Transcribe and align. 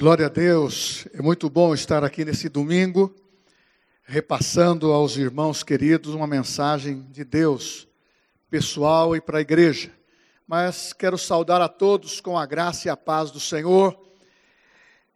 Glória 0.00 0.24
a 0.24 0.28
Deus, 0.30 1.06
é 1.12 1.20
muito 1.20 1.50
bom 1.50 1.74
estar 1.74 2.02
aqui 2.02 2.24
nesse 2.24 2.48
domingo, 2.48 3.14
repassando 4.02 4.92
aos 4.92 5.18
irmãos 5.18 5.62
queridos 5.62 6.14
uma 6.14 6.26
mensagem 6.26 7.02
de 7.10 7.22
Deus, 7.22 7.86
pessoal 8.48 9.14
e 9.14 9.20
para 9.20 9.36
a 9.36 9.40
igreja. 9.42 9.92
Mas 10.46 10.94
quero 10.94 11.18
saudar 11.18 11.60
a 11.60 11.68
todos 11.68 12.18
com 12.18 12.38
a 12.38 12.46
graça 12.46 12.88
e 12.88 12.90
a 12.90 12.96
paz 12.96 13.30
do 13.30 13.38
Senhor. 13.38 13.94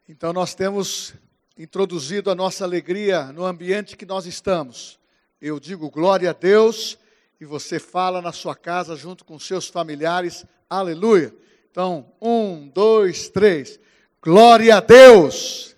Então, 0.06 0.34
nós 0.34 0.54
temos 0.54 1.14
introduzido 1.56 2.30
a 2.30 2.34
nossa 2.34 2.62
alegria 2.62 3.32
no 3.32 3.46
ambiente 3.46 3.96
que 3.96 4.04
nós 4.04 4.26
estamos. 4.26 5.00
Eu 5.40 5.58
digo 5.58 5.90
glória 5.90 6.28
a 6.28 6.34
Deus 6.34 6.98
e 7.40 7.46
você 7.46 7.78
fala 7.78 8.20
na 8.20 8.32
sua 8.32 8.54
casa 8.54 8.94
junto 8.96 9.24
com 9.24 9.38
seus 9.38 9.66
familiares, 9.66 10.44
aleluia. 10.68 11.34
Então, 11.70 12.12
um, 12.20 12.68
dois, 12.68 13.30
três. 13.30 13.80
Glória 14.24 14.78
a 14.78 14.80
Deus! 14.80 15.76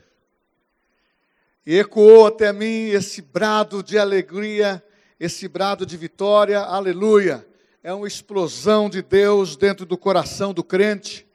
E 1.67 1.77
ecoou 1.77 2.29
até 2.29 2.53
mim 2.53 2.91
esse 2.91 3.21
brado 3.21 3.83
de 3.83 3.99
alegria, 3.99 4.81
esse 5.19 5.49
brado 5.49 5.85
de 5.85 5.97
vitória, 5.97 6.61
aleluia. 6.61 7.45
É 7.83 7.93
uma 7.93 8.07
explosão 8.07 8.89
de 8.89 9.03
Deus 9.03 9.57
dentro 9.57 9.85
do 9.85 9.99
coração 9.99 10.55
do 10.55 10.63
crente. 10.63 11.27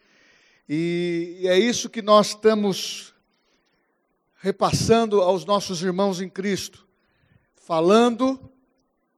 E 0.70 1.42
é 1.44 1.60
isso 1.60 1.90
que 1.90 2.02
nós 2.02 2.28
estamos 2.28 3.14
repassando 4.38 5.20
aos 5.22 5.44
nossos 5.44 5.84
irmãos 5.84 6.22
em 6.22 6.30
Cristo, 6.30 6.88
falando 7.56 8.40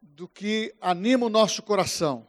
do 0.01 0.27
que 0.27 0.73
anima 0.81 1.27
o 1.27 1.29
nosso 1.29 1.61
coração, 1.61 2.25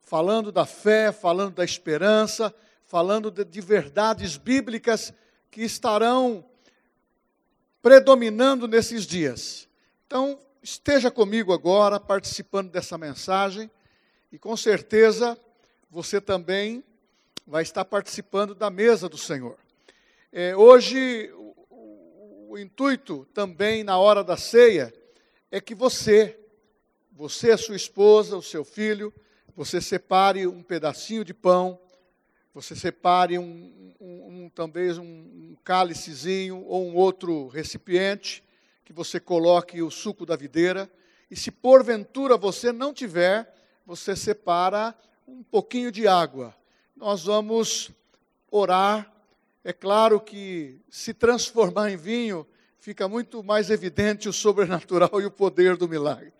falando 0.00 0.50
da 0.50 0.64
fé, 0.64 1.12
falando 1.12 1.56
da 1.56 1.64
esperança, 1.66 2.54
falando 2.92 3.30
de, 3.30 3.42
de 3.42 3.62
verdades 3.62 4.36
bíblicas 4.36 5.14
que 5.50 5.62
estarão 5.62 6.44
predominando 7.80 8.68
nesses 8.68 9.06
dias. 9.06 9.66
Então, 10.06 10.38
esteja 10.62 11.10
comigo 11.10 11.54
agora, 11.54 11.98
participando 11.98 12.70
dessa 12.70 12.98
mensagem, 12.98 13.70
e 14.30 14.38
com 14.38 14.54
certeza 14.58 15.38
você 15.90 16.20
também 16.20 16.84
vai 17.46 17.62
estar 17.62 17.86
participando 17.86 18.54
da 18.54 18.68
mesa 18.68 19.08
do 19.08 19.16
Senhor. 19.16 19.56
É, 20.30 20.54
hoje, 20.54 21.32
o, 21.32 21.54
o, 21.70 22.46
o 22.50 22.58
intuito 22.58 23.26
também 23.32 23.82
na 23.82 23.96
hora 23.96 24.22
da 24.22 24.36
ceia 24.36 24.92
é 25.50 25.62
que 25.62 25.74
você, 25.74 26.38
você, 27.10 27.52
a 27.52 27.56
sua 27.58 27.74
esposa, 27.74 28.36
o 28.36 28.42
seu 28.42 28.66
filho, 28.66 29.10
você 29.56 29.80
separe 29.80 30.46
um 30.46 30.62
pedacinho 30.62 31.24
de 31.24 31.32
pão 31.32 31.80
você 32.54 32.76
separe 32.76 33.38
um, 33.38 33.94
um, 33.98 34.44
um 34.44 34.50
talvez 34.54 34.98
um, 34.98 35.04
um 35.04 35.56
cálicezinho 35.64 36.62
ou 36.66 36.86
um 36.86 36.94
outro 36.94 37.48
recipiente, 37.48 38.44
que 38.84 38.92
você 38.92 39.18
coloque 39.18 39.80
o 39.80 39.90
suco 39.90 40.26
da 40.26 40.36
videira, 40.36 40.90
e 41.30 41.36
se 41.36 41.50
porventura 41.50 42.36
você 42.36 42.70
não 42.70 42.92
tiver, 42.92 43.54
você 43.86 44.14
separa 44.14 44.94
um 45.26 45.42
pouquinho 45.42 45.90
de 45.90 46.06
água. 46.06 46.54
Nós 46.94 47.24
vamos 47.24 47.90
orar. 48.50 49.10
É 49.64 49.72
claro 49.72 50.20
que 50.20 50.78
se 50.90 51.14
transformar 51.14 51.90
em 51.90 51.96
vinho, 51.96 52.46
fica 52.78 53.08
muito 53.08 53.42
mais 53.42 53.70
evidente 53.70 54.28
o 54.28 54.32
sobrenatural 54.32 55.20
e 55.22 55.24
o 55.24 55.30
poder 55.30 55.76
do 55.76 55.88
milagre. 55.88 56.34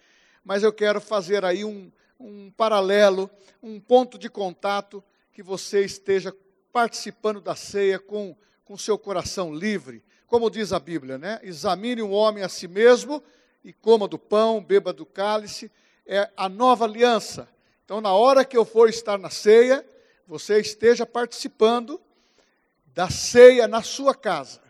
Mas 0.44 0.62
eu 0.62 0.72
quero 0.72 1.00
fazer 1.00 1.42
aí 1.42 1.64
um, 1.64 1.90
um 2.20 2.50
paralelo, 2.50 3.30
um 3.62 3.80
ponto 3.80 4.18
de 4.18 4.28
contato 4.28 5.02
que 5.32 5.42
você 5.42 5.84
esteja 5.84 6.34
participando 6.72 7.40
da 7.40 7.56
ceia 7.56 7.98
com 7.98 8.36
com 8.72 8.78
seu 8.78 8.98
coração 8.98 9.54
livre, 9.54 10.02
como 10.26 10.50
diz 10.50 10.72
a 10.72 10.80
Bíblia, 10.80 11.18
né? 11.18 11.38
Examine 11.42 12.00
o 12.00 12.08
homem 12.08 12.42
a 12.42 12.48
si 12.48 12.66
mesmo 12.66 13.22
e 13.62 13.70
coma 13.70 14.08
do 14.08 14.18
pão, 14.18 14.64
beba 14.64 14.94
do 14.94 15.04
cálice, 15.04 15.70
é 16.06 16.30
a 16.34 16.48
nova 16.48 16.86
aliança. 16.86 17.46
Então, 17.84 18.00
na 18.00 18.14
hora 18.14 18.46
que 18.46 18.56
eu 18.56 18.64
for 18.64 18.88
estar 18.88 19.18
na 19.18 19.28
ceia, 19.28 19.86
você 20.26 20.58
esteja 20.58 21.04
participando 21.04 22.00
da 22.86 23.10
ceia 23.10 23.68
na 23.68 23.82
sua 23.82 24.14
casa. 24.14 24.62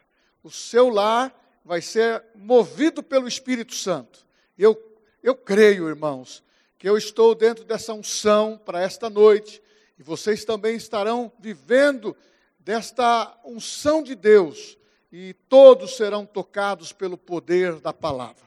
O 0.42 0.50
seu 0.50 0.88
lar 0.88 1.32
vai 1.65 1.81
ser 1.81 2.25
movido 2.34 3.04
pelo 3.04 3.28
Espírito 3.28 3.75
Santo. 3.75 4.26
Eu, 4.59 4.76
eu 5.22 5.36
creio, 5.36 5.88
irmãos, 5.88 6.42
que 6.76 6.88
eu 6.88 6.98
estou 6.98 7.36
dentro 7.36 7.65
dessa 7.65 7.94
unção 7.94 8.60
para 8.65 8.82
esta 8.82 9.09
noite 9.09 9.61
e 10.02 10.04
vocês 10.04 10.44
também 10.44 10.74
estarão 10.74 11.30
vivendo 11.38 12.16
desta 12.58 13.38
unção 13.44 14.02
de 14.02 14.16
Deus, 14.16 14.76
e 15.12 15.32
todos 15.48 15.96
serão 15.96 16.26
tocados 16.26 16.92
pelo 16.92 17.16
poder 17.16 17.76
da 17.76 17.92
palavra. 17.92 18.42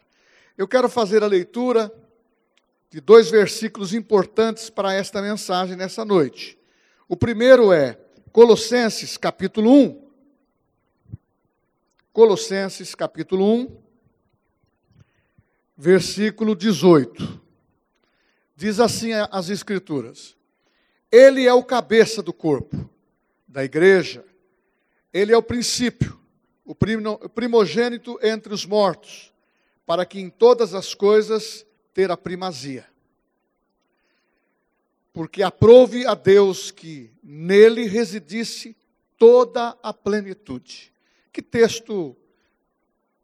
Eu 0.58 0.68
quero 0.68 0.90
fazer 0.90 1.24
a 1.24 1.28
leitura 1.28 1.90
de 2.90 3.00
dois 3.00 3.32
versículos 3.32 3.94
importantes 3.94 4.70
para 4.70 4.94
esta 4.94 5.22
mensagem 5.22 5.78
nessa 5.78 6.04
noite. 6.04 6.60
O 7.08 7.16
primeiro 7.16 7.72
é 7.72 7.98
Colossenses 8.34 9.16
capítulo 9.16 9.72
1. 9.72 10.10
Colossenses 12.12 12.94
capítulo 12.94 13.50
1, 13.50 13.78
versículo 15.78 16.54
18. 16.54 17.42
Diz 18.58 18.82
assim 18.82 19.14
as 19.14 19.50
Escrituras: 19.50 20.36
ele 21.16 21.48
é 21.48 21.54
o 21.54 21.64
cabeça 21.64 22.22
do 22.22 22.34
corpo, 22.34 22.90
da 23.48 23.64
igreja. 23.64 24.26
Ele 25.14 25.32
é 25.32 25.38
o 25.38 25.42
princípio, 25.42 26.20
o 26.66 26.76
primogênito 26.76 28.20
entre 28.22 28.54
os 28.54 28.66
mortos, 28.66 29.34
para 29.86 30.06
que 30.06 30.20
em 30.20 30.30
todas 30.30 30.74
as 30.74 30.94
coisas 30.94 31.66
ter 31.94 32.12
a 32.12 32.18
primazia. 32.18 32.86
Porque 35.14 35.42
aprove 35.42 36.06
a 36.06 36.14
Deus 36.14 36.70
que 36.70 37.10
nele 37.24 37.88
residisse 37.88 38.76
toda 39.18 39.78
a 39.82 39.94
plenitude. 39.94 40.92
Que 41.32 41.42
texto 41.42 42.14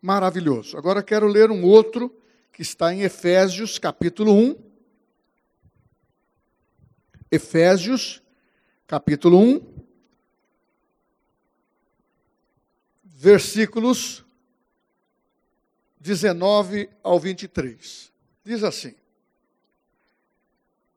maravilhoso. 0.01 0.77
Agora 0.77 1.03
quero 1.03 1.27
ler 1.27 1.51
um 1.51 1.65
outro 1.65 2.09
que 2.53 2.61
está 2.61 2.93
em 2.93 3.01
Efésios, 3.01 3.77
capítulo 3.77 4.31
1, 4.31 4.70
Efésios, 7.31 8.21
capítulo 8.85 9.39
1, 9.39 9.65
versículos 13.05 14.25
19 15.97 16.89
ao 17.01 17.17
23. 17.17 18.11
Diz 18.43 18.65
assim: 18.65 18.93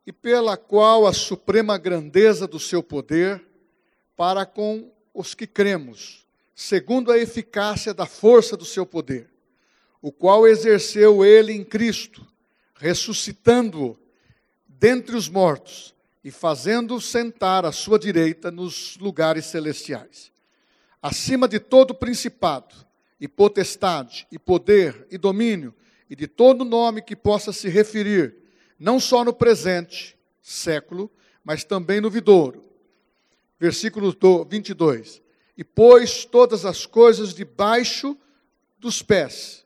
E 0.04 0.12
pela 0.12 0.56
qual 0.56 1.06
a 1.06 1.12
suprema 1.12 1.78
grandeza 1.78 2.48
do 2.48 2.58
seu 2.58 2.82
poder 2.82 3.40
para 4.16 4.44
com 4.44 4.90
os 5.14 5.36
que 5.36 5.46
cremos, 5.46 6.26
segundo 6.52 7.12
a 7.12 7.18
eficácia 7.18 7.94
da 7.94 8.06
força 8.06 8.56
do 8.56 8.64
seu 8.64 8.84
poder, 8.84 9.30
o 10.02 10.10
qual 10.10 10.48
exerceu 10.48 11.24
ele 11.24 11.52
em 11.52 11.62
Cristo, 11.62 12.26
ressuscitando-o 12.74 13.96
dentre 14.66 15.14
os 15.14 15.28
mortos 15.28 15.93
e 16.24 16.30
fazendo 16.30 16.98
sentar 17.02 17.66
à 17.66 17.70
sua 17.70 17.98
direita 17.98 18.50
nos 18.50 18.96
lugares 18.96 19.44
celestiais, 19.44 20.32
acima 21.02 21.46
de 21.46 21.60
todo 21.60 21.94
principado, 21.94 22.74
e 23.20 23.28
potestade, 23.28 24.26
e 24.32 24.38
poder, 24.38 25.06
e 25.10 25.18
domínio, 25.18 25.74
e 26.08 26.16
de 26.16 26.26
todo 26.26 26.64
nome 26.64 27.02
que 27.02 27.14
possa 27.14 27.52
se 27.52 27.68
referir, 27.68 28.34
não 28.78 28.98
só 28.98 29.22
no 29.22 29.32
presente 29.32 30.16
século, 30.42 31.10
mas 31.44 31.62
também 31.62 32.00
no 32.00 32.10
vidouro. 32.10 32.64
Versículo 33.58 34.14
22. 34.48 35.22
E 35.56 35.62
pôs 35.62 36.24
todas 36.24 36.64
as 36.64 36.84
coisas 36.86 37.32
debaixo 37.32 38.16
dos 38.78 39.00
pés, 39.00 39.64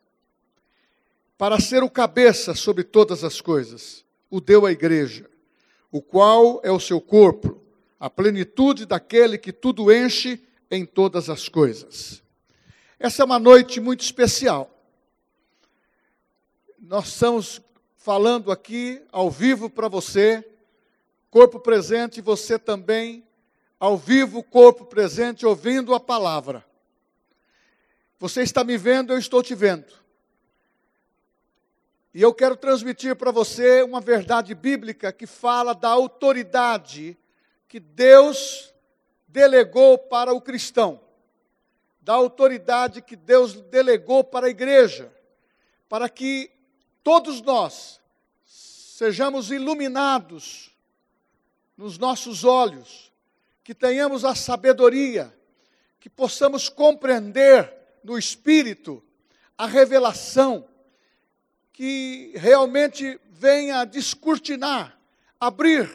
para 1.37 1.59
ser 1.59 1.83
o 1.83 1.91
cabeça 1.91 2.55
sobre 2.55 2.85
todas 2.85 3.25
as 3.25 3.41
coisas, 3.41 4.05
o 4.29 4.41
deu 4.41 4.67
à 4.67 4.73
igreja 4.73 5.29
o 5.91 6.03
qual 6.03 6.61
é 6.63 6.71
o 6.71 6.81
seu 6.81 7.01
corpo, 7.01 7.61
a 7.99 8.09
plenitude 8.09 8.87
daquele 8.87 9.39
que 9.39 9.53
tudo 9.53 9.93
enche 9.93 10.41
em 10.71 10.85
todas 10.85 11.31
as 11.31 11.49
coisas. 11.49 12.23
Essa 12.99 13.23
é 13.23 13.25
uma 13.25 13.39
noite 13.39 13.81
muito 13.81 14.01
especial. 14.01 14.71
Nós 16.79 17.09
estamos 17.09 17.61
falando 17.97 18.51
aqui 18.51 19.03
ao 19.13 19.31
vivo 19.31 19.69
para 19.69 19.89
você, 19.89 20.45
corpo 21.31 21.61
presente, 21.61 22.21
você 22.21 22.59
também, 22.59 23.25
ao 23.79 23.97
vivo, 23.97 24.43
corpo 24.43 24.85
presente, 24.85 25.47
ouvindo 25.47 25.95
a 25.95 26.01
palavra. 26.01 26.65
Você 28.19 28.43
está 28.43 28.65
me 28.65 28.77
vendo, 28.77 29.13
eu 29.13 29.19
estou 29.19 29.43
te 29.43 29.55
vendo. 29.55 29.87
E 32.19 32.23
eu 32.23 32.35
quero 32.35 32.57
transmitir 32.57 33.15
para 33.15 33.31
você 33.31 33.81
uma 33.85 34.01
verdade 34.01 34.53
bíblica 34.53 35.13
que 35.13 35.25
fala 35.25 35.73
da 35.73 35.89
autoridade 35.89 37.17
que 37.69 37.79
Deus 37.79 38.75
delegou 39.29 39.97
para 39.97 40.33
o 40.35 40.41
cristão. 40.41 41.01
da 42.01 42.15
autoridade 42.15 43.03
que 43.03 43.15
Deus 43.15 43.61
delegou 43.61 44.25
para 44.25 44.49
a 44.49 44.51
igreja, 44.51 45.13
para 45.89 46.09
que 46.09 46.51
todos 47.05 47.41
nós 47.41 48.01
sejamos 48.45 49.53
iluminados 49.53 50.75
nos 51.77 51.99
nossos 51.99 52.43
olhos, 52.43 53.13
que 53.63 53.77
tenhamos 53.77 54.25
a 54.25 54.35
sabedoria, 54.35 55.33
que 56.01 56.11
possamos 56.11 56.69
compreender 56.69 57.73
no 58.03 58.19
espírito 58.19 59.01
a 59.57 59.67
revelação, 59.67 60.67
que 61.79 62.33
realmente 62.35 63.21
venha 63.31 63.85
descortinar, 63.85 64.99
abrir 65.39 65.89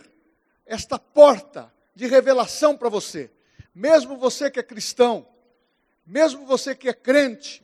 esta 0.65 0.97
porta 0.97 1.73
de 1.93 2.07
revelação 2.07 2.77
para 2.77 2.87
você. 2.87 3.29
Mesmo 3.75 4.15
você 4.15 4.49
que 4.49 4.61
é 4.61 4.63
cristão, 4.63 5.27
mesmo 6.07 6.45
você 6.45 6.73
que 6.73 6.87
é 6.87 6.93
crente, 6.93 7.61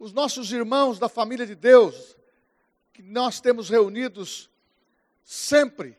os 0.00 0.12
nossos 0.12 0.50
irmãos 0.50 0.98
da 0.98 1.08
família 1.08 1.46
de 1.46 1.54
Deus, 1.54 2.16
que 2.92 3.04
nós 3.04 3.40
temos 3.40 3.70
reunidos 3.70 4.50
sempre, 5.22 5.96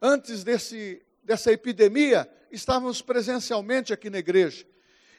antes 0.00 0.44
desse, 0.44 1.02
dessa 1.24 1.50
epidemia, 1.50 2.30
estávamos 2.48 3.02
presencialmente 3.02 3.92
aqui 3.92 4.08
na 4.08 4.18
igreja. 4.18 4.64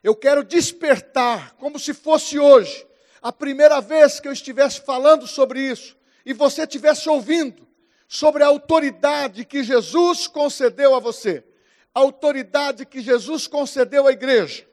Eu 0.01 0.15
quero 0.15 0.45
despertar, 0.45 1.55
como 1.55 1.77
se 1.77 1.93
fosse 1.93 2.39
hoje, 2.39 2.87
a 3.21 3.31
primeira 3.31 3.81
vez 3.81 4.19
que 4.19 4.27
eu 4.27 4.31
estivesse 4.31 4.81
falando 4.81 5.27
sobre 5.27 5.61
isso, 5.61 5.97
e 6.25 6.33
você 6.33 6.63
estivesse 6.63 7.09
ouvindo 7.09 7.67
sobre 8.07 8.43
a 8.43 8.47
autoridade 8.47 9.45
que 9.45 9.63
Jesus 9.63 10.27
concedeu 10.27 10.95
a 10.95 10.99
você, 10.99 11.43
a 11.93 11.99
autoridade 11.99 12.85
que 12.85 13.01
Jesus 13.01 13.47
concedeu 13.47 14.07
à 14.07 14.11
igreja. 14.11 14.67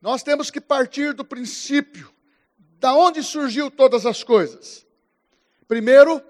Nós 0.00 0.22
temos 0.22 0.50
que 0.50 0.60
partir 0.60 1.12
do 1.12 1.24
princípio, 1.24 2.12
da 2.78 2.94
onde 2.94 3.22
surgiu 3.22 3.70
todas 3.70 4.04
as 4.04 4.22
coisas. 4.22 4.86
Primeiro, 5.66 6.22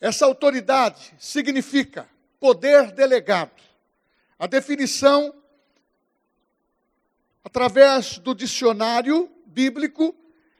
essa 0.00 0.24
autoridade 0.24 1.12
significa 1.18 2.08
poder 2.38 2.92
delegado. 2.92 3.60
A 4.38 4.46
definição, 4.46 5.34
através 7.48 8.18
do 8.18 8.34
dicionário 8.34 9.26
bíblico, 9.46 10.14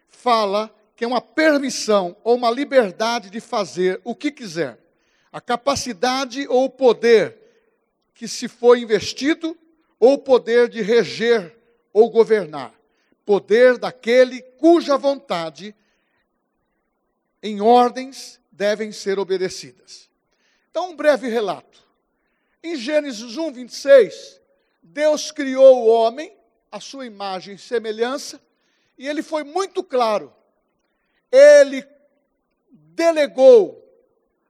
fala 0.08 0.75
que 0.96 1.05
é 1.05 1.06
uma 1.06 1.20
permissão 1.20 2.17
ou 2.25 2.35
uma 2.35 2.50
liberdade 2.50 3.29
de 3.29 3.40
fazer 3.40 4.00
o 4.05 4.14
que 4.14 4.31
quiser. 4.31 4.79
A 5.31 5.38
capacidade 5.38 6.49
ou 6.49 6.70
poder 6.70 7.37
que 8.14 8.26
se 8.26 8.49
foi 8.49 8.81
investido 8.81 9.55
ou 10.00 10.17
poder 10.17 10.67
de 10.70 10.81
reger 10.81 11.55
ou 11.93 12.08
governar, 12.08 12.73
poder 13.23 13.76
daquele 13.76 14.40
cuja 14.40 14.96
vontade 14.96 15.76
em 17.43 17.61
ordens 17.61 18.40
devem 18.50 18.93
ser 18.93 19.19
obedecidas. 19.19 20.08
Então, 20.70 20.93
um 20.93 20.96
breve 20.96 21.29
relato. 21.29 21.87
Em 22.62 22.76
Gênesis 22.76 23.37
1, 23.37 23.52
26, 23.52 24.40
Deus 24.82 25.31
criou 25.31 25.85
o 25.85 25.87
homem, 25.87 26.38
a 26.70 26.80
sua 26.80 27.06
imagem 27.06 27.54
e 27.54 27.58
semelhança, 27.58 28.40
e 28.96 29.08
ele 29.08 29.22
foi 29.22 29.44
muito 29.44 29.82
claro. 29.82 30.32
Ele 31.30 31.86
delegou 32.70 33.84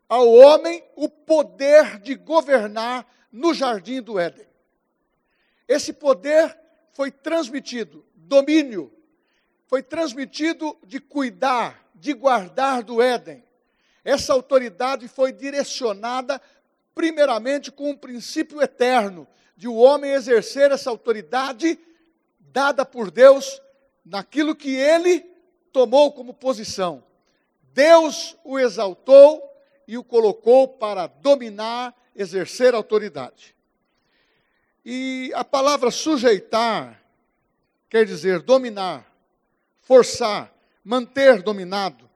ao 0.08 0.32
homem 0.32 0.82
o 0.96 1.08
poder 1.08 1.98
de 1.98 2.14
governar 2.14 3.06
no 3.30 3.52
jardim 3.52 4.00
do 4.00 4.18
Éden. 4.18 4.46
Esse 5.66 5.92
poder 5.92 6.58
foi 6.92 7.10
transmitido, 7.10 8.04
domínio, 8.14 8.92
foi 9.66 9.82
transmitido 9.82 10.76
de 10.82 10.98
cuidar, 10.98 11.86
de 11.94 12.14
guardar 12.14 12.82
do 12.82 13.02
Éden. 13.02 13.44
Essa 14.02 14.32
autoridade 14.32 15.06
foi 15.08 15.30
direcionada 15.30 16.40
primeiramente 16.94 17.70
com 17.70 17.90
um 17.90 17.96
princípio 17.96 18.62
eterno 18.62 19.28
de 19.56 19.68
o 19.68 19.74
homem 19.74 20.12
exercer 20.12 20.72
essa 20.72 20.88
autoridade 20.88 21.78
dada 22.58 22.84
por 22.84 23.08
Deus 23.08 23.62
naquilo 24.04 24.52
que 24.52 24.74
ele 24.74 25.20
tomou 25.72 26.10
como 26.10 26.34
posição. 26.34 27.04
Deus 27.72 28.36
o 28.42 28.58
exaltou 28.58 29.40
e 29.86 29.96
o 29.96 30.02
colocou 30.02 30.66
para 30.66 31.06
dominar, 31.06 31.94
exercer 32.16 32.74
autoridade. 32.74 33.54
E 34.84 35.30
a 35.36 35.44
palavra 35.44 35.92
sujeitar 35.92 37.00
quer 37.88 38.04
dizer 38.04 38.42
dominar, 38.42 39.06
forçar, 39.80 40.52
manter 40.82 41.40
dominado. 41.40 42.10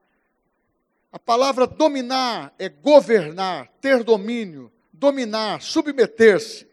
A 1.12 1.20
palavra 1.20 1.68
dominar 1.68 2.52
é 2.58 2.68
governar, 2.68 3.68
ter 3.80 4.02
domínio, 4.02 4.72
dominar, 4.92 5.62
submeter-se. 5.62 6.66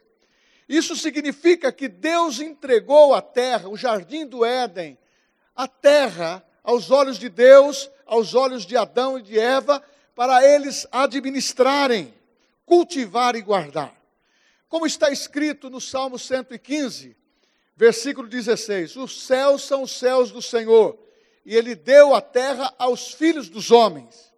Isso 0.70 0.96
significa 0.96 1.72
que 1.72 1.88
Deus 1.88 2.40
entregou 2.40 3.16
a 3.16 3.24
terra, 3.24 3.68
o 3.68 3.76
jardim 3.76 4.28
do 4.28 4.46
Éden, 4.46 4.96
a 5.56 5.68
terra 5.68 6.46
aos 6.64 6.92
olhos 6.92 7.18
de 7.18 7.28
Deus, 7.28 7.90
aos 8.06 8.36
olhos 8.36 8.68
de 8.68 8.78
Adão 8.78 9.18
e 9.18 9.24
de 9.24 9.40
Eva, 9.40 9.84
para 10.14 10.46
eles 10.46 10.86
administrarem, 10.92 12.14
cultivar 12.68 13.36
e 13.36 13.42
guardar. 13.42 14.00
Como 14.68 14.86
está 14.86 15.10
escrito 15.10 15.72
no 15.72 15.82
Salmo 15.82 16.20
115, 16.20 17.18
versículo 17.76 18.28
16: 18.28 18.96
Os 18.98 19.24
céus 19.24 19.64
são 19.64 19.82
os 19.82 19.92
céus 19.98 20.30
do 20.30 20.42
Senhor, 20.42 21.00
e 21.44 21.56
Ele 21.56 21.74
deu 21.74 22.14
a 22.14 22.22
terra 22.22 22.72
aos 22.78 23.12
filhos 23.12 23.50
dos 23.50 23.72
homens. 23.72 24.32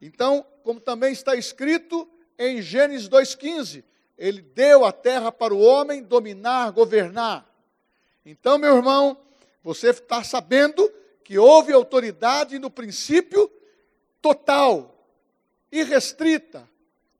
Então, 0.00 0.44
como 0.64 0.80
também 0.80 1.12
está 1.12 1.36
escrito 1.36 2.08
em 2.36 2.60
Gênesis 2.60 3.08
2,15, 3.08 3.84
Ele 4.16 4.42
deu 4.42 4.84
a 4.84 4.92
terra 4.92 5.32
para 5.32 5.54
o 5.54 5.60
homem 5.60 6.02
dominar, 6.02 6.70
governar. 6.70 7.46
Então, 8.24 8.58
meu 8.58 8.76
irmão, 8.76 9.16
você 9.62 9.90
está 9.90 10.22
sabendo 10.22 10.90
que 11.24 11.38
houve 11.38 11.72
autoridade 11.72 12.58
no 12.58 12.70
princípio 12.70 13.50
total, 14.20 15.08
irrestrita, 15.70 16.68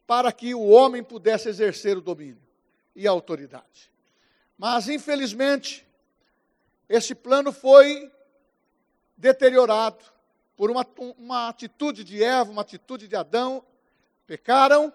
para 0.06 0.30
que 0.32 0.54
o 0.54 0.68
homem 0.68 1.02
pudesse 1.02 1.48
exercer 1.48 1.96
o 1.96 2.00
domínio 2.00 2.42
e 2.94 3.08
a 3.08 3.10
autoridade. 3.10 3.90
Mas, 4.58 4.88
infelizmente, 4.88 5.86
esse 6.88 7.14
plano 7.14 7.52
foi 7.52 8.10
deteriorado 9.16 10.04
por 10.56 10.70
uma, 10.70 10.86
uma 11.16 11.48
atitude 11.48 12.04
de 12.04 12.22
Eva, 12.22 12.50
uma 12.50 12.62
atitude 12.62 13.08
de 13.08 13.16
Adão, 13.16 13.64
pecaram 14.26 14.92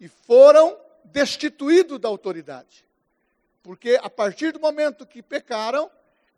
e 0.00 0.08
foram 0.08 0.76
destituídos 1.12 1.98
da 1.98 2.08
autoridade. 2.08 2.84
Porque 3.62 3.98
a 4.00 4.08
partir 4.08 4.52
do 4.52 4.60
momento 4.60 5.06
que 5.06 5.22
pecaram, 5.22 5.90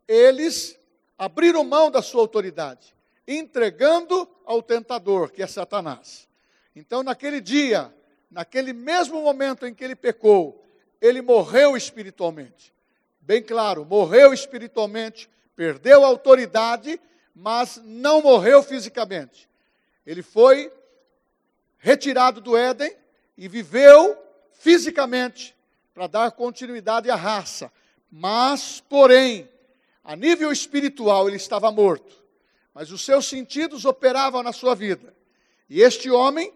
eles 0.09 0.79
abriram 1.19 1.63
mão 1.63 1.91
da 1.91 2.03
sua 2.03 2.23
autoridade, 2.23 2.95
entregando 3.27 4.29
ao 4.45 4.63
tentador, 4.63 5.31
que 5.31 5.43
é 5.43 5.47
Satanás. 5.47 6.29
Então, 6.75 7.03
naquele 7.03 7.41
dia, 7.41 7.95
naquele 8.31 8.73
mesmo 8.73 9.21
momento 9.21 9.67
em 9.67 9.75
que 9.75 9.85
ele 9.85 9.95
pecou, 9.95 10.65
ele 11.01 11.21
morreu 11.21 11.77
espiritualmente. 11.77 12.73
Bem 13.21 13.43
claro, 13.43 13.85
morreu 13.85 14.33
espiritualmente, 14.33 15.29
perdeu 15.55 16.05
a 16.05 16.09
autoridade, 16.09 17.01
mas 17.35 17.81
não 17.85 18.23
morreu 18.23 18.63
fisicamente. 18.63 19.49
Ele 20.07 20.23
foi 20.23 20.73
retirado 21.79 22.41
do 22.41 22.57
Éden 22.57 22.95
e 23.37 23.47
viveu 23.47 24.19
fisicamente 24.61 25.57
para 25.93 26.07
dar 26.07 26.31
continuidade 26.31 27.11
à 27.11 27.17
raça. 27.17 27.73
Mas, 28.09 28.81
porém, 28.81 29.49
a 30.05 30.15
nível 30.15 30.53
espiritual 30.53 31.27
ele 31.27 31.37
estava 31.37 31.73
morto, 31.73 32.23
mas 32.73 32.93
os 32.93 33.05
seus 33.05 33.27
sentidos 33.27 33.85
operavam 33.85 34.43
na 34.43 34.53
sua 34.53 34.77
vida. 34.77 35.13
E 35.69 35.83
este 35.83 36.11
homem 36.11 36.53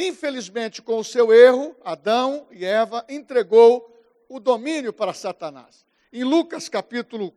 Infelizmente, 0.00 0.80
com 0.80 1.00
o 1.00 1.04
seu 1.04 1.32
erro, 1.32 1.74
Adão 1.84 2.46
e 2.52 2.64
Eva 2.64 3.04
entregou 3.08 3.92
o 4.28 4.38
domínio 4.38 4.92
para 4.92 5.12
Satanás. 5.12 5.84
Em 6.12 6.22
Lucas 6.22 6.68
capítulo 6.68 7.34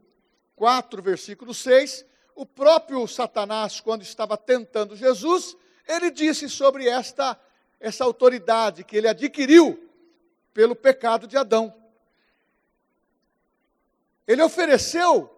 4, 0.56 1.02
versículo 1.02 1.56
6, 1.56 2.06
o 2.36 2.46
próprio 2.46 3.08
Satanás, 3.08 3.82
quando 3.82 4.04
estava 4.04 4.38
tentando 4.38 4.96
Jesus, 4.96 5.58
ele 5.88 6.12
disse 6.12 6.48
sobre 6.48 6.88
esta, 6.88 7.36
essa 7.82 8.06
autoridade 8.06 8.86
que 8.86 8.96
ele 8.96 9.08
adquiriu 9.08 9.90
pelo 10.54 10.76
pecado 10.76 11.28
de 11.28 11.36
Adão. 11.36 11.74
Ele 14.26 14.42
ofereceu 14.42 15.30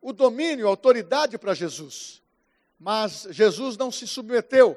o 0.00 0.12
domínio, 0.12 0.66
a 0.66 0.70
autoridade 0.70 1.38
para 1.38 1.54
Jesus, 1.54 2.22
mas 2.78 3.28
Jesus 3.30 3.76
não 3.76 3.92
se 3.92 4.06
submeteu 4.08 4.76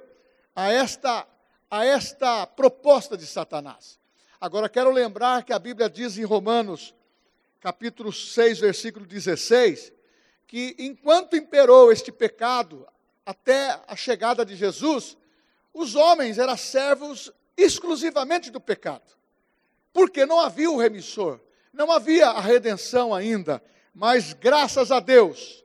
a 0.55 0.71
esta 0.71 1.27
a 1.71 1.83
esta 1.83 2.45
proposta 2.45 3.17
de 3.17 3.25
Satanás. 3.25 3.99
Agora, 4.39 4.69
quero 4.69 4.91
lembrar 4.91 5.43
que 5.43 5.51
a 5.51 5.57
Bíblia 5.57 5.89
diz 5.89 6.19
em 6.19 6.23
Romanos, 6.23 6.93
capítulo 7.59 8.13
6, 8.13 8.59
versículo 8.59 9.07
16, 9.07 9.91
que 10.45 10.75
enquanto 10.77 11.35
imperou 11.35 11.91
este 11.91 12.11
pecado 12.11 12.87
até 13.25 13.81
a 13.87 13.95
chegada 13.95 14.45
de 14.45 14.55
Jesus, 14.55 15.17
os 15.73 15.95
homens 15.95 16.37
eram 16.37 16.55
servos 16.55 17.31
exclusivamente 17.57 18.51
do 18.51 18.59
pecado. 18.59 19.11
Porque 19.91 20.25
não 20.25 20.39
havia 20.39 20.69
o 20.69 20.77
remissor, 20.77 21.39
não 21.71 21.91
havia 21.91 22.27
a 22.27 22.39
redenção 22.39 23.13
ainda, 23.13 23.61
mas 23.93 24.33
graças 24.33 24.91
a 24.91 24.99
Deus, 24.99 25.63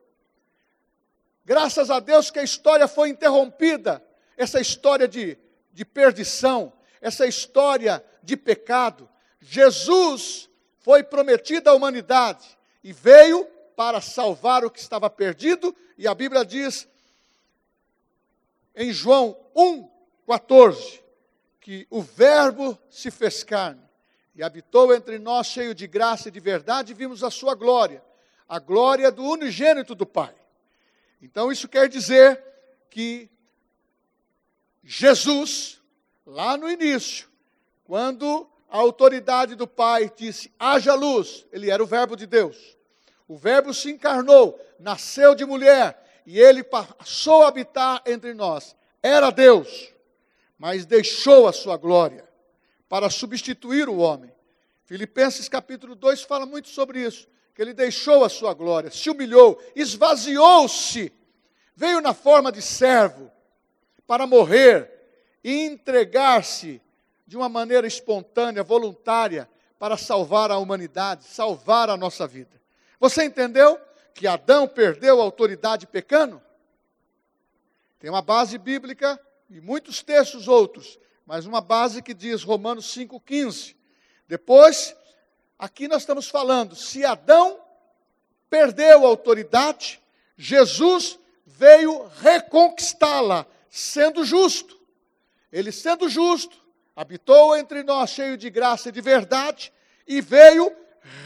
graças 1.44 1.90
a 1.90 2.00
Deus 2.00 2.30
que 2.30 2.38
a 2.38 2.44
história 2.44 2.86
foi 2.88 3.08
interrompida, 3.08 4.04
essa 4.36 4.60
história 4.60 5.08
de, 5.08 5.36
de 5.72 5.84
perdição, 5.84 6.72
essa 7.00 7.26
história 7.26 8.04
de 8.22 8.36
pecado. 8.36 9.08
Jesus 9.40 10.48
foi 10.78 11.02
prometido 11.02 11.68
à 11.68 11.74
humanidade 11.74 12.46
e 12.82 12.92
veio 12.92 13.46
para 13.76 14.00
salvar 14.00 14.64
o 14.64 14.70
que 14.70 14.78
estava 14.78 15.08
perdido, 15.08 15.74
e 15.96 16.06
a 16.06 16.14
Bíblia 16.14 16.44
diz 16.44 16.88
em 18.74 18.92
João 18.92 19.36
1, 19.56 19.88
14, 20.28 21.02
que 21.58 21.86
o 21.88 22.02
Verbo 22.02 22.78
se 22.90 23.10
fez 23.10 23.42
carne 23.42 23.80
e 24.34 24.42
habitou 24.42 24.94
entre 24.94 25.18
nós 25.18 25.46
cheio 25.46 25.74
de 25.74 25.86
graça 25.86 26.28
e 26.28 26.30
de 26.30 26.38
verdade, 26.38 26.92
e 26.92 26.94
vimos 26.94 27.24
a 27.24 27.30
sua 27.30 27.54
glória, 27.54 28.04
a 28.46 28.58
glória 28.58 29.10
do 29.10 29.24
unigênito 29.24 29.94
do 29.94 30.04
Pai. 30.04 30.34
Então 31.22 31.50
isso 31.50 31.66
quer 31.66 31.88
dizer 31.88 32.44
que 32.90 33.30
Jesus, 34.84 35.80
lá 36.26 36.58
no 36.58 36.70
início, 36.70 37.26
quando 37.82 38.46
a 38.68 38.76
autoridade 38.76 39.54
do 39.54 39.66
Pai 39.66 40.12
disse: 40.14 40.52
haja 40.58 40.94
luz, 40.94 41.46
ele 41.50 41.70
era 41.70 41.82
o 41.82 41.86
Verbo 41.86 42.14
de 42.14 42.26
Deus. 42.26 42.76
O 43.26 43.34
Verbo 43.34 43.72
se 43.72 43.90
encarnou, 43.90 44.60
nasceu 44.78 45.34
de 45.34 45.46
mulher 45.46 46.22
e 46.26 46.38
ele 46.38 46.62
passou 46.62 47.42
a 47.44 47.48
habitar 47.48 48.02
entre 48.06 48.34
nós. 48.34 48.76
Era 49.02 49.30
Deus, 49.30 49.92
mas 50.58 50.84
deixou 50.84 51.46
a 51.46 51.52
sua 51.52 51.76
glória 51.76 52.28
para 52.88 53.08
substituir 53.08 53.88
o 53.88 53.98
homem. 53.98 54.32
Filipenses 54.84 55.48
capítulo 55.48 55.94
2 55.94 56.22
fala 56.22 56.46
muito 56.46 56.68
sobre 56.68 57.00
isso, 57.00 57.28
que 57.54 57.62
ele 57.62 57.72
deixou 57.72 58.24
a 58.24 58.28
sua 58.28 58.54
glória, 58.54 58.90
se 58.90 59.08
humilhou, 59.08 59.62
esvaziou-se, 59.76 61.12
veio 61.76 62.00
na 62.00 62.14
forma 62.14 62.50
de 62.50 62.62
servo 62.62 63.30
para 64.06 64.26
morrer 64.26 64.90
e 65.44 65.66
entregar-se 65.66 66.82
de 67.26 67.36
uma 67.36 67.48
maneira 67.48 67.86
espontânea, 67.86 68.64
voluntária, 68.64 69.48
para 69.78 69.96
salvar 69.96 70.50
a 70.50 70.58
humanidade, 70.58 71.24
salvar 71.24 71.88
a 71.88 71.96
nossa 71.96 72.26
vida. 72.26 72.60
Você 72.98 73.24
entendeu 73.24 73.78
que 74.12 74.26
Adão 74.26 74.66
perdeu 74.66 75.20
a 75.20 75.24
autoridade 75.24 75.86
pecando? 75.86 76.42
Tem 78.00 78.10
uma 78.10 78.22
base 78.22 78.58
bíblica 78.58 79.20
e 79.48 79.60
muitos 79.60 80.02
textos 80.02 80.48
outros, 80.48 80.98
mas 81.24 81.46
uma 81.46 81.60
base 81.60 82.02
que 82.02 82.14
diz 82.14 82.42
Romanos 82.42 82.86
5,15. 82.94 83.74
Depois, 84.26 84.94
aqui 85.58 85.88
nós 85.88 86.02
estamos 86.02 86.28
falando, 86.28 86.74
se 86.74 87.04
Adão 87.04 87.58
perdeu 88.50 89.04
a 89.04 89.08
autoridade, 89.08 90.00
Jesus 90.36 91.18
veio 91.46 92.06
reconquistá-la, 92.20 93.46
sendo 93.70 94.24
justo. 94.24 94.78
Ele, 95.52 95.72
sendo 95.72 96.08
justo, 96.08 96.56
habitou 96.94 97.56
entre 97.56 97.82
nós 97.82 98.10
cheio 98.10 98.36
de 98.36 98.50
graça 98.50 98.88
e 98.88 98.92
de 98.92 99.00
verdade, 99.00 99.72
e 100.06 100.20
veio 100.20 100.74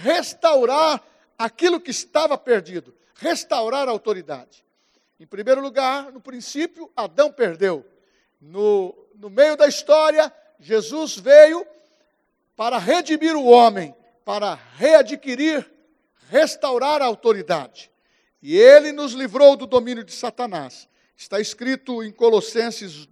restaurar 0.02 1.02
aquilo 1.38 1.80
que 1.80 1.90
estava 1.90 2.38
perdido, 2.38 2.94
restaurar 3.14 3.88
a 3.88 3.90
autoridade. 3.90 4.64
Em 5.18 5.26
primeiro 5.26 5.60
lugar, 5.60 6.12
no 6.12 6.20
princípio, 6.20 6.90
Adão 6.96 7.32
perdeu. 7.32 7.86
No, 8.44 8.92
no 9.14 9.30
meio 9.30 9.56
da 9.56 9.68
história, 9.68 10.32
Jesus 10.58 11.16
veio 11.16 11.64
para 12.56 12.76
redimir 12.76 13.36
o 13.36 13.46
homem, 13.46 13.94
para 14.24 14.58
readquirir, 14.74 15.64
restaurar 16.28 17.00
a 17.00 17.04
autoridade. 17.04 17.88
E 18.42 18.58
ele 18.58 18.90
nos 18.90 19.12
livrou 19.12 19.56
do 19.56 19.64
domínio 19.64 20.02
de 20.02 20.12
Satanás. 20.12 20.88
Está 21.16 21.40
escrito 21.40 22.02
em 22.02 22.10
Colossenses, 22.10 23.08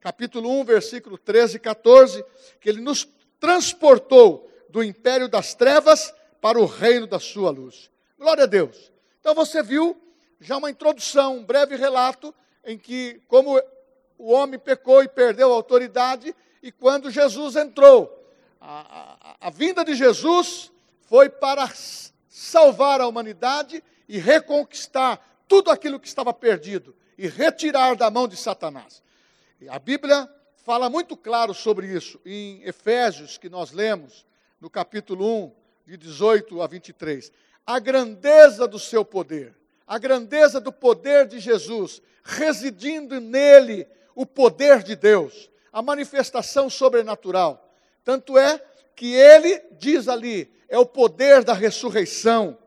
capítulo 0.00 0.48
1, 0.60 0.64
versículo 0.64 1.18
13 1.18 1.56
e 1.56 1.60
14, 1.60 2.24
que 2.58 2.70
ele 2.70 2.80
nos 2.80 3.06
transportou 3.38 4.50
do 4.70 4.82
império 4.82 5.28
das 5.28 5.52
trevas 5.54 6.14
para 6.40 6.58
o 6.58 6.64
reino 6.64 7.06
da 7.06 7.20
sua 7.20 7.50
luz. 7.50 7.90
Glória 8.18 8.44
a 8.44 8.46
Deus. 8.46 8.90
Então 9.20 9.34
você 9.34 9.62
viu 9.62 10.00
já 10.40 10.56
uma 10.56 10.70
introdução, 10.70 11.36
um 11.36 11.44
breve 11.44 11.76
relato 11.76 12.34
em 12.64 12.78
que 12.78 13.20
como 13.28 13.60
o 14.22 14.30
homem 14.30 14.56
pecou 14.56 15.02
e 15.02 15.08
perdeu 15.08 15.52
a 15.52 15.56
autoridade 15.56 16.32
e 16.62 16.70
quando 16.70 17.10
Jesus 17.10 17.56
entrou, 17.56 18.24
a, 18.60 19.36
a, 19.40 19.48
a 19.48 19.50
vinda 19.50 19.84
de 19.84 19.96
Jesus 19.96 20.70
foi 21.00 21.28
para 21.28 21.68
salvar 22.28 23.00
a 23.00 23.08
humanidade 23.08 23.82
e 24.08 24.18
reconquistar 24.18 25.20
tudo 25.48 25.72
aquilo 25.72 25.98
que 25.98 26.06
estava 26.06 26.32
perdido 26.32 26.94
e 27.18 27.26
retirar 27.26 27.96
da 27.96 28.10
mão 28.10 28.28
de 28.28 28.36
Satanás. 28.36 29.02
E 29.60 29.68
a 29.68 29.78
Bíblia 29.80 30.28
fala 30.54 30.88
muito 30.88 31.16
claro 31.16 31.52
sobre 31.52 31.88
isso 31.88 32.20
em 32.24 32.62
Efésios, 32.62 33.36
que 33.36 33.48
nós 33.48 33.72
lemos, 33.72 34.24
no 34.60 34.70
capítulo 34.70 35.46
1, 35.46 35.52
de 35.88 35.96
18 35.96 36.62
a 36.62 36.68
23. 36.68 37.32
A 37.66 37.80
grandeza 37.80 38.68
do 38.68 38.78
seu 38.78 39.04
poder 39.04 39.52
a 39.92 39.98
grandeza 39.98 40.58
do 40.58 40.72
poder 40.72 41.26
de 41.26 41.38
Jesus, 41.38 42.00
residindo 42.24 43.20
nele 43.20 43.86
o 44.14 44.26
poder 44.26 44.82
de 44.82 44.94
Deus, 44.96 45.50
a 45.72 45.80
manifestação 45.82 46.68
sobrenatural. 46.68 47.72
Tanto 48.04 48.36
é 48.36 48.62
que 48.94 49.14
ele 49.14 49.62
diz 49.72 50.08
ali, 50.08 50.52
é 50.68 50.78
o 50.78 50.86
poder 50.86 51.44
da 51.44 51.52
ressurreição, 51.52 52.58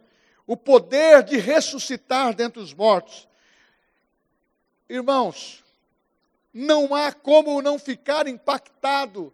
o 0.48 0.56
poder 0.56 1.24
de 1.24 1.38
ressuscitar 1.38 2.34
dentre 2.34 2.62
os 2.62 2.74
mortos. 2.74 3.28
Irmãos, 4.90 5.64
não 6.54 6.94
há 6.96 7.12
como 7.12 7.62
não 7.62 7.78
ficar 7.78 8.28
impactado 8.28 9.34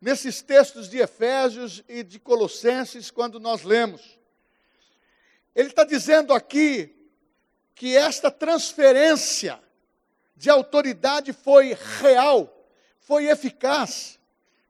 nesses 0.00 0.42
textos 0.42 0.88
de 0.88 0.98
Efésios 0.98 1.82
e 1.88 2.02
de 2.02 2.18
Colossenses 2.18 3.10
quando 3.10 3.38
nós 3.38 3.62
lemos. 3.62 4.18
Ele 5.54 5.68
está 5.68 5.84
dizendo 5.84 6.34
aqui 6.34 6.94
que 7.74 7.96
esta 7.96 8.30
transferência 8.30 9.60
de 10.42 10.50
autoridade 10.50 11.32
foi 11.32 11.78
real, 12.00 12.52
foi 12.98 13.26
eficaz, 13.26 14.18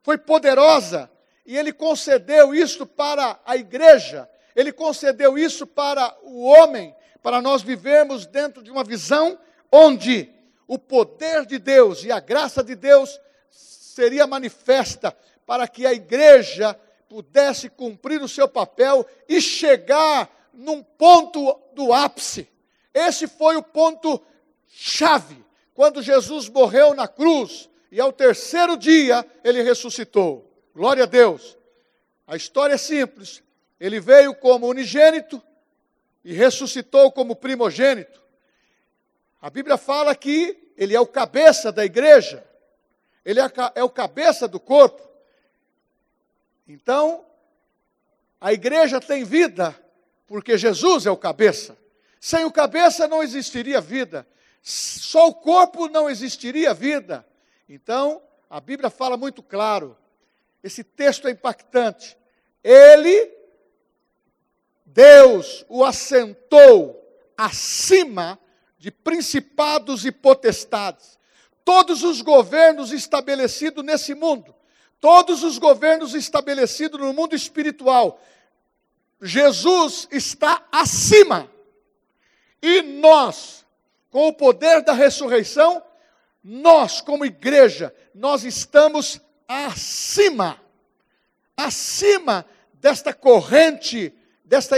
foi 0.02 0.18
poderosa, 0.18 1.10
e 1.46 1.56
ele 1.56 1.72
concedeu 1.72 2.54
isso 2.54 2.84
para 2.84 3.40
a 3.42 3.56
igreja, 3.56 4.28
ele 4.54 4.70
concedeu 4.70 5.38
isso 5.38 5.66
para 5.66 6.14
o 6.24 6.42
homem, 6.42 6.94
para 7.22 7.40
nós 7.40 7.62
vivermos 7.62 8.26
dentro 8.26 8.62
de 8.62 8.70
uma 8.70 8.84
visão 8.84 9.38
onde 9.72 10.30
o 10.68 10.78
poder 10.78 11.46
de 11.46 11.58
Deus 11.58 12.04
e 12.04 12.12
a 12.12 12.20
graça 12.20 12.62
de 12.62 12.74
Deus 12.74 13.18
seria 13.48 14.26
manifesta 14.26 15.16
para 15.46 15.66
que 15.66 15.86
a 15.86 15.94
igreja 15.94 16.78
pudesse 17.08 17.70
cumprir 17.70 18.20
o 18.20 18.28
seu 18.28 18.46
papel 18.46 19.06
e 19.26 19.40
chegar 19.40 20.30
num 20.52 20.82
ponto 20.82 21.58
do 21.72 21.94
ápice. 21.94 22.46
Esse 22.92 23.26
foi 23.26 23.56
o 23.56 23.62
ponto 23.62 24.22
chave 24.68 25.42
quando 25.82 26.00
Jesus 26.00 26.48
morreu 26.48 26.94
na 26.94 27.08
cruz 27.08 27.68
e 27.90 28.00
ao 28.00 28.12
terceiro 28.12 28.76
dia 28.76 29.26
ele 29.42 29.62
ressuscitou. 29.62 30.48
Glória 30.72 31.02
a 31.02 31.06
Deus. 31.06 31.58
A 32.24 32.36
história 32.36 32.74
é 32.74 32.78
simples. 32.78 33.42
Ele 33.80 33.98
veio 33.98 34.32
como 34.32 34.68
unigênito 34.68 35.42
e 36.24 36.32
ressuscitou 36.32 37.10
como 37.10 37.34
primogênito. 37.34 38.22
A 39.40 39.50
Bíblia 39.50 39.76
fala 39.76 40.14
que 40.14 40.56
ele 40.76 40.94
é 40.94 41.00
o 41.00 41.06
cabeça 41.06 41.72
da 41.72 41.84
igreja, 41.84 42.46
ele 43.24 43.40
é, 43.40 43.50
é 43.74 43.82
o 43.82 43.90
cabeça 43.90 44.46
do 44.46 44.60
corpo. 44.60 45.02
Então, 46.68 47.26
a 48.40 48.52
igreja 48.52 49.00
tem 49.00 49.24
vida 49.24 49.76
porque 50.28 50.56
Jesus 50.56 51.06
é 51.06 51.10
o 51.10 51.16
cabeça. 51.16 51.76
Sem 52.20 52.44
o 52.44 52.52
cabeça 52.52 53.08
não 53.08 53.20
existiria 53.20 53.80
vida. 53.80 54.24
Só 54.62 55.28
o 55.28 55.34
corpo 55.34 55.88
não 55.88 56.08
existiria 56.08 56.72
vida. 56.72 57.26
Então, 57.68 58.22
a 58.48 58.60
Bíblia 58.60 58.90
fala 58.90 59.16
muito 59.16 59.42
claro. 59.42 59.96
Esse 60.62 60.84
texto 60.84 61.26
é 61.26 61.32
impactante. 61.32 62.16
Ele, 62.62 63.30
Deus, 64.86 65.64
o 65.68 65.84
assentou 65.84 67.02
acima 67.36 68.38
de 68.78 68.90
principados 68.90 70.04
e 70.04 70.12
potestades. 70.12 71.18
Todos 71.64 72.02
os 72.02 72.20
governos 72.20 72.92
estabelecidos 72.92 73.84
nesse 73.84 74.14
mundo, 74.14 74.54
todos 75.00 75.42
os 75.42 75.58
governos 75.58 76.14
estabelecidos 76.14 77.00
no 77.00 77.12
mundo 77.12 77.34
espiritual, 77.34 78.20
Jesus 79.20 80.08
está 80.10 80.66
acima. 80.70 81.48
E 82.60 82.82
nós, 82.82 83.61
com 84.12 84.28
o 84.28 84.32
poder 84.32 84.82
da 84.82 84.92
ressurreição, 84.92 85.82
nós, 86.44 87.00
como 87.00 87.24
igreja, 87.24 87.94
nós 88.14 88.44
estamos 88.44 89.18
acima, 89.48 90.60
acima 91.56 92.44
desta 92.74 93.14
corrente, 93.14 94.12
desta 94.44 94.76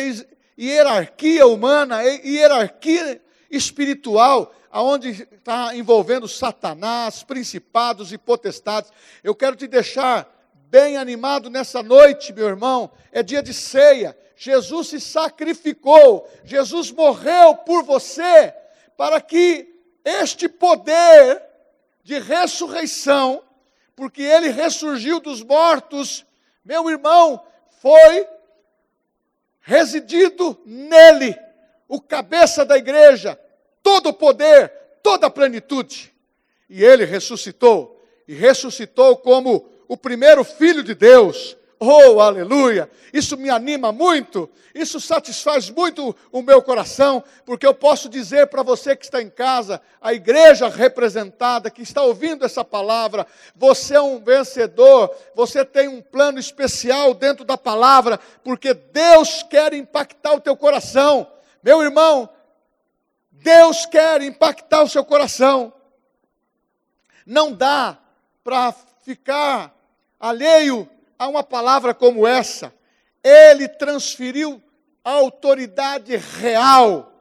hierarquia 0.56 1.46
humana, 1.48 2.02
hierarquia 2.04 3.20
espiritual, 3.50 4.54
aonde 4.70 5.26
está 5.32 5.74
envolvendo 5.74 6.28
Satanás, 6.28 7.24
principados 7.24 8.12
e 8.12 8.18
potestades. 8.18 8.92
Eu 9.22 9.34
quero 9.34 9.56
te 9.56 9.66
deixar 9.66 10.30
bem 10.70 10.96
animado 10.96 11.50
nessa 11.50 11.82
noite, 11.82 12.32
meu 12.32 12.46
irmão. 12.46 12.90
É 13.10 13.20
dia 13.20 13.42
de 13.42 13.52
ceia. 13.52 14.16
Jesus 14.36 14.88
se 14.88 15.00
sacrificou, 15.00 16.28
Jesus 16.44 16.90
morreu 16.90 17.56
por 17.56 17.82
você, 17.82 18.54
para 18.96 19.20
que 19.20 19.68
este 20.04 20.48
poder 20.48 21.42
de 22.02 22.18
ressurreição, 22.18 23.42
porque 23.96 24.22
ele 24.22 24.48
ressurgiu 24.48 25.20
dos 25.20 25.42
mortos, 25.42 26.24
meu 26.64 26.90
irmão, 26.90 27.44
foi 27.80 28.26
residido 29.60 30.58
nele, 30.64 31.36
o 31.88 32.00
cabeça 32.00 32.64
da 32.64 32.76
igreja, 32.76 33.38
todo 33.82 34.08
o 34.08 34.14
poder, 34.14 34.70
toda 35.02 35.26
a 35.26 35.30
plenitude. 35.30 36.12
E 36.68 36.84
ele 36.84 37.04
ressuscitou, 37.04 38.02
e 38.26 38.34
ressuscitou 38.34 39.16
como 39.16 39.70
o 39.86 39.96
primeiro 39.96 40.44
filho 40.44 40.82
de 40.82 40.94
Deus, 40.94 41.56
Oh, 41.86 42.20
aleluia! 42.20 42.90
Isso 43.12 43.36
me 43.36 43.50
anima 43.50 43.92
muito, 43.92 44.48
isso 44.74 44.98
satisfaz 44.98 45.68
muito 45.68 46.16
o 46.32 46.40
meu 46.40 46.62
coração, 46.62 47.22
porque 47.44 47.66
eu 47.66 47.74
posso 47.74 48.08
dizer 48.08 48.46
para 48.46 48.62
você 48.62 48.96
que 48.96 49.04
está 49.04 49.20
em 49.20 49.28
casa, 49.28 49.80
a 50.00 50.14
igreja 50.14 50.68
representada, 50.68 51.70
que 51.70 51.82
está 51.82 52.02
ouvindo 52.02 52.44
essa 52.44 52.64
palavra, 52.64 53.26
você 53.54 53.96
é 53.96 54.00
um 54.00 54.18
vencedor, 54.18 55.14
você 55.34 55.64
tem 55.64 55.86
um 55.86 56.00
plano 56.00 56.38
especial 56.38 57.12
dentro 57.12 57.44
da 57.44 57.58
palavra, 57.58 58.18
porque 58.42 58.72
Deus 58.72 59.42
quer 59.42 59.74
impactar 59.74 60.32
o 60.32 60.40
teu 60.40 60.56
coração. 60.56 61.30
Meu 61.62 61.82
irmão, 61.82 62.28
Deus 63.30 63.84
quer 63.84 64.22
impactar 64.22 64.82
o 64.82 64.88
seu 64.88 65.04
coração. 65.04 65.72
Não 67.26 67.52
dá 67.52 67.98
para 68.42 68.74
ficar 69.04 69.74
alheio 70.18 70.88
a 71.18 71.28
uma 71.28 71.42
palavra 71.42 71.94
como 71.94 72.26
essa, 72.26 72.72
ele 73.22 73.68
transferiu 73.68 74.62
a 75.02 75.10
autoridade 75.10 76.16
real, 76.16 77.12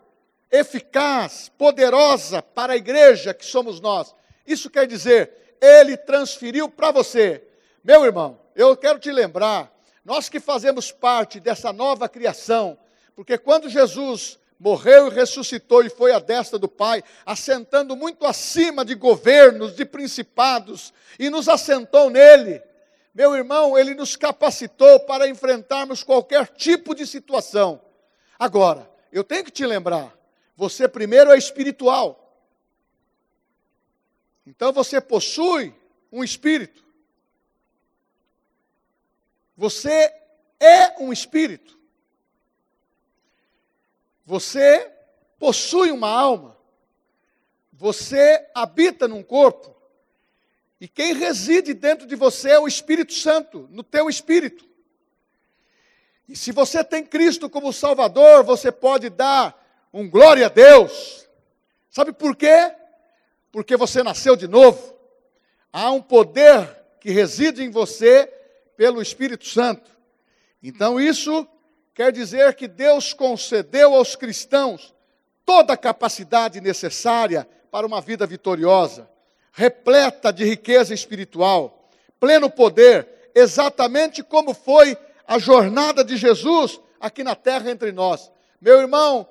eficaz, 0.51 1.51
poderosa 1.57 2.41
para 2.41 2.73
a 2.73 2.77
igreja 2.77 3.33
que 3.33 3.45
somos 3.45 3.79
nós. 3.79 4.13
Isso 4.45 4.69
quer 4.69 4.85
dizer, 4.87 5.57
ele 5.61 5.97
transferiu 5.97 6.69
para 6.69 6.91
você. 6.91 7.43
Meu 7.83 8.03
irmão, 8.05 8.39
eu 8.55 8.75
quero 8.75 8.99
te 8.99 9.11
lembrar, 9.11 9.71
nós 10.03 10.29
que 10.29 10.39
fazemos 10.39 10.91
parte 10.91 11.39
dessa 11.39 11.71
nova 11.71 12.09
criação, 12.09 12.77
porque 13.15 13.37
quando 13.37 13.69
Jesus 13.69 14.39
morreu 14.59 15.07
e 15.07 15.13
ressuscitou 15.13 15.83
e 15.83 15.89
foi 15.89 16.13
à 16.13 16.19
destra 16.19 16.57
do 16.57 16.69
Pai, 16.69 17.03
assentando 17.25 17.95
muito 17.95 18.25
acima 18.25 18.85
de 18.85 18.95
governos, 18.95 19.75
de 19.75 19.83
principados, 19.83 20.93
e 21.19 21.29
nos 21.29 21.49
assentou 21.49 22.09
nele. 22.09 22.61
Meu 23.13 23.35
irmão, 23.35 23.77
ele 23.77 23.93
nos 23.93 24.15
capacitou 24.15 24.99
para 25.01 25.27
enfrentarmos 25.27 26.03
qualquer 26.03 26.47
tipo 26.47 26.95
de 26.95 27.05
situação. 27.05 27.79
Agora, 28.39 28.89
eu 29.11 29.23
tenho 29.23 29.43
que 29.43 29.51
te 29.51 29.65
lembrar, 29.65 30.17
você 30.55 30.87
primeiro 30.87 31.31
é 31.31 31.37
espiritual. 31.37 32.19
Então 34.45 34.73
você 34.73 34.99
possui 34.99 35.73
um 36.11 36.23
espírito. 36.23 36.83
Você 39.55 40.11
é 40.59 40.99
um 40.99 41.13
espírito. 41.13 41.77
Você 44.25 44.91
possui 45.37 45.91
uma 45.91 46.09
alma. 46.09 46.57
Você 47.71 48.49
habita 48.55 49.07
num 49.07 49.21
corpo. 49.23 49.72
E 50.83 50.87
quem 50.89 51.13
reside 51.13 51.73
dentro 51.73 52.05
de 52.05 52.13
você 52.13 52.49
é 52.49 52.59
o 52.59 52.67
Espírito 52.67 53.13
Santo, 53.13 53.69
no 53.71 53.83
teu 53.83 54.09
espírito. 54.09 54.67
E 56.27 56.35
se 56.35 56.51
você 56.51 56.83
tem 56.83 57.05
Cristo 57.05 57.49
como 57.49 57.71
Salvador, 57.71 58.43
você 58.43 58.69
pode 58.69 59.09
dar 59.09 59.57
um 59.93 60.09
glória 60.09 60.47
a 60.47 60.49
Deus. 60.49 61.25
Sabe 61.89 62.11
por 62.11 62.35
quê? 62.35 62.75
Porque 63.49 63.77
você 63.77 64.03
nasceu 64.03 64.35
de 64.35 64.45
novo. 64.45 64.93
Há 65.71 65.89
um 65.89 66.01
poder 66.01 66.69
que 66.99 67.11
reside 67.11 67.63
em 67.63 67.71
você 67.71 68.25
pelo 68.75 69.01
Espírito 69.01 69.47
Santo. 69.47 69.89
Então 70.61 70.99
isso 70.99 71.47
quer 71.93 72.11
dizer 72.11 72.55
que 72.55 72.67
Deus 72.67 73.13
concedeu 73.13 73.95
aos 73.95 74.17
cristãos 74.17 74.93
toda 75.45 75.75
a 75.75 75.77
capacidade 75.77 76.59
necessária 76.59 77.47
para 77.71 77.87
uma 77.87 78.01
vida 78.01 78.27
vitoriosa 78.27 79.12
repleta 79.53 80.33
de 80.33 80.43
riqueza 80.43 80.93
espiritual, 80.93 81.87
pleno 82.19 82.49
poder, 82.49 83.07
exatamente 83.35 84.23
como 84.23 84.53
foi 84.53 84.97
a 85.27 85.37
jornada 85.37 86.03
de 86.03 86.17
Jesus 86.17 86.81
aqui 86.99 87.23
na 87.23 87.35
terra 87.35 87.69
entre 87.69 87.91
nós. 87.91 88.31
Meu 88.59 88.81
irmão, 88.81 89.27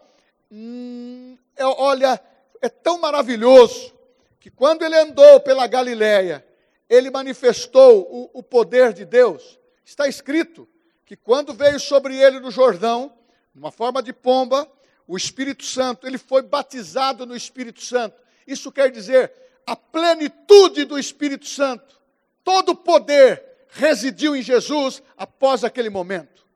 hum, 0.51 1.37
é, 1.57 1.65
olha, 1.67 2.21
é 2.61 2.69
tão 2.69 2.99
maravilhoso 2.99 3.93
que 4.39 4.49
quando 4.51 4.85
ele 4.85 4.97
andou 4.97 5.41
pela 5.41 5.67
Galiléia, 5.67 6.47
ele 6.89 7.11
manifestou 7.11 8.03
o, 8.09 8.31
o 8.39 8.43
poder 8.43 8.93
de 8.93 9.05
Deus. 9.05 9.59
Está 9.85 10.07
escrito 10.07 10.69
que 11.05 11.17
quando 11.17 11.53
veio 11.53 11.81
sobre 11.81 12.17
ele 12.17 12.39
no 12.39 12.51
Jordão, 12.51 13.13
numa 13.53 13.73
forma 13.73 14.03
de 14.03 14.13
pomba, 14.13 14.71
o 15.07 15.17
Espírito 15.17 15.65
Santo, 15.65 16.07
ele 16.07 16.19
foi 16.19 16.43
batizado 16.43 17.27
no 17.27 17.35
Espírito 17.35 17.83
Santo. 17.83 18.21
Isso 18.47 18.71
quer 18.71 18.91
dizer, 18.91 19.33
a 19.67 19.77
plenitude 19.77 20.85
do 20.85 20.99
Espírito 20.99 21.47
Santo, 21.47 22.01
todo 22.45 22.71
o 22.71 22.77
poder 22.77 23.43
residiu 23.69 24.37
em 24.37 24.43
Jesus 24.43 25.03
após 25.17 25.65
aquele 25.65 25.91
momento. 25.91 26.47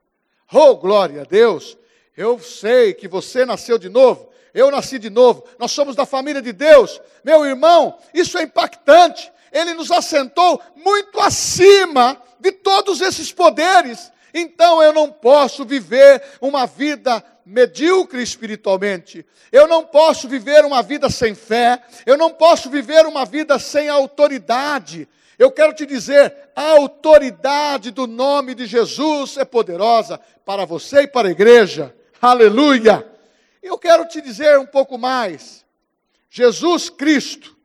Oh, 0.51 0.75
glória 0.75 1.21
a 1.21 1.25
Deus! 1.25 1.77
Eu 2.15 2.39
sei 2.39 2.93
que 2.93 3.07
você 3.07 3.45
nasceu 3.45 3.77
de 3.77 3.89
novo, 3.89 4.29
eu 4.53 4.71
nasci 4.71 4.97
de 4.97 5.09
novo, 5.09 5.43
nós 5.59 5.71
somos 5.71 5.95
da 5.95 6.05
família 6.05 6.41
de 6.41 6.51
Deus. 6.51 6.99
Meu 7.23 7.45
irmão, 7.45 7.97
isso 8.13 8.37
é 8.37 8.43
impactante. 8.43 9.31
Ele 9.51 9.73
nos 9.75 9.91
assentou 9.91 10.61
muito 10.75 11.19
acima 11.19 12.19
de 12.39 12.51
todos 12.51 13.01
esses 13.01 13.31
poderes. 13.31 14.11
Então 14.39 14.83
eu 14.83 14.93
não 14.93 15.11
posso 15.11 15.65
viver 15.65 16.21
uma 16.39 16.67
vida 16.67 17.23
medíocre 17.43 18.21
espiritualmente. 18.21 19.25
Eu 19.51 19.67
não 19.67 19.83
posso 19.83 20.27
viver 20.27 20.63
uma 20.63 20.83
vida 20.83 21.09
sem 21.09 21.33
fé. 21.33 21.81
Eu 22.05 22.15
não 22.17 22.31
posso 22.31 22.69
viver 22.69 23.05
uma 23.07 23.25
vida 23.25 23.57
sem 23.57 23.89
autoridade. 23.89 25.07
Eu 25.39 25.51
quero 25.51 25.73
te 25.73 25.85
dizer, 25.85 26.35
a 26.55 26.71
autoridade 26.71 27.89
do 27.89 28.05
nome 28.05 28.53
de 28.53 28.67
Jesus 28.67 29.37
é 29.37 29.45
poderosa 29.45 30.19
para 30.45 30.65
você 30.65 31.01
e 31.01 31.07
para 31.07 31.29
a 31.29 31.31
igreja. 31.31 31.95
Aleluia! 32.21 33.07
Eu 33.61 33.77
quero 33.77 34.07
te 34.07 34.21
dizer 34.21 34.59
um 34.59 34.65
pouco 34.65 34.97
mais. 34.97 35.65
Jesus 36.29 36.89
Cristo 36.89 37.57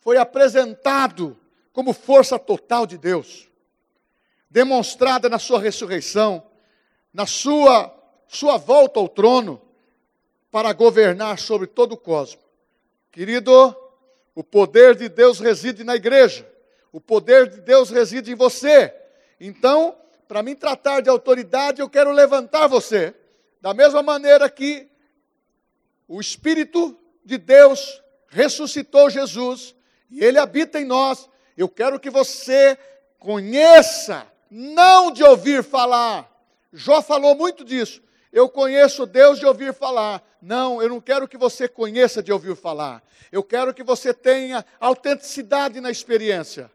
foi 0.00 0.16
apresentado 0.16 1.36
como 1.72 1.92
força 1.92 2.38
total 2.38 2.86
de 2.86 2.96
Deus, 2.96 3.48
demonstrada 4.54 5.28
na 5.28 5.40
sua 5.40 5.58
ressurreição, 5.58 6.40
na 7.12 7.26
sua 7.26 7.92
sua 8.28 8.56
volta 8.56 9.00
ao 9.00 9.08
trono 9.08 9.60
para 10.48 10.72
governar 10.72 11.40
sobre 11.40 11.66
todo 11.66 11.94
o 11.94 11.96
cosmos. 11.96 12.44
Querido, 13.10 13.76
o 14.32 14.44
poder 14.44 14.94
de 14.94 15.08
Deus 15.08 15.40
reside 15.40 15.82
na 15.82 15.96
igreja, 15.96 16.48
o 16.92 17.00
poder 17.00 17.48
de 17.48 17.62
Deus 17.62 17.90
reside 17.90 18.30
em 18.30 18.36
você. 18.36 18.94
Então, 19.40 19.96
para 20.28 20.40
mim 20.40 20.54
tratar 20.54 21.00
de 21.00 21.10
autoridade, 21.10 21.80
eu 21.80 21.90
quero 21.90 22.12
levantar 22.12 22.68
você, 22.68 23.12
da 23.60 23.74
mesma 23.74 24.04
maneira 24.04 24.48
que 24.48 24.88
o 26.06 26.20
Espírito 26.20 26.96
de 27.24 27.38
Deus 27.38 28.00
ressuscitou 28.28 29.10
Jesus 29.10 29.74
e 30.08 30.24
ele 30.24 30.38
habita 30.38 30.80
em 30.80 30.84
nós. 30.84 31.28
Eu 31.56 31.68
quero 31.68 31.98
que 31.98 32.08
você 32.08 32.78
conheça, 33.18 34.32
não 34.56 35.10
de 35.10 35.24
ouvir 35.24 35.62
falar. 35.62 36.30
Jó 36.72 37.02
falou 37.02 37.34
muito 37.34 37.64
disso 37.64 38.04
eu 38.34 38.48
conheço 38.48 39.06
Deus 39.06 39.38
de 39.38 39.46
ouvir 39.46 39.72
falar. 39.72 40.20
Não, 40.42 40.82
eu 40.82 40.88
não 40.88 41.00
quero 41.00 41.28
que 41.28 41.38
você 41.38 41.68
conheça 41.68 42.20
de 42.20 42.32
ouvir 42.32 42.56
falar. 42.56 43.00
Eu 43.30 43.44
quero 43.44 43.72
que 43.72 43.84
você 43.84 44.12
tenha 44.12 44.66
autenticidade 44.80 45.80
na 45.80 45.88
experiência. 45.88 46.68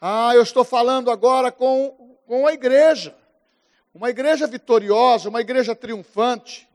Ah, 0.00 0.32
eu 0.34 0.42
estou 0.42 0.64
falando 0.64 1.08
agora 1.08 1.52
com, 1.52 2.18
com 2.26 2.44
a 2.44 2.52
igreja. 2.52 3.14
uma 3.94 4.10
igreja 4.10 4.48
vitoriosa, 4.48 5.28
uma 5.28 5.40
igreja 5.40 5.76
triunfante, 5.76 6.68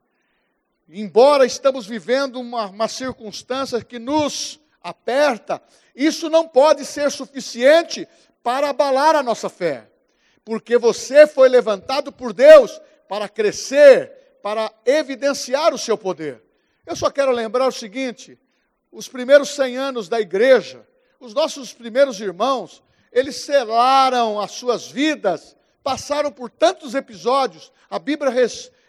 embora 0.88 1.46
estamos 1.46 1.86
vivendo 1.86 2.40
uma, 2.40 2.68
uma 2.68 2.88
circunstância 2.88 3.84
que 3.84 4.00
nos 4.00 4.62
aperta, 4.82 5.62
isso 5.94 6.30
não 6.30 6.48
pode 6.48 6.86
ser 6.86 7.12
suficiente 7.12 8.08
para 8.42 8.70
abalar 8.70 9.16
a 9.16 9.24
nossa 9.24 9.50
fé, 9.50 9.90
porque 10.46 10.78
você 10.78 11.26
foi 11.26 11.50
levantado 11.50 12.12
por 12.12 12.32
Deus 12.32 12.80
para 13.10 13.28
crescer, 13.28 14.12
para 14.44 14.72
evidenciar 14.86 15.74
o 15.74 15.78
seu 15.78 15.98
poder. 15.98 16.42
Eu 16.86 16.96
só 16.96 17.10
quero 17.10 17.32
lembrar 17.32 17.68
o 17.68 17.72
seguinte: 17.72 18.38
os 18.92 19.08
primeiros 19.08 19.50
100 19.56 19.78
anos 19.78 20.08
da 20.08 20.22
igreja, 20.22 20.88
os 21.20 21.34
nossos 21.34 21.74
primeiros 21.74 22.22
irmãos, 22.22 22.84
eles 23.12 23.38
selaram 23.38 24.40
as 24.40 24.52
suas 24.52 24.88
vidas, 24.88 25.58
passaram 25.84 26.32
por 26.32 26.50
tantos 26.52 26.94
episódios. 26.94 27.72
A 27.90 27.98
Bíblia 27.98 28.32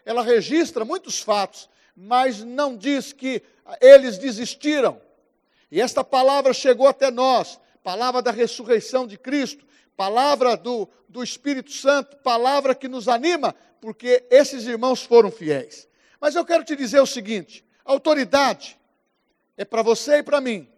ela 0.05 0.23
registra 0.23 0.85
muitos 0.85 1.21
fatos, 1.21 1.71
mas 1.97 2.45
não 2.45 2.77
diz 2.77 3.14
que 3.14 3.42
eles 3.81 4.19
desistiram. 4.19 5.01
E 5.71 5.81
esta 5.81 6.05
palavra 6.05 6.53
chegou 6.53 6.87
até 6.87 7.11
nós, 7.11 7.59
palavra 7.83 8.21
da 8.21 8.31
ressurreição 8.31 9.07
de 9.07 9.16
Cristo, 9.16 9.64
palavra 9.96 10.56
do, 10.56 10.88
do 11.09 11.22
Espírito 11.22 11.72
Santo, 11.72 12.16
palavra 12.18 12.74
que 12.74 12.88
nos 12.88 13.09
anima, 13.09 13.54
porque 13.80 14.24
esses 14.30 14.66
irmãos 14.66 15.02
foram 15.02 15.30
fiéis. 15.30 15.88
Mas 16.20 16.35
eu 16.35 16.44
quero 16.44 16.64
te 16.64 16.76
dizer 16.76 17.00
o 17.00 17.06
seguinte: 17.06 17.64
autoridade 17.85 18.78
é 19.56 19.64
para 19.64 19.82
você 19.82 20.18
e 20.18 20.22
para 20.22 20.40
mim. 20.40 20.68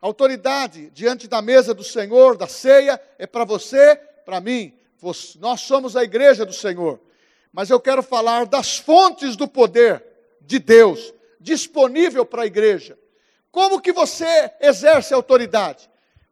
Autoridade 0.00 0.90
diante 0.90 1.26
da 1.26 1.42
mesa 1.42 1.74
do 1.74 1.82
Senhor, 1.82 2.36
da 2.36 2.46
ceia, 2.46 3.00
é 3.18 3.26
para 3.26 3.44
você, 3.44 3.96
para 4.24 4.40
mim. 4.40 4.72
Nós 5.40 5.60
somos 5.60 5.96
a 5.96 6.04
igreja 6.04 6.46
do 6.46 6.52
Senhor. 6.52 7.00
Mas 7.52 7.70
eu 7.70 7.80
quero 7.80 8.02
falar 8.02 8.46
das 8.46 8.78
fontes 8.78 9.34
do 9.34 9.48
poder 9.48 10.04
de 10.40 10.58
Deus 10.58 11.12
disponível 11.40 12.24
para 12.24 12.42
a 12.42 12.46
igreja. 12.46 12.98
Como 13.50 13.80
que 13.80 13.92
você 13.92 14.52
exerce 14.60 15.14
autoridade? 15.14 15.88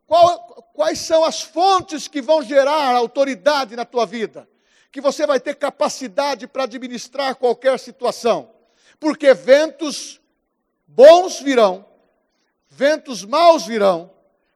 Qual, 0.07 0.39
quais 0.73 1.01
são 1.01 1.25
as 1.25 1.43
fontes 1.43 2.07
que 2.07 2.23
vão 2.23 2.43
gerar 2.43 2.95
autoridade 2.95 3.75
na 3.75 3.85
tua 3.85 4.07
vida? 4.07 4.49
Que 4.93 5.01
você 5.01 5.27
vai 5.27 5.41
ter 5.41 5.57
capacidade 5.57 6.47
para 6.47 6.65
administrar 6.65 7.35
qualquer 7.35 7.79
situação. 7.79 8.51
Porque 9.01 9.35
ventos 9.35 10.21
bons 10.87 11.41
virão, 11.41 11.85
ventos 12.69 13.25
maus 13.25 13.67
virão, 13.67 14.11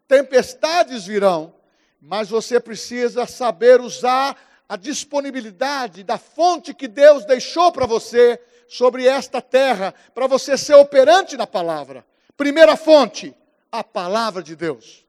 tempestades 0.07 1.05
virão, 1.07 1.53
mas 2.01 2.31
você 2.31 2.59
precisa 2.59 3.27
saber 3.27 3.81
usar 3.81 4.37
a 4.69 4.77
disponibilidade 4.77 6.05
da 6.05 6.17
fonte 6.17 6.73
que 6.73 6.87
Deus 6.87 7.25
deixou 7.25 7.73
para 7.73 7.87
você 7.87 8.41
sobre 8.69 9.07
esta 9.07 9.43
terra, 9.43 9.93
para 10.15 10.29
você 10.29 10.57
ser 10.57 10.75
operante 10.75 11.37
na 11.37 11.47
palavra. 11.47 12.07
Primeira 12.37 12.77
fonte, 12.77 13.35
a 13.71 13.83
palavra 13.83 14.43
de 14.43 14.55
Deus. 14.55 15.05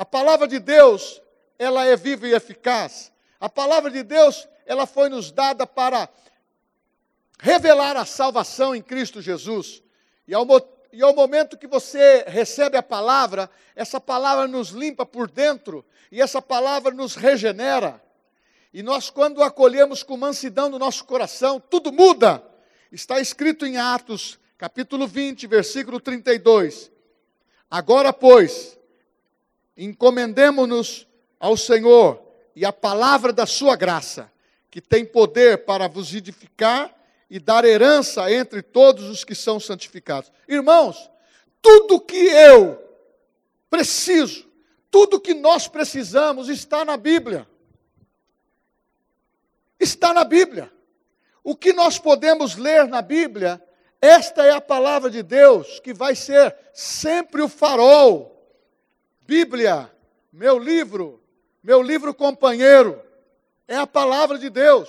A 0.00 0.04
palavra 0.06 0.48
de 0.48 0.58
Deus, 0.58 1.20
ela 1.58 1.84
é 1.84 1.94
viva 1.94 2.26
e 2.26 2.32
eficaz. 2.32 3.12
A 3.38 3.50
palavra 3.50 3.90
de 3.90 4.02
Deus, 4.02 4.48
ela 4.64 4.86
foi 4.86 5.10
nos 5.10 5.30
dada 5.30 5.66
para 5.66 6.08
revelar 7.38 7.98
a 7.98 8.06
salvação 8.06 8.74
em 8.74 8.80
Cristo 8.80 9.20
Jesus. 9.20 9.82
E 10.26 10.32
ao, 10.32 10.46
e 10.90 11.02
ao 11.02 11.14
momento 11.14 11.58
que 11.58 11.66
você 11.66 12.24
recebe 12.26 12.78
a 12.78 12.82
palavra, 12.82 13.50
essa 13.76 14.00
palavra 14.00 14.48
nos 14.48 14.70
limpa 14.70 15.04
por 15.04 15.30
dentro 15.30 15.84
e 16.10 16.22
essa 16.22 16.40
palavra 16.40 16.94
nos 16.94 17.14
regenera. 17.14 18.02
E 18.72 18.82
nós, 18.82 19.10
quando 19.10 19.42
acolhemos 19.42 20.02
com 20.02 20.16
mansidão 20.16 20.70
no 20.70 20.78
nosso 20.78 21.04
coração, 21.04 21.60
tudo 21.60 21.92
muda. 21.92 22.42
Está 22.90 23.20
escrito 23.20 23.66
em 23.66 23.76
Atos 23.76 24.38
capítulo 24.56 25.06
20, 25.06 25.46
versículo 25.46 26.00
32. 26.00 26.90
Agora, 27.70 28.14
pois, 28.14 28.79
encomendemo-nos 29.84 31.06
ao 31.38 31.56
Senhor 31.56 32.22
e 32.54 32.64
à 32.64 32.72
palavra 32.72 33.32
da 33.32 33.46
sua 33.46 33.76
graça, 33.76 34.30
que 34.70 34.80
tem 34.80 35.04
poder 35.04 35.64
para 35.64 35.88
vos 35.88 36.14
edificar 36.14 36.94
e 37.28 37.38
dar 37.38 37.64
herança 37.64 38.30
entre 38.32 38.62
todos 38.62 39.08
os 39.08 39.24
que 39.24 39.34
são 39.34 39.58
santificados. 39.58 40.30
Irmãos, 40.48 41.10
tudo 41.62 42.00
que 42.00 42.16
eu 42.16 42.78
preciso, 43.68 44.46
tudo 44.90 45.20
que 45.20 45.34
nós 45.34 45.68
precisamos 45.68 46.48
está 46.48 46.84
na 46.84 46.96
Bíblia. 46.96 47.46
Está 49.78 50.12
na 50.12 50.24
Bíblia. 50.24 50.70
O 51.42 51.56
que 51.56 51.72
nós 51.72 51.98
podemos 51.98 52.56
ler 52.56 52.86
na 52.86 53.00
Bíblia 53.00 53.62
esta 54.00 54.44
é 54.44 54.50
a 54.50 54.60
palavra 54.60 55.10
de 55.10 55.22
Deus 55.22 55.78
que 55.80 55.92
vai 55.92 56.14
ser 56.14 56.56
sempre 56.72 57.42
o 57.42 57.48
farol. 57.48 58.39
Bíblia, 59.30 59.88
meu 60.32 60.58
livro, 60.58 61.22
meu 61.62 61.80
livro 61.80 62.12
companheiro, 62.12 63.00
é 63.68 63.76
a 63.76 63.86
palavra 63.86 64.36
de 64.36 64.50
Deus. 64.50 64.88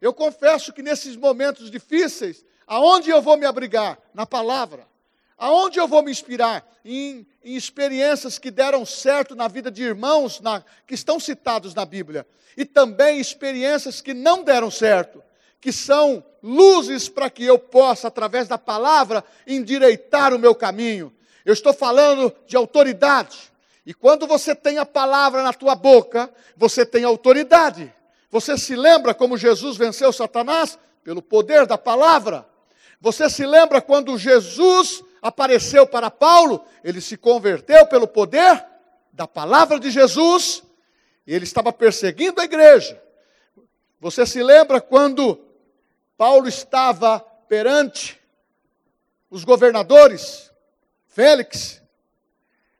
Eu 0.00 0.14
confesso 0.14 0.72
que 0.72 0.80
nesses 0.80 1.16
momentos 1.16 1.70
difíceis, 1.70 2.46
aonde 2.66 3.10
eu 3.10 3.20
vou 3.20 3.36
me 3.36 3.44
abrigar? 3.44 3.98
Na 4.14 4.24
palavra. 4.24 4.88
Aonde 5.36 5.78
eu 5.78 5.86
vou 5.86 6.02
me 6.02 6.10
inspirar? 6.10 6.66
Em, 6.82 7.26
em 7.44 7.56
experiências 7.56 8.38
que 8.38 8.50
deram 8.50 8.86
certo 8.86 9.36
na 9.36 9.48
vida 9.48 9.70
de 9.70 9.82
irmãos 9.82 10.40
na, 10.40 10.64
que 10.86 10.94
estão 10.94 11.20
citados 11.20 11.74
na 11.74 11.84
Bíblia. 11.84 12.26
E 12.56 12.64
também 12.64 13.20
experiências 13.20 14.00
que 14.00 14.14
não 14.14 14.42
deram 14.42 14.70
certo 14.70 15.22
que 15.60 15.70
são 15.70 16.24
luzes 16.42 17.06
para 17.06 17.28
que 17.28 17.44
eu 17.44 17.58
possa, 17.58 18.08
através 18.08 18.48
da 18.48 18.56
palavra, 18.56 19.22
endireitar 19.46 20.32
o 20.32 20.38
meu 20.38 20.54
caminho. 20.54 21.12
Eu 21.44 21.52
estou 21.52 21.74
falando 21.74 22.34
de 22.46 22.56
autoridade. 22.56 23.52
E 23.86 23.92
quando 23.92 24.26
você 24.26 24.54
tem 24.54 24.78
a 24.78 24.86
palavra 24.86 25.42
na 25.42 25.52
tua 25.52 25.74
boca, 25.74 26.32
você 26.56 26.86
tem 26.86 27.04
autoridade. 27.04 27.92
Você 28.30 28.56
se 28.56 28.74
lembra 28.74 29.12
como 29.14 29.36
Jesus 29.36 29.76
venceu 29.76 30.12
Satanás? 30.12 30.78
Pelo 31.02 31.20
poder 31.20 31.66
da 31.66 31.76
palavra. 31.76 32.46
Você 33.00 33.28
se 33.28 33.44
lembra 33.44 33.82
quando 33.82 34.16
Jesus 34.16 35.04
apareceu 35.20 35.86
para 35.86 36.10
Paulo? 36.10 36.64
Ele 36.82 37.00
se 37.00 37.16
converteu 37.16 37.86
pelo 37.86 38.08
poder 38.08 38.64
da 39.12 39.28
palavra 39.28 39.78
de 39.78 39.90
Jesus. 39.90 40.62
E 41.26 41.34
ele 41.34 41.44
estava 41.44 41.72
perseguindo 41.72 42.40
a 42.40 42.44
igreja. 42.44 43.00
Você 44.00 44.24
se 44.24 44.42
lembra 44.42 44.80
quando 44.80 45.38
Paulo 46.16 46.48
estava 46.48 47.20
perante 47.20 48.20
os 49.30 49.44
governadores, 49.44 50.50
Félix, 51.06 51.82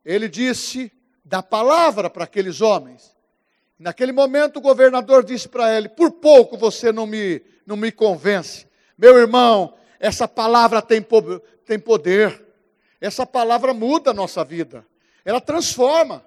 ele 0.04 0.28
disse 0.28 0.92
da 1.24 1.42
palavra 1.42 2.10
para 2.10 2.24
aqueles 2.24 2.60
homens. 2.60 3.16
Naquele 3.78 4.12
momento 4.12 4.58
o 4.58 4.62
governador 4.62 5.24
disse 5.24 5.48
para 5.48 5.76
ele: 5.76 5.88
Por 5.88 6.12
pouco 6.12 6.56
você 6.56 6.92
não 6.92 7.06
me, 7.06 7.42
não 7.66 7.76
me 7.76 7.90
convence. 7.90 8.66
Meu 8.96 9.16
irmão, 9.16 9.74
essa 9.98 10.28
palavra 10.28 10.82
tem, 10.82 11.04
tem 11.64 11.78
poder. 11.78 12.42
Essa 13.00 13.26
palavra 13.26 13.74
muda 13.74 14.10
a 14.10 14.14
nossa 14.14 14.44
vida. 14.44 14.86
Ela 15.24 15.40
transforma. 15.40 16.24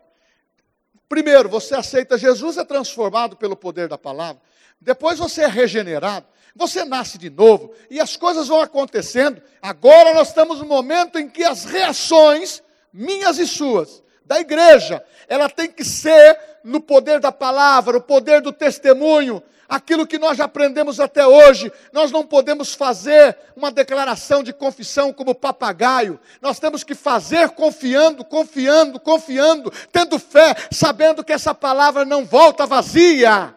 Primeiro, 1.07 1.47
você 1.47 1.73
aceita 1.73 2.17
Jesus, 2.17 2.57
é 2.57 2.65
transformado 2.65 3.37
pelo 3.37 3.55
poder 3.55 3.87
da 3.87 3.97
palavra. 3.97 4.41
Depois 4.81 5.17
você 5.17 5.43
é 5.43 5.47
regenerado 5.47 6.27
você 6.57 6.83
nasce 6.83 7.17
de 7.17 7.29
novo 7.29 7.71
e 7.89 7.99
as 7.99 8.17
coisas 8.17 8.47
vão 8.47 8.59
acontecendo. 8.59 9.41
Agora 9.61 10.13
nós 10.13 10.29
estamos 10.29 10.59
no 10.59 10.65
momento 10.65 11.19
em 11.19 11.29
que 11.29 11.43
as 11.43 11.63
reações, 11.63 12.63
minhas 12.97 13.37
e 13.37 13.45
suas, 13.45 14.01
da 14.25 14.39
igreja, 14.39 15.03
ela 15.27 15.47
tem 15.47 15.69
que 15.69 15.85
ser 15.85 16.37
no 16.63 16.81
poder 16.81 17.19
da 17.19 17.31
palavra, 17.31 17.97
o 17.97 18.01
poder 18.01 18.41
do 18.41 18.51
testemunho, 18.51 19.41
aquilo 19.69 20.07
que 20.07 20.17
nós 20.17 20.37
já 20.37 20.45
aprendemos 20.45 20.99
até 20.99 21.25
hoje. 21.25 21.71
Nós 21.93 22.11
não 22.11 22.25
podemos 22.25 22.73
fazer 22.73 23.37
uma 23.55 23.71
declaração 23.71 24.41
de 24.43 24.51
confissão 24.51 25.13
como 25.13 25.35
papagaio. 25.35 26.19
Nós 26.41 26.59
temos 26.59 26.83
que 26.83 26.95
fazer 26.95 27.51
confiando, 27.51 28.25
confiando, 28.25 28.99
confiando, 28.99 29.71
tendo 29.91 30.17
fé, 30.17 30.55
sabendo 30.71 31.23
que 31.23 31.31
essa 31.31 31.53
palavra 31.53 32.03
não 32.03 32.25
volta 32.25 32.65
vazia. 32.65 33.55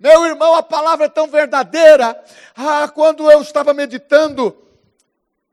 Meu 0.00 0.24
irmão, 0.24 0.54
a 0.56 0.62
palavra 0.62 1.06
é 1.06 1.10
tão 1.10 1.28
verdadeira. 1.28 2.18
Ah, 2.56 2.88
quando 2.88 3.30
eu 3.30 3.42
estava 3.42 3.74
meditando 3.74 4.56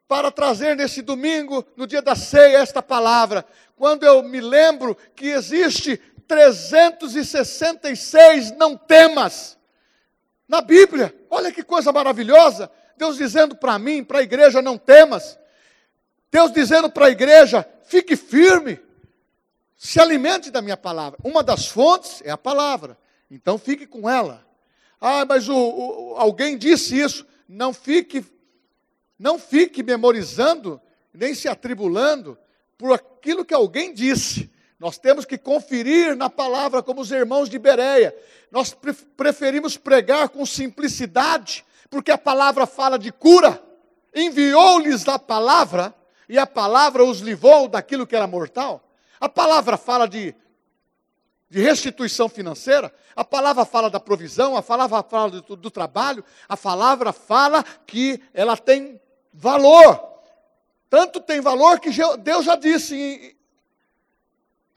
para 0.07 0.31
trazer 0.31 0.75
nesse 0.75 1.01
domingo, 1.01 1.65
no 1.75 1.85
dia 1.85 2.01
da 2.01 2.15
ceia, 2.15 2.59
esta 2.59 2.81
palavra, 2.81 3.45
quando 3.75 4.03
eu 4.03 4.23
me 4.23 4.39
lembro 4.39 4.97
que 5.15 5.27
existe 5.27 6.01
366 6.27 8.55
não 8.57 8.77
temas 8.77 9.57
na 10.47 10.61
Bíblia. 10.61 11.13
Olha 11.29 11.51
que 11.51 11.63
coisa 11.63 11.91
maravilhosa. 11.91 12.71
Deus 12.95 13.17
dizendo 13.17 13.55
para 13.55 13.77
mim, 13.77 14.03
para 14.03 14.19
a 14.19 14.23
igreja, 14.23 14.61
não 14.61 14.77
temas. 14.77 15.37
Deus 16.31 16.51
dizendo 16.51 16.89
para 16.89 17.07
a 17.07 17.11
igreja, 17.11 17.67
fique 17.85 18.15
firme. 18.15 18.79
Se 19.77 19.99
alimente 19.99 20.49
da 20.49 20.61
minha 20.61 20.77
palavra. 20.77 21.19
Uma 21.23 21.43
das 21.43 21.67
fontes 21.67 22.21
é 22.25 22.31
a 22.31 22.37
palavra. 22.37 22.97
Então 23.29 23.57
fique 23.57 23.85
com 23.85 24.09
ela. 24.09 24.45
Ah, 24.99 25.25
mas 25.25 25.47
o, 25.47 25.55
o, 25.55 26.15
alguém 26.17 26.57
disse 26.57 26.99
isso. 26.99 27.25
Não 27.47 27.71
fique, 27.71 28.25
não 29.17 29.39
fique 29.39 29.81
memorizando, 29.81 30.79
nem 31.13 31.33
se 31.33 31.47
atribulando 31.47 32.37
por 32.77 32.93
aquilo 32.93 33.43
que 33.43 33.53
alguém 33.53 33.93
disse. 33.93 34.51
Nós 34.79 34.97
temos 34.97 35.25
que 35.25 35.37
conferir 35.37 36.15
na 36.15 36.29
palavra, 36.29 36.83
como 36.83 37.01
os 37.01 37.11
irmãos 37.11 37.49
de 37.49 37.57
Bereia. 37.57 38.15
Nós 38.51 38.75
preferimos 39.15 39.75
pregar 39.75 40.29
com 40.29 40.45
simplicidade, 40.45 41.65
porque 41.89 42.11
a 42.11 42.17
palavra 42.17 42.67
fala 42.67 42.99
de 42.99 43.11
cura. 43.11 43.61
Enviou-lhes 44.13 45.07
a 45.07 45.17
palavra, 45.17 45.93
e 46.29 46.37
a 46.37 46.45
palavra 46.45 47.03
os 47.03 47.19
livrou 47.19 47.67
daquilo 47.67 48.05
que 48.05 48.15
era 48.15 48.27
mortal. 48.27 48.83
A 49.19 49.27
palavra 49.27 49.77
fala 49.77 50.07
de, 50.07 50.35
de 51.49 51.59
restituição 51.59 52.29
financeira, 52.29 52.93
a 53.15 53.25
palavra 53.25 53.65
fala 53.65 53.89
da 53.89 53.99
provisão, 53.99 54.55
a 54.55 54.61
palavra 54.61 55.01
fala 55.01 55.31
do, 55.41 55.55
do 55.55 55.71
trabalho, 55.71 56.23
a 56.47 56.55
palavra 56.55 57.11
fala 57.11 57.63
que 57.63 58.21
ela 58.31 58.55
tem 58.55 59.01
valor. 59.37 60.03
Tanto 60.89 61.19
tem 61.21 61.39
valor 61.39 61.79
que 61.79 61.89
Deus 62.19 62.45
já 62.45 62.55
disse 62.55 62.95
em, 62.95 63.35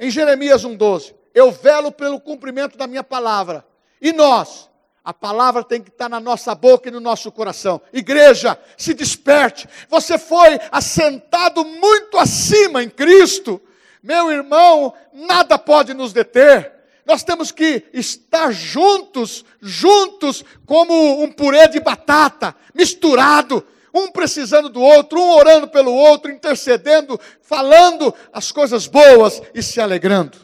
em 0.07 0.11
Jeremias 0.11 0.64
1,12: 0.64 1.14
Eu 1.35 1.51
velo 1.51 1.90
pelo 1.90 2.20
cumprimento 2.20 2.77
da 2.77 2.87
minha 2.87 3.03
palavra. 3.03 3.64
E 4.01 4.12
nós? 4.12 4.68
A 5.03 5.14
palavra 5.14 5.64
tem 5.64 5.83
que 5.83 5.88
estar 5.88 6.11
na 6.11 6.20
nossa 6.20 6.55
boca 6.55 6.88
e 6.88 6.92
no 6.92 7.01
nosso 7.01 7.33
coração. 7.33 7.81
Igreja, 7.90 8.59
se 8.77 8.92
desperte. 8.92 9.66
Você 9.88 10.18
foi 10.18 10.61
assentado 10.70 11.64
muito 11.64 12.18
acima 12.18 12.83
em 12.83 12.90
Cristo. 12.90 13.61
Meu 14.03 14.31
irmão, 14.31 14.92
nada 15.12 15.59
pode 15.59 15.94
nos 15.94 16.12
deter. 16.12 16.70
Nós 17.07 17.25
temos 17.25 17.51
que 17.51 17.85
estar 17.94 18.53
juntos, 18.53 19.44
juntos, 19.61 20.44
como 20.66 21.23
um 21.23 21.33
purê 21.33 21.66
de 21.66 21.81
batata, 21.81 22.55
misturado, 22.75 23.66
um 23.92 24.11
precisando 24.11 24.68
do 24.68 24.81
outro, 24.81 25.20
um 25.20 25.31
orando 25.31 25.68
pelo 25.68 25.92
outro, 25.92 26.31
intercedendo, 26.31 27.18
falando 27.40 28.14
as 28.33 28.53
coisas 28.53 28.87
boas 28.87 29.42
e 29.55 29.62
se 29.62 29.81
alegrando. 29.81 30.38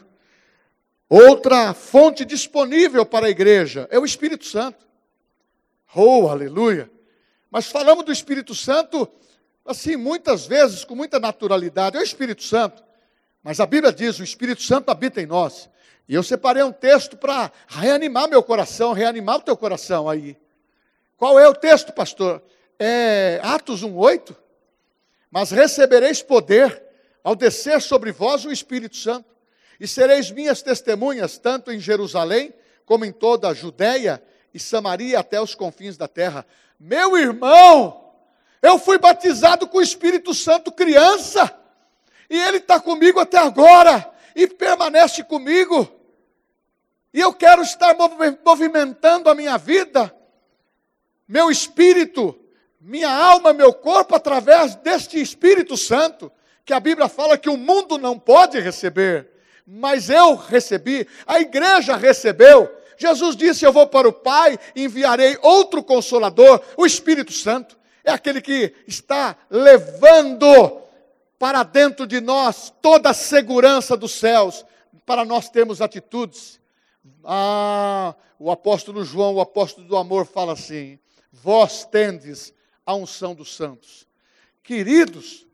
Outra 1.09 1.73
fonte 1.73 2.25
disponível 2.25 3.05
para 3.05 3.27
a 3.27 3.29
igreja 3.29 3.87
é 3.89 3.97
o 3.97 4.05
Espírito 4.05 4.45
Santo. 4.45 4.85
Oh, 5.95 6.27
aleluia! 6.27 6.91
Mas 7.49 7.67
falamos 7.67 8.03
do 8.03 8.11
Espírito 8.11 8.53
Santo, 8.53 9.09
assim, 9.65 9.95
muitas 9.95 10.45
vezes, 10.45 10.83
com 10.83 10.95
muita 10.95 11.17
naturalidade. 11.17 11.95
É 11.95 11.99
o 11.99 12.03
Espírito 12.03 12.43
Santo. 12.43 12.83
Mas 13.41 13.61
a 13.61 13.65
Bíblia 13.65 13.93
diz: 13.93 14.19
o 14.19 14.23
Espírito 14.23 14.61
Santo 14.61 14.89
habita 14.89 15.21
em 15.21 15.25
nós. 15.25 15.69
E 16.07 16.13
eu 16.13 16.23
separei 16.23 16.63
um 16.63 16.71
texto 16.71 17.17
para 17.17 17.51
reanimar 17.67 18.29
meu 18.29 18.43
coração, 18.43 18.93
reanimar 18.93 19.37
o 19.37 19.41
teu 19.41 19.57
coração 19.57 20.09
aí. 20.09 20.37
Qual 21.17 21.39
é 21.39 21.47
o 21.47 21.53
texto, 21.53 21.91
pastor? 21.93 22.41
É 22.79 23.39
Atos 23.43 23.83
1,8. 23.83 24.35
Mas 25.29 25.51
recebereis 25.51 26.21
poder 26.21 26.83
ao 27.23 27.35
descer 27.35 27.81
sobre 27.81 28.11
vós 28.11 28.45
o 28.45 28.51
Espírito 28.51 28.95
Santo, 28.95 29.35
e 29.79 29.87
sereis 29.87 30.31
minhas 30.31 30.61
testemunhas, 30.61 31.37
tanto 31.37 31.71
em 31.71 31.79
Jerusalém, 31.79 32.53
como 32.85 33.03
em 33.03 33.11
toda 33.11 33.49
a 33.49 33.53
Judéia 33.53 34.23
e 34.53 34.59
Samaria 34.59 35.19
até 35.19 35.39
os 35.41 35.53
confins 35.53 35.97
da 35.97 36.07
terra. 36.07 36.45
Meu 36.79 37.17
irmão, 37.17 38.13
eu 38.61 38.79
fui 38.79 38.97
batizado 38.97 39.67
com 39.67 39.77
o 39.77 39.81
Espírito 39.81 40.33
Santo 40.33 40.71
criança. 40.71 41.53
E 42.29 42.39
Ele 42.39 42.57
está 42.57 42.79
comigo 42.79 43.19
até 43.19 43.37
agora, 43.37 44.09
e 44.35 44.47
permanece 44.47 45.23
comigo. 45.23 45.87
E 47.13 47.19
eu 47.19 47.33
quero 47.33 47.61
estar 47.61 47.95
movimentando 48.45 49.29
a 49.29 49.35
minha 49.35 49.57
vida, 49.57 50.15
meu 51.27 51.51
espírito, 51.51 52.39
minha 52.79 53.09
alma, 53.09 53.53
meu 53.53 53.73
corpo, 53.73 54.15
através 54.15 54.75
deste 54.75 55.19
Espírito 55.19 55.75
Santo, 55.75 56.31
que 56.63 56.73
a 56.73 56.79
Bíblia 56.79 57.07
fala 57.07 57.37
que 57.37 57.49
o 57.49 57.57
mundo 57.57 57.97
não 57.97 58.19
pode 58.19 58.59
receber, 58.59 59.29
mas 59.65 60.09
eu 60.09 60.35
recebi, 60.35 61.07
a 61.25 61.39
igreja 61.39 61.95
recebeu. 61.95 62.69
Jesus 62.97 63.35
disse: 63.35 63.65
Eu 63.65 63.73
vou 63.73 63.87
para 63.87 64.07
o 64.07 64.13
Pai, 64.13 64.57
enviarei 64.75 65.37
outro 65.41 65.83
consolador, 65.83 66.61
o 66.75 66.85
Espírito 66.85 67.31
Santo. 67.31 67.77
É 68.03 68.11
aquele 68.11 68.41
que 68.41 68.73
está 68.87 69.35
levando 69.49 70.81
para 71.37 71.63
dentro 71.63 72.07
de 72.07 72.21
nós 72.21 72.73
toda 72.81 73.09
a 73.09 73.13
segurança 73.13 73.97
dos 73.97 74.13
céus, 74.13 74.65
para 75.05 75.25
nós 75.25 75.49
termos 75.49 75.81
atitudes. 75.81 76.59
Ah, 77.23 78.15
o 78.39 78.49
apóstolo 78.49 79.03
João, 79.03 79.35
o 79.35 79.41
apóstolo 79.41 79.87
do 79.87 79.97
amor, 79.97 80.25
fala 80.25 80.53
assim: 80.53 80.97
Vós 81.31 81.85
tendes 81.85 82.53
a 82.87 82.95
unção 82.95 83.35
dos 83.35 83.53
santos. 83.53 84.07
Queridos, 84.63 85.45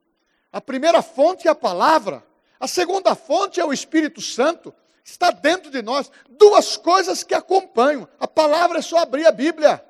a 0.52 0.62
primeira 0.62 1.02
fonte 1.02 1.48
é 1.48 1.52
a 1.52 1.56
palavra, 1.56 2.24
a 2.60 2.68
segunda 2.68 3.16
fonte 3.16 3.60
é 3.60 3.66
o 3.66 3.74
Espírito 3.74 4.22
Santo, 4.22 4.74
está 5.04 5.32
dentro 5.32 5.72
de 5.72 5.82
nós. 5.82 6.12
Duas 6.30 6.78
coisas 6.78 7.24
que 7.24 7.34
acompanham. 7.34 8.08
A 8.20 8.28
palavra 8.28 8.78
é 8.78 8.82
só 8.82 9.00
abrir 9.00 9.26
a 9.26 9.32
Bíblia. 9.32 9.84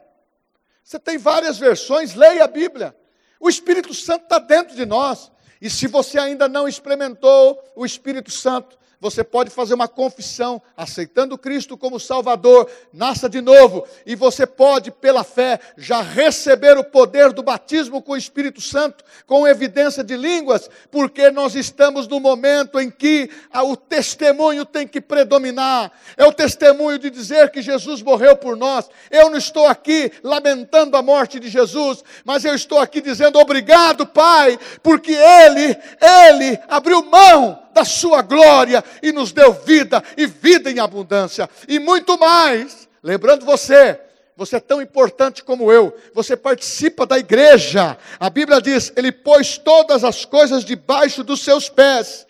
Você 0.83 0.97
tem 0.97 1.17
várias 1.17 1.59
versões, 1.59 2.15
leia 2.15 2.45
a 2.45 2.47
Bíblia. 2.47 2.95
O 3.39 3.49
Espírito 3.49 3.93
Santo 3.93 4.23
está 4.23 4.39
dentro 4.39 4.75
de 4.75 4.85
nós. 4.85 5.29
E 5.61 5.69
se 5.69 5.85
você 5.85 6.17
ainda 6.17 6.47
não 6.47 6.67
experimentou 6.67 7.61
o 7.75 7.85
Espírito 7.85 8.31
Santo, 8.31 8.77
você 8.99 9.23
pode 9.23 9.49
fazer 9.49 9.73
uma 9.73 9.87
confissão, 9.87 10.61
aceitando 10.77 11.37
Cristo 11.37 11.77
como 11.77 11.99
Salvador, 11.99 12.69
nasça 12.91 13.27
de 13.27 13.41
novo, 13.41 13.85
e 14.05 14.15
você 14.15 14.45
pode, 14.45 14.91
pela 14.91 15.23
fé, 15.23 15.59
já 15.77 16.01
receber 16.01 16.77
o 16.77 16.83
poder 16.83 17.33
do 17.33 17.43
batismo 17.43 18.01
com 18.01 18.13
o 18.13 18.17
Espírito 18.17 18.61
Santo, 18.61 19.03
com 19.25 19.47
evidência 19.47 20.03
de 20.03 20.15
línguas, 20.15 20.69
porque 20.89 21.29
nós 21.31 21.55
estamos 21.55 22.07
no 22.07 22.19
momento 22.19 22.79
em 22.79 22.89
que 22.89 23.29
o 23.65 23.75
testemunho 23.75 24.65
tem 24.65 24.87
que 24.87 25.01
predominar, 25.01 25.91
é 26.15 26.25
o 26.25 26.31
testemunho 26.31 26.97
de 26.97 27.09
dizer 27.09 27.51
que 27.51 27.61
Jesus 27.61 28.01
morreu 28.01 28.37
por 28.37 28.55
nós. 28.55 28.89
Eu 29.11 29.29
não 29.29 29.37
estou 29.37 29.67
aqui 29.67 30.11
lamentando 30.23 30.95
a 30.95 31.01
morte 31.01 31.39
de 31.39 31.49
Jesus, 31.49 32.03
mas 32.23 32.45
eu 32.45 32.55
estou 32.55 32.79
aqui 32.79 33.01
dizendo 33.01 33.37
obrigado, 33.39 34.07
Pai, 34.07 34.57
porque 34.81 35.11
Ele, 35.11 35.77
Ele 35.99 36.59
abriu 36.69 37.03
mão 37.03 37.63
da 37.73 37.83
sua 37.83 38.21
glória 38.21 38.83
e 39.01 39.11
nos 39.11 39.31
deu 39.31 39.53
vida 39.53 40.03
e 40.15 40.25
vida 40.25 40.71
em 40.71 40.79
abundância 40.79 41.49
e 41.67 41.79
muito 41.79 42.17
mais. 42.17 42.87
Lembrando 43.01 43.45
você, 43.45 43.99
você 44.35 44.55
é 44.55 44.59
tão 44.59 44.81
importante 44.81 45.43
como 45.43 45.71
eu, 45.71 45.95
você 46.13 46.35
participa 46.35 47.05
da 47.05 47.17
igreja. 47.17 47.97
A 48.19 48.29
Bíblia 48.29 48.61
diz: 48.61 48.91
Ele 48.95 49.11
pôs 49.11 49.57
todas 49.57 50.03
as 50.03 50.25
coisas 50.25 50.65
debaixo 50.65 51.23
dos 51.23 51.41
seus 51.41 51.69
pés, 51.69 52.25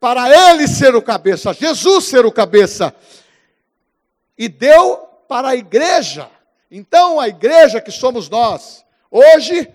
para 0.00 0.28
Ele 0.28 0.66
ser 0.66 0.94
o 0.94 1.02
cabeça, 1.02 1.52
Jesus 1.52 2.04
ser 2.04 2.24
o 2.26 2.32
cabeça, 2.32 2.94
e 4.36 4.48
deu 4.48 4.96
para 5.28 5.50
a 5.50 5.56
igreja. 5.56 6.28
Então, 6.70 7.20
a 7.20 7.28
igreja 7.28 7.80
que 7.80 7.92
somos 7.92 8.28
nós, 8.28 8.84
hoje, 9.10 9.68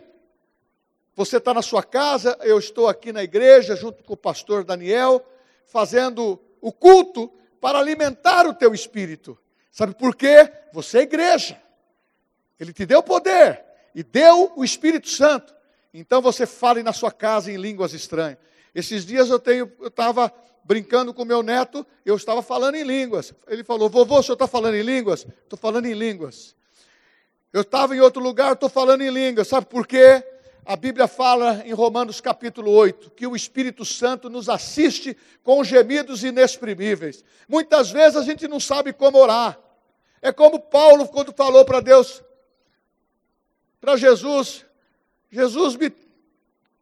você 1.20 1.36
está 1.36 1.54
na 1.54 1.62
sua 1.62 1.84
casa, 1.84 2.38
eu 2.44 2.58
estou 2.58 2.88
aqui 2.88 3.12
na 3.12 3.22
igreja, 3.22 3.76
junto 3.76 4.02
com 4.06 4.14
o 4.14 4.18
pastor 4.18 4.64
Daniel, 4.64 5.22
fazendo 5.66 6.40
o 6.62 6.72
culto 6.72 7.30
para 7.60 7.78
alimentar 7.78 8.48
o 8.48 8.54
teu 8.54 8.74
espírito. 8.74 9.38
Sabe 9.70 9.94
por 9.94 10.16
quê? 10.16 10.50
Você 10.72 11.00
é 11.00 11.02
igreja. 11.02 11.62
Ele 12.58 12.72
te 12.72 12.86
deu 12.86 13.04
poder 13.04 13.62
e 13.94 14.02
deu 14.02 14.54
o 14.56 14.64
Espírito 14.64 15.10
Santo. 15.10 15.54
Então 15.94 16.22
você 16.22 16.46
fale 16.46 16.82
na 16.84 16.94
sua 16.94 17.12
casa 17.12 17.52
em 17.52 17.58
línguas 17.58 17.92
estranhas. 17.92 18.38
Esses 18.74 19.06
dias 19.06 19.30
eu 19.30 19.40
tenho, 19.40 19.70
eu 19.82 19.90
estava 19.90 20.32
brincando 20.64 21.14
com 21.14 21.26
meu 21.26 21.44
neto, 21.44 21.86
eu 22.06 22.16
estava 22.16 22.42
falando 22.42 22.76
em 22.76 22.84
línguas. 22.84 23.34
Ele 23.46 23.66
falou: 23.66 23.90
"Vovô, 23.90 24.20
o 24.20 24.24
senhor 24.24 24.36
está 24.36 24.48
falando 24.48 24.76
em 24.76 24.84
línguas?" 24.84 25.28
Estou 25.44 25.60
falando 25.60 25.86
em 25.86 25.94
línguas. 25.94 26.56
Eu 27.52 27.64
estava 27.64 27.94
em 27.94 28.00
outro 28.00 28.24
lugar, 28.24 28.54
estou 28.54 28.70
falando 28.70 29.02
em 29.02 29.10
línguas. 29.10 29.50
Sabe 29.50 29.66
por 29.66 29.86
quê? 29.86 30.24
A 30.70 30.76
Bíblia 30.76 31.08
fala 31.08 31.64
em 31.66 31.74
Romanos 31.74 32.22
capítulo 32.22 32.70
8 32.70 33.10
que 33.10 33.26
o 33.26 33.36
Espírito 33.36 33.84
Santo 33.84 34.30
nos 34.30 34.48
assiste 34.48 35.18
com 35.42 35.64
gemidos 35.64 36.24
inexprimíveis. 36.24 37.26
Muitas 37.48 37.90
vezes 37.90 38.16
a 38.16 38.22
gente 38.22 38.48
não 38.48 38.60
sabe 38.60 38.94
como 38.94 39.18
orar. 39.18 39.60
É 40.22 40.32
como 40.32 40.60
Paulo 40.60 41.08
quando 41.08 41.34
falou 41.34 41.66
para 41.66 41.80
Deus, 41.80 42.22
para 43.82 43.98
Jesus: 43.98 44.64
Jesus, 45.32 45.76
me 45.76 45.92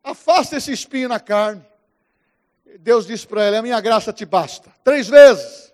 afasta 0.04 0.58
esse 0.58 0.74
espinho 0.74 1.08
na 1.08 1.22
carne. 1.22 1.66
Deus 2.80 3.08
disse 3.08 3.26
para 3.26 3.48
ele: 3.48 3.56
A 3.56 3.62
minha 3.62 3.80
graça 3.80 4.12
te 4.12 4.26
basta. 4.26 4.70
Três 4.84 5.08
vezes. 5.08 5.74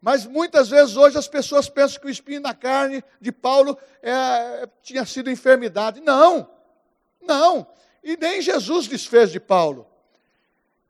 Mas 0.00 0.26
muitas 0.26 0.68
vezes 0.68 0.96
hoje 0.96 1.16
as 1.16 1.28
pessoas 1.28 1.68
pensam 1.68 2.00
que 2.00 2.08
o 2.08 2.10
espinho 2.10 2.40
na 2.40 2.52
carne 2.52 3.04
de 3.20 3.30
Paulo 3.30 3.78
é, 4.02 4.68
tinha 4.82 5.06
sido 5.06 5.30
enfermidade. 5.30 6.00
Não. 6.00 6.58
Não, 7.20 7.66
e 8.02 8.16
nem 8.16 8.40
Jesus 8.40 8.86
desfez 8.86 9.30
de 9.30 9.38
Paulo. 9.38 9.86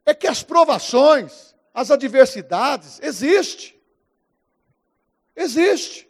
É 0.05 0.13
que 0.13 0.27
as 0.27 0.41
provações, 0.41 1.53
as 1.73 1.91
adversidades, 1.91 2.99
existe. 3.01 3.79
Existe. 5.35 6.09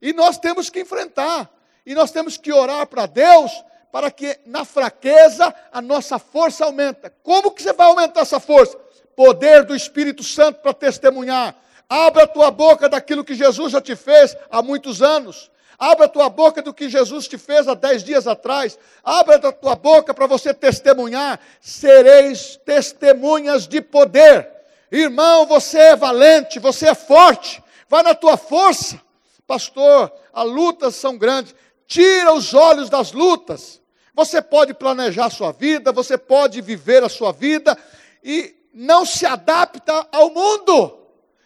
E 0.00 0.12
nós 0.12 0.38
temos 0.38 0.70
que 0.70 0.80
enfrentar. 0.80 1.50
E 1.86 1.94
nós 1.94 2.10
temos 2.10 2.36
que 2.36 2.52
orar 2.52 2.86
para 2.86 3.06
Deus 3.06 3.52
para 3.94 4.10
que 4.10 4.40
na 4.44 4.64
fraqueza 4.64 5.54
a 5.70 5.80
nossa 5.80 6.18
força 6.18 6.64
aumenta. 6.64 7.10
Como 7.22 7.52
que 7.52 7.62
você 7.62 7.72
vai 7.72 7.86
aumentar 7.86 8.22
essa 8.22 8.40
força? 8.40 8.76
Poder 9.14 9.64
do 9.64 9.76
Espírito 9.76 10.24
Santo 10.24 10.60
para 10.60 10.74
testemunhar. 10.74 11.54
Abra 11.88 12.24
a 12.24 12.26
tua 12.26 12.50
boca 12.50 12.88
daquilo 12.88 13.24
que 13.24 13.34
Jesus 13.34 13.70
já 13.72 13.80
te 13.80 13.94
fez 13.94 14.36
há 14.50 14.60
muitos 14.60 15.00
anos. 15.00 15.48
Abra 15.78 16.06
a 16.06 16.08
tua 16.08 16.28
boca 16.28 16.62
do 16.62 16.72
que 16.72 16.88
Jesus 16.88 17.26
te 17.26 17.36
fez 17.36 17.66
há 17.68 17.74
dez 17.74 18.02
dias 18.02 18.26
atrás. 18.26 18.78
Abra 19.02 19.36
a 19.36 19.52
tua 19.52 19.74
boca 19.74 20.14
para 20.14 20.26
você 20.26 20.54
testemunhar. 20.54 21.40
Sereis 21.60 22.56
testemunhas 22.64 23.66
de 23.66 23.80
poder. 23.80 24.48
Irmão, 24.90 25.46
você 25.46 25.78
é 25.78 25.96
valente, 25.96 26.58
você 26.58 26.88
é 26.88 26.94
forte. 26.94 27.62
Vai 27.88 28.02
na 28.02 28.14
tua 28.14 28.36
força. 28.36 29.00
Pastor, 29.46 30.12
as 30.32 30.46
lutas 30.46 30.94
são 30.94 31.18
grandes. 31.18 31.54
Tira 31.86 32.32
os 32.32 32.54
olhos 32.54 32.88
das 32.88 33.12
lutas. 33.12 33.80
Você 34.14 34.40
pode 34.40 34.72
planejar 34.72 35.26
a 35.26 35.30
sua 35.30 35.52
vida, 35.52 35.92
você 35.92 36.16
pode 36.16 36.60
viver 36.60 37.02
a 37.02 37.08
sua 37.08 37.32
vida 37.32 37.76
e 38.22 38.54
não 38.72 39.04
se 39.04 39.26
adapta 39.26 40.06
ao 40.12 40.30
mundo 40.30 41.03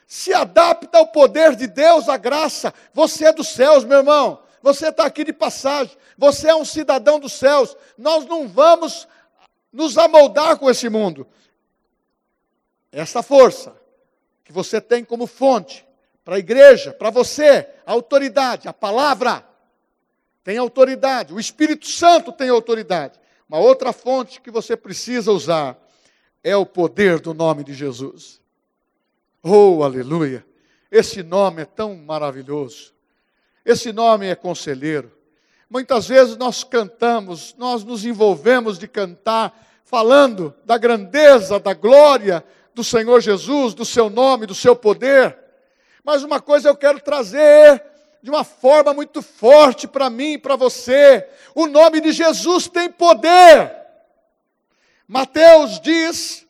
se 0.09 0.33
adapta 0.33 0.97
ao 0.97 1.09
poder 1.09 1.55
de 1.55 1.66
Deus, 1.66 2.09
à 2.09 2.16
graça. 2.16 2.73
Você 2.94 3.27
é 3.27 3.33
dos 3.33 3.49
céus, 3.49 3.85
meu 3.85 3.99
irmão. 3.99 4.42
Você 4.62 4.88
está 4.88 5.05
aqui 5.05 5.23
de 5.23 5.35
passagem. 5.35 5.94
Você 6.16 6.49
é 6.49 6.55
um 6.55 6.64
cidadão 6.64 7.21
dos 7.21 7.35
céus. 7.35 7.77
Nós 7.99 8.25
não 8.25 8.49
vamos 8.49 9.07
nos 9.71 9.99
amoldar 9.99 10.57
com 10.57 10.71
esse 10.71 10.88
mundo. 10.88 11.27
Essa 12.90 13.23
força 13.23 13.77
que 14.42 14.51
você 14.51 14.81
tem 14.81 15.05
como 15.05 15.27
fonte 15.27 15.87
para 16.25 16.37
a 16.37 16.38
igreja, 16.38 16.90
para 16.90 17.11
você, 17.11 17.68
a 17.85 17.92
autoridade, 17.92 18.66
a 18.66 18.73
palavra 18.73 19.47
tem 20.42 20.57
autoridade, 20.57 21.35
o 21.35 21.38
Espírito 21.38 21.87
Santo 21.87 22.33
tem 22.33 22.49
autoridade. 22.49 23.21
Uma 23.47 23.59
outra 23.59 23.92
fonte 23.92 24.40
que 24.40 24.51
você 24.51 24.75
precisa 24.75 25.31
usar 25.31 25.77
é 26.42 26.57
o 26.57 26.64
poder 26.64 27.21
do 27.21 27.35
nome 27.35 27.62
de 27.62 27.75
Jesus. 27.75 28.40
Oh, 29.51 29.83
aleluia! 29.83 30.45
Esse 30.93 31.23
nome 31.23 31.63
é 31.63 31.65
tão 31.65 31.97
maravilhoso. 31.97 32.93
Esse 33.65 33.95
nome 33.95 34.27
é 34.27 34.35
conselheiro. 34.35 35.11
Muitas 35.71 36.07
vezes 36.07 36.37
nós 36.37 36.63
cantamos, 36.63 37.55
nós 37.57 37.83
nos 37.83 38.05
envolvemos 38.05 38.79
de 38.79 38.87
cantar, 38.87 39.59
falando 39.85 40.55
da 40.67 40.77
grandeza, 40.77 41.59
da 41.59 41.73
glória 41.73 42.45
do 42.75 42.85
Senhor 42.85 43.23
Jesus, 43.23 43.73
do 43.73 43.87
seu 43.87 44.11
nome, 44.11 44.45
do 44.45 44.55
seu 44.55 44.77
poder. 44.77 45.39
Mas 46.05 46.23
uma 46.23 46.43
coisa 46.43 46.69
eu 46.69 46.77
quero 46.77 47.01
trazer 47.01 47.83
de 48.23 48.29
uma 48.29 48.45
forma 48.45 48.93
muito 48.93 49.23
forte 49.23 49.89
para 49.89 50.11
mim 50.11 50.33
e 50.33 50.39
para 50.39 50.57
você: 50.57 51.27
o 51.55 51.67
nome 51.67 52.03
de 52.03 52.13
Jesus 52.13 52.69
tem 52.69 52.91
poder. 52.91 53.73
Mateus 55.07 55.81
diz, 55.81 56.47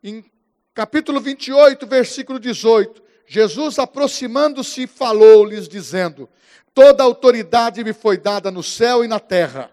em 0.00 0.24
capítulo 0.74 1.20
28, 1.20 1.86
versículo 1.86 2.38
18: 2.38 3.02
Jesus, 3.26 3.78
aproximando-se, 3.78 4.86
falou-lhes, 4.86 5.68
dizendo: 5.68 6.28
Toda 6.74 7.04
autoridade 7.04 7.84
me 7.84 7.92
foi 7.92 8.16
dada 8.16 8.50
no 8.50 8.62
céu 8.62 9.04
e 9.04 9.08
na 9.08 9.20
terra. 9.20 9.70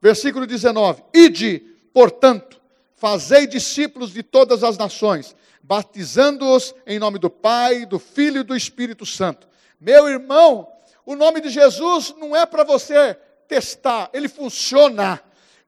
Versículo 0.00 0.46
19: 0.46 1.02
Ide, 1.14 1.60
portanto, 1.92 2.60
fazei 2.96 3.46
discípulos 3.46 4.12
de 4.12 4.22
todas 4.22 4.64
as 4.64 4.76
nações, 4.78 5.34
batizando-os 5.62 6.74
em 6.86 6.98
nome 6.98 7.18
do 7.18 7.30
Pai, 7.30 7.86
do 7.86 7.98
Filho 7.98 8.40
e 8.40 8.44
do 8.44 8.56
Espírito 8.56 9.06
Santo. 9.06 9.48
Meu 9.80 10.08
irmão, 10.08 10.68
o 11.04 11.16
nome 11.16 11.40
de 11.40 11.50
Jesus 11.50 12.14
não 12.18 12.36
é 12.36 12.46
para 12.46 12.64
você 12.64 13.16
testar, 13.48 14.08
ele 14.12 14.28
funciona 14.28 15.20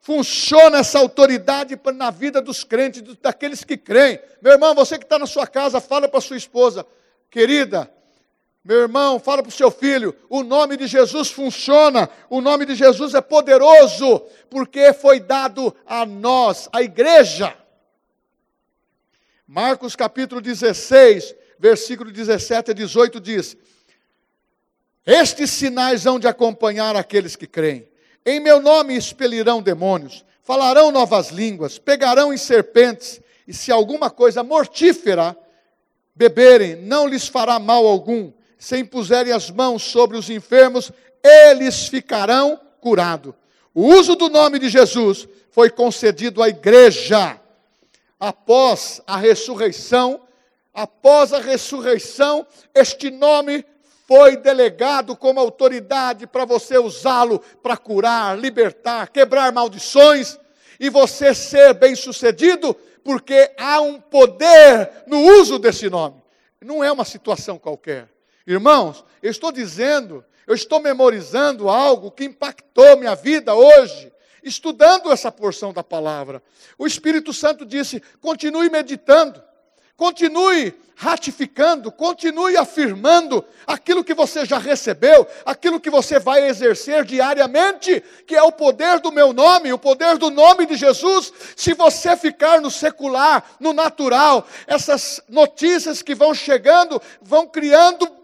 funciona 0.05 0.81
essa 0.81 0.99
autoridade 0.99 1.81
na 1.95 2.11
vida 2.11 2.43
dos 2.43 2.63
crentes, 2.63 3.03
daqueles 3.23 3.65
que 3.65 3.75
creem. 3.75 4.21
Meu 4.43 4.53
irmão, 4.53 4.75
você 4.75 4.99
que 4.99 5.05
está 5.05 5.19
na 5.19 5.27
sua 5.27 5.47
casa, 5.47 5.81
fala 5.81 6.07
para 6.07 6.21
sua 6.21 6.37
esposa, 6.37 6.87
querida, 7.31 7.91
meu 8.63 8.83
irmão, 8.83 9.19
fala 9.19 9.43
para 9.43 9.49
o 9.49 9.53
seu 9.53 9.71
filho: 9.71 10.15
o 10.29 10.43
nome 10.43 10.77
de 10.77 10.87
Jesus 10.87 11.31
funciona, 11.31 12.11
o 12.29 12.43
nome 12.43 12.67
de 12.67 12.75
Jesus 12.75 13.15
é 13.15 13.23
poderoso, 13.23 14.21
porque 14.51 14.93
foi 14.93 15.21
dado 15.21 15.75
a 15.87 16.05
nós, 16.05 16.69
a 16.71 16.83
igreja. 16.83 17.57
Marcos 19.47 19.97
capítulo 19.97 20.43
16, 20.43 21.35
versículo 21.59 22.13
17 22.13 22.73
a 22.73 22.75
18 22.75 23.19
diz: 23.21 23.57
Estes 25.07 25.51
sinais 25.51 26.05
hão 26.05 26.19
de 26.19 26.29
acompanhar 26.29 26.95
aqueles 26.95 27.35
que 27.37 27.47
creem. 27.47 27.94
Em 28.27 28.41
meu 28.41 28.61
nome 28.61 28.97
expelirão 28.97 29.61
demônios, 29.61 30.25
falarão 30.43 30.91
novas 30.91 31.29
línguas, 31.29 31.79
pegarão 31.79 32.33
em 32.33 32.39
serpentes, 32.39 33.21
e 33.47 33.53
se 33.53 33.71
alguma 33.71 34.11
coisa 34.11 34.43
mortífera 34.43 35.37
beberem, 36.15 36.77
não 36.77 37.07
lhes 37.07 37.29
fará 37.29 37.59
mal 37.59 37.87
algum. 37.87 38.33
Se 38.59 38.79
impuserem 38.79 39.33
as 39.33 39.51
mãos 39.51 39.83
sobre 39.83 40.17
os 40.17 40.31
enfermos, 40.31 40.91
eles 41.23 41.87
ficarão 41.89 42.59
curados. 42.81 43.35
O 43.75 43.87
uso 43.89 44.15
do 44.15 44.29
nome 44.29 44.59
de 44.59 44.69
Jesus 44.69 45.29
foi 45.51 45.69
concedido 45.69 46.43
à 46.43 46.49
igreja 46.49 47.39
após 48.19 49.03
a 49.07 49.17
ressurreição. 49.17 50.21
Após 50.73 51.33
a 51.33 51.39
ressurreição, 51.39 52.47
este 52.75 53.11
nome 53.11 53.65
foi 54.07 54.37
delegado 54.37 55.17
como 55.17 55.41
autoridade 55.41 56.27
para 56.27 56.45
você 56.45 56.79
usá-lo 56.79 57.41
para 57.63 57.77
curar, 57.77 58.39
libertar, 58.39 59.09
quebrar 59.09 59.53
maldições 59.53 60.39
e 60.79 60.91
você 60.91 61.35
ser 61.35 61.75
bem-sucedido, 61.75 62.75
porque 63.03 63.53
há 63.59 63.81
um 63.81 64.01
poder 64.01 65.05
no 65.07 65.19
uso 65.41 65.59
desse 65.59 65.89
nome. 65.89 66.23
Não 66.61 66.83
é 66.83 66.91
uma 66.91 67.05
situação 67.05 67.59
qualquer. 67.59 68.09
Irmãos, 68.47 69.05
eu 69.23 69.31
estou 69.31 69.51
dizendo, 69.51 70.25
eu 70.47 70.55
estou 70.55 70.81
memorizando 70.81 71.69
algo 71.69 72.11
que 72.11 72.25
impactou 72.25 72.97
minha 72.97 73.15
vida 73.15 73.55
hoje, 73.55 74.13
estudando 74.43 75.11
essa 75.11 75.33
porção 75.33 75.73
da 75.73 75.83
palavra. 75.83 76.43
O 76.79 76.87
Espírito 76.87 77.33
Santo 77.33 77.65
disse: 77.65 78.03
continue 78.21 78.69
meditando. 78.69 79.43
Continue 79.97 80.75
ratificando, 80.97 81.91
continue 81.91 82.57
afirmando 82.57 83.45
aquilo 83.67 84.05
que 84.05 84.15
você 84.15 84.45
já 84.45 84.59
recebeu, 84.59 85.27
aquilo 85.45 85.81
que 85.81 85.91
você 85.91 86.19
vai 86.19 86.47
exercer 86.47 87.05
diariamente, 87.05 88.03
que 88.27 88.35
é 88.35 88.43
o 88.43 88.53
poder 88.53 89.01
do 89.01 89.11
meu 89.11 89.33
nome, 89.33 89.73
o 89.73 89.79
poder 89.79 90.17
do 90.19 90.31
nome 90.31 90.67
de 90.67 90.77
Jesus. 90.77 91.33
Se 91.57 91.75
você 91.75 92.17
ficar 92.17 92.61
no 92.61 92.71
secular, 92.71 93.45
no 93.59 93.73
natural, 93.73 94.47
essas 94.67 95.21
notícias 95.29 96.01
que 96.01 96.15
vão 96.15 96.33
chegando 96.35 97.01
vão 97.21 97.47
criando 97.47 98.24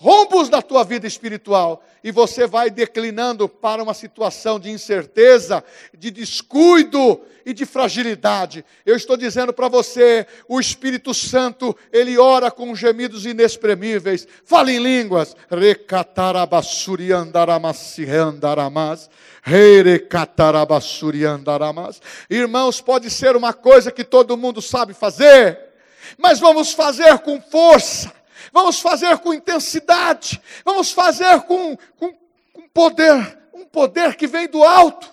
rombos 0.00 0.48
na 0.48 0.62
tua 0.62 0.84
vida 0.84 1.08
espiritual 1.08 1.84
e 2.04 2.12
você 2.12 2.46
vai 2.46 2.70
declinando 2.70 3.48
para 3.48 3.82
uma 3.82 3.92
situação 3.92 4.58
de 4.58 4.70
incerteza, 4.70 5.62
de 5.92 6.12
descuido 6.12 7.20
e 7.44 7.52
de 7.52 7.66
fragilidade. 7.66 8.64
Eu 8.86 8.94
estou 8.94 9.16
dizendo 9.16 9.52
para 9.52 9.66
você, 9.66 10.24
o 10.48 10.60
Espírito 10.60 11.12
Santo, 11.12 11.76
ele 11.92 12.16
ora 12.16 12.48
com 12.48 12.76
gemidos 12.76 13.26
inexprimíveis. 13.26 14.26
Fala 14.44 14.70
em 14.70 14.78
línguas. 14.78 15.34
Irmãos, 22.30 22.80
pode 22.80 23.10
ser 23.10 23.34
uma 23.34 23.52
coisa 23.52 23.90
que 23.90 24.04
todo 24.04 24.36
mundo 24.36 24.62
sabe 24.62 24.94
fazer, 24.94 25.58
mas 26.16 26.38
vamos 26.38 26.72
fazer 26.72 27.18
com 27.18 27.40
força 27.40 28.17
vamos 28.52 28.80
fazer 28.80 29.18
com 29.18 29.34
intensidade, 29.34 30.40
vamos 30.64 30.92
fazer 30.92 31.40
com, 31.42 31.76
com, 31.96 32.12
com 32.52 32.68
poder, 32.68 33.38
um 33.52 33.64
poder 33.64 34.14
que 34.16 34.26
vem 34.26 34.48
do 34.48 34.62
alto, 34.62 35.12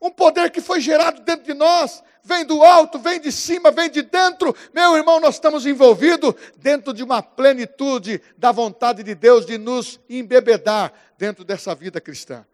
um 0.00 0.10
poder 0.10 0.50
que 0.50 0.60
foi 0.60 0.80
gerado 0.80 1.22
dentro 1.22 1.44
de 1.44 1.54
nós, 1.54 2.02
vem 2.22 2.44
do 2.44 2.62
alto, 2.62 2.98
vem 2.98 3.20
de 3.20 3.32
cima, 3.32 3.70
vem 3.70 3.90
de 3.90 4.02
dentro. 4.02 4.54
Meu 4.72 4.96
irmão, 4.96 5.20
nós 5.20 5.34
estamos 5.34 5.66
envolvidos 5.66 6.34
dentro 6.56 6.92
de 6.92 7.02
uma 7.02 7.22
plenitude 7.22 8.22
da 8.36 8.52
vontade 8.52 9.02
de 9.02 9.14
Deus 9.14 9.44
de 9.44 9.58
nos 9.58 10.00
embebedar 10.08 10.92
dentro 11.18 11.44
dessa 11.44 11.74
vida 11.74 12.00
cristã. 12.00 12.46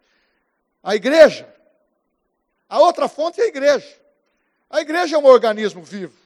A 0.83 0.95
igreja, 0.95 1.47
a 2.67 2.79
outra 2.79 3.07
fonte 3.07 3.39
é 3.39 3.45
a 3.45 3.47
igreja. 3.47 4.07
A 4.69 4.81
igreja 4.81 5.15
é 5.15 5.19
um 5.19 5.25
organismo 5.25 5.81
vivo. 5.81 6.17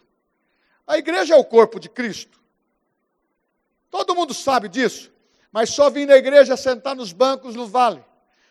A 0.88 0.98
igreja 0.98 1.36
é 1.36 1.38
o 1.38 1.44
corpo 1.44 1.80
de 1.80 1.88
Cristo. 1.88 2.41
Todo 3.92 4.16
mundo 4.16 4.34
sabe 4.34 4.70
disso. 4.70 5.12
Mas 5.52 5.70
só 5.70 5.90
vir 5.90 6.08
na 6.08 6.16
igreja 6.16 6.56
sentar 6.56 6.96
nos 6.96 7.12
bancos 7.12 7.56
no 7.56 7.68
vale. 7.68 8.04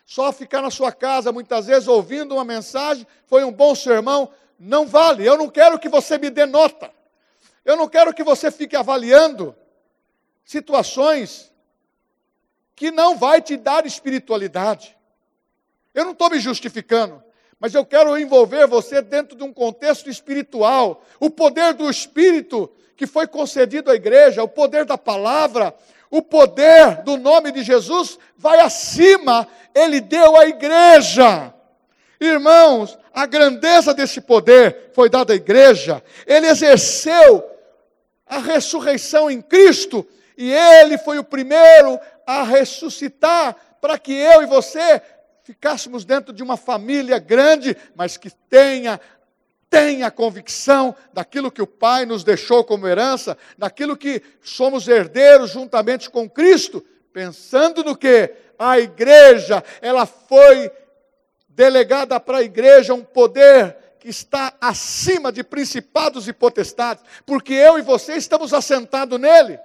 Só 0.05 0.31
ficar 0.31 0.61
na 0.61 0.69
sua 0.69 0.91
casa, 0.91 1.31
muitas 1.31 1.65
vezes, 1.65 1.87
ouvindo 1.87 2.35
uma 2.35 2.45
mensagem, 2.45 3.07
foi 3.25 3.43
um 3.43 3.51
bom 3.51 3.73
sermão, 3.73 4.31
não 4.59 4.85
vale. 4.85 5.25
Eu 5.25 5.37
não 5.37 5.49
quero 5.49 5.79
que 5.79 5.89
você 5.89 6.17
me 6.17 6.29
dê 6.29 6.45
nota. 6.45 6.93
Eu 7.65 7.75
não 7.75 7.89
quero 7.89 8.13
que 8.13 8.23
você 8.23 8.51
fique 8.51 8.75
avaliando 8.75 9.55
situações 10.45 11.51
que 12.75 12.91
não 12.91 13.17
vai 13.17 13.41
te 13.41 13.57
dar 13.57 13.85
espiritualidade. 13.85 14.97
Eu 15.93 16.05
não 16.05 16.11
estou 16.11 16.29
me 16.29 16.39
justificando, 16.39 17.23
mas 17.59 17.73
eu 17.73 17.85
quero 17.85 18.17
envolver 18.17 18.67
você 18.67 19.01
dentro 19.01 19.35
de 19.35 19.43
um 19.43 19.53
contexto 19.53 20.09
espiritual. 20.09 21.03
O 21.19 21.29
poder 21.29 21.73
do 21.73 21.89
Espírito 21.89 22.71
que 23.01 23.07
foi 23.07 23.25
concedido 23.25 23.89
à 23.89 23.95
igreja, 23.95 24.43
o 24.43 24.47
poder 24.47 24.85
da 24.85 24.95
palavra, 24.95 25.73
o 26.11 26.21
poder 26.21 27.01
do 27.01 27.17
nome 27.17 27.51
de 27.51 27.63
Jesus 27.63 28.19
vai 28.37 28.59
acima, 28.59 29.47
ele 29.73 29.99
deu 29.99 30.37
à 30.37 30.45
igreja. 30.45 31.51
Irmãos, 32.19 32.95
a 33.11 33.25
grandeza 33.25 33.91
desse 33.91 34.21
poder 34.21 34.91
foi 34.93 35.09
dada 35.09 35.33
à 35.33 35.35
igreja, 35.35 36.03
ele 36.27 36.45
exerceu 36.45 37.43
a 38.27 38.37
ressurreição 38.37 39.31
em 39.31 39.41
Cristo 39.41 40.07
e 40.37 40.53
ele 40.53 40.95
foi 40.99 41.17
o 41.17 41.23
primeiro 41.23 41.99
a 42.23 42.43
ressuscitar 42.43 43.55
para 43.81 43.97
que 43.97 44.13
eu 44.13 44.43
e 44.43 44.45
você 44.45 45.01
ficássemos 45.43 46.05
dentro 46.05 46.31
de 46.31 46.43
uma 46.43 46.55
família 46.55 47.17
grande, 47.17 47.75
mas 47.95 48.15
que 48.15 48.29
tenha 48.29 49.01
tenha 49.71 50.11
convicção 50.11 50.93
daquilo 51.13 51.49
que 51.49 51.61
o 51.61 51.65
Pai 51.65 52.05
nos 52.05 52.25
deixou 52.25 52.61
como 52.61 52.85
herança, 52.85 53.37
daquilo 53.57 53.95
que 53.95 54.21
somos 54.43 54.85
herdeiros 54.85 55.51
juntamente 55.51 56.09
com 56.09 56.29
Cristo, 56.29 56.85
pensando 57.13 57.81
no 57.81 57.95
que 57.95 58.35
a 58.59 58.77
igreja, 58.77 59.63
ela 59.81 60.05
foi 60.05 60.69
delegada 61.47 62.19
para 62.19 62.39
a 62.39 62.43
igreja 62.43 62.93
um 62.93 63.01
poder 63.01 63.77
que 63.97 64.09
está 64.09 64.53
acima 64.59 65.31
de 65.31 65.41
principados 65.41 66.27
e 66.27 66.33
potestades, 66.33 67.03
porque 67.25 67.53
eu 67.53 67.79
e 67.79 67.81
você 67.81 68.15
estamos 68.15 68.53
assentados 68.53 69.17
nele. 69.17 69.57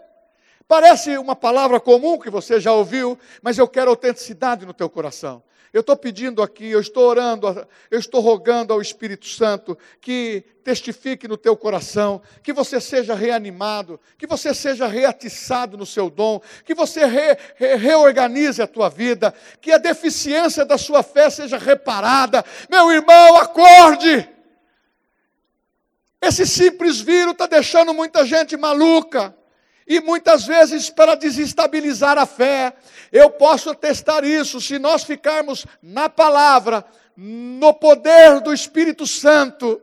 Parece 0.69 1.19
uma 1.19 1.35
palavra 1.35 1.81
comum 1.81 2.19
que 2.19 2.31
você 2.31 2.61
já 2.61 2.73
ouviu, 2.73 3.19
mas 3.43 3.59
eu 3.59 3.67
quero 3.67 3.91
autenticidade 3.91 4.65
no 4.65 4.73
teu 4.73 4.89
coração. 4.89 5.43
Eu 5.77 5.81
estou 5.81 5.95
pedindo 5.95 6.43
aqui, 6.43 6.71
eu 6.71 6.81
estou 6.81 7.07
orando, 7.07 7.69
eu 7.91 7.99
estou 7.99 8.23
rogando 8.23 8.73
ao 8.73 8.81
Espírito 8.81 9.27
Santo 9.27 9.77
que 10.01 10.43
testifique 10.65 11.29
no 11.29 11.37
teu 11.37 11.55
coração, 11.55 12.23
que 12.43 12.51
você 12.51 12.81
seja 12.81 13.15
reanimado, 13.15 14.01
que 14.17 14.27
você 14.27 14.55
seja 14.55 14.87
reatiçado 14.87 15.77
no 15.77 15.85
seu 15.85 16.09
dom, 16.09 16.41
que 16.65 16.75
você 16.75 17.05
re, 17.05 17.37
re, 17.57 17.77
reorganize 17.77 18.63
a 18.63 18.67
tua 18.67 18.89
vida, 18.89 19.35
que 19.61 19.71
a 19.71 19.77
deficiência 19.77 20.65
da 20.65 20.79
sua 20.79 21.03
fé 21.03 21.29
seja 21.29 21.59
reparada. 21.59 22.43
Meu 22.71 22.91
irmão, 22.91 23.37
acorde! 23.37 24.27
Esse 26.23 26.47
simples 26.47 27.03
vírus 27.03 27.33
está 27.33 27.47
deixando 27.47 27.93
muita 27.93 28.25
gente 28.25 28.57
maluca. 28.57 29.37
E 29.87 30.01
muitas 30.01 30.45
vezes, 30.45 30.91
para 30.91 31.15
desestabilizar 31.15 32.19
a 32.19 32.27
fé, 32.27 32.75
eu 33.13 33.31
posso 33.31 33.71
atestar 33.71 34.25
isso, 34.25 34.61
se 34.61 34.79
nós 34.79 35.05
ficarmos 35.05 35.65
na 35.81 36.09
palavra, 36.09 36.85
no 37.17 37.73
poder 37.73 38.41
do 38.41 38.53
Espírito 38.53 39.07
Santo, 39.07 39.81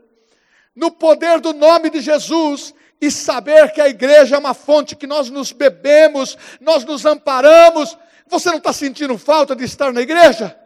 no 0.76 0.92
poder 0.92 1.40
do 1.40 1.54
nome 1.54 1.90
de 1.90 2.02
Jesus, 2.02 2.74
e 3.00 3.12
saber 3.12 3.72
que 3.72 3.82
a 3.82 3.90
igreja 3.90 4.36
é 4.36 4.40
uma 4.40 4.54
fonte 4.54 4.96
que 4.96 5.06
nós 5.06 5.30
nos 5.30 5.52
bebemos, 5.52 6.38
nós 6.62 6.86
nos 6.86 7.06
amparamos. 7.06 7.98
Você 8.28 8.50
não 8.50 8.60
está 8.60 8.72
sentindo 8.72 9.18
falta 9.18 9.54
de 9.56 9.66
estar 9.66 9.92
na 9.92 10.02
igreja? 10.02 10.58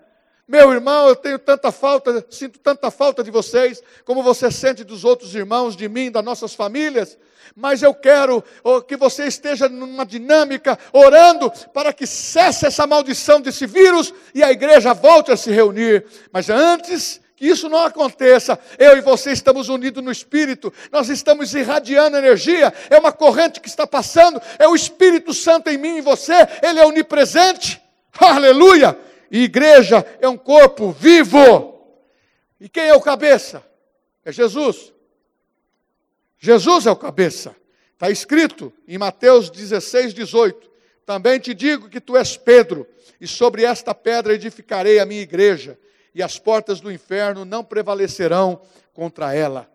Meu 0.48 0.72
irmão, 0.72 1.10
eu 1.10 1.16
tenho 1.16 1.38
tanta 1.38 1.74
falta, 1.74 2.26
sinto 2.30 2.58
tanta 2.60 2.90
falta 2.90 3.22
de 3.22 3.30
vocês, 3.30 3.84
como 4.06 4.24
você 4.24 4.50
sente 4.50 4.82
dos 4.86 5.04
outros 5.04 5.36
irmãos, 5.36 5.76
de 5.76 5.90
mim, 5.90 6.10
das 6.10 6.24
nossas 6.24 6.56
famílias. 6.56 7.18
Mas 7.54 7.84
eu 7.84 7.94
quero 7.94 8.42
que 8.88 8.96
você 8.96 9.26
esteja 9.26 9.68
numa 9.68 10.06
dinâmica, 10.06 10.80
orando 10.94 11.52
para 11.74 11.92
que 11.92 12.08
cesse 12.08 12.66
essa 12.66 12.88
maldição 12.88 13.42
desse 13.42 13.66
vírus 13.66 14.14
e 14.34 14.42
a 14.42 14.50
igreja 14.50 14.94
volte 14.94 15.34
a 15.34 15.38
se 15.38 15.52
reunir. 15.52 16.06
Mas 16.32 16.50
antes 16.50 17.20
que 17.36 17.46
isso 17.46 17.68
não 17.68 17.80
aconteça, 17.80 18.58
eu 18.80 18.98
e 18.98 19.02
você 19.02 19.32
estamos 19.32 19.68
unidos 19.68 20.02
no 20.02 20.12
Espírito, 20.12 20.74
nós 20.92 21.10
estamos 21.10 21.54
irradiando 21.54 22.18
energia, 22.18 22.74
é 22.90 22.98
uma 22.98 23.12
corrente 23.12 23.60
que 23.60 23.68
está 23.68 23.86
passando, 23.86 24.42
é 24.58 24.68
o 24.68 24.76
Espírito 24.76 25.34
Santo 25.34 25.70
em 25.70 25.78
mim 25.78 25.98
e 25.98 26.02
você, 26.02 26.48
ele 26.64 26.80
é 26.80 26.86
onipresente. 26.86 27.82
Aleluia! 28.18 29.07
E 29.30 29.44
igreja 29.44 30.06
é 30.20 30.28
um 30.28 30.38
corpo 30.38 30.92
vivo. 30.92 31.78
E 32.60 32.68
quem 32.68 32.88
é 32.88 32.96
o 32.96 33.02
cabeça? 33.02 33.64
É 34.24 34.32
Jesus. 34.32 34.94
Jesus 36.40 36.86
é 36.86 36.92
o 36.92 36.96
cabeça. 36.96 37.56
Está 37.94 38.10
escrito 38.10 38.72
em 38.88 38.98
Mateus 38.98 39.50
16, 39.50 40.14
18. 40.14 40.70
Também 41.06 41.40
te 41.40 41.54
digo 41.54 41.90
que 41.90 42.02
tu 42.02 42.18
és 42.18 42.36
Pedro, 42.38 42.88
e 43.20 43.28
sobre 43.28 43.64
esta 43.64 43.96
pedra 43.96 44.34
edificarei 44.34 45.00
a 45.00 45.06
minha 45.06 45.22
igreja, 45.22 45.80
e 46.14 46.22
as 46.22 46.38
portas 46.38 46.80
do 46.80 46.92
inferno 46.92 47.46
não 47.46 47.64
prevalecerão 47.64 48.62
contra 48.94 49.34
ela. 49.34 49.70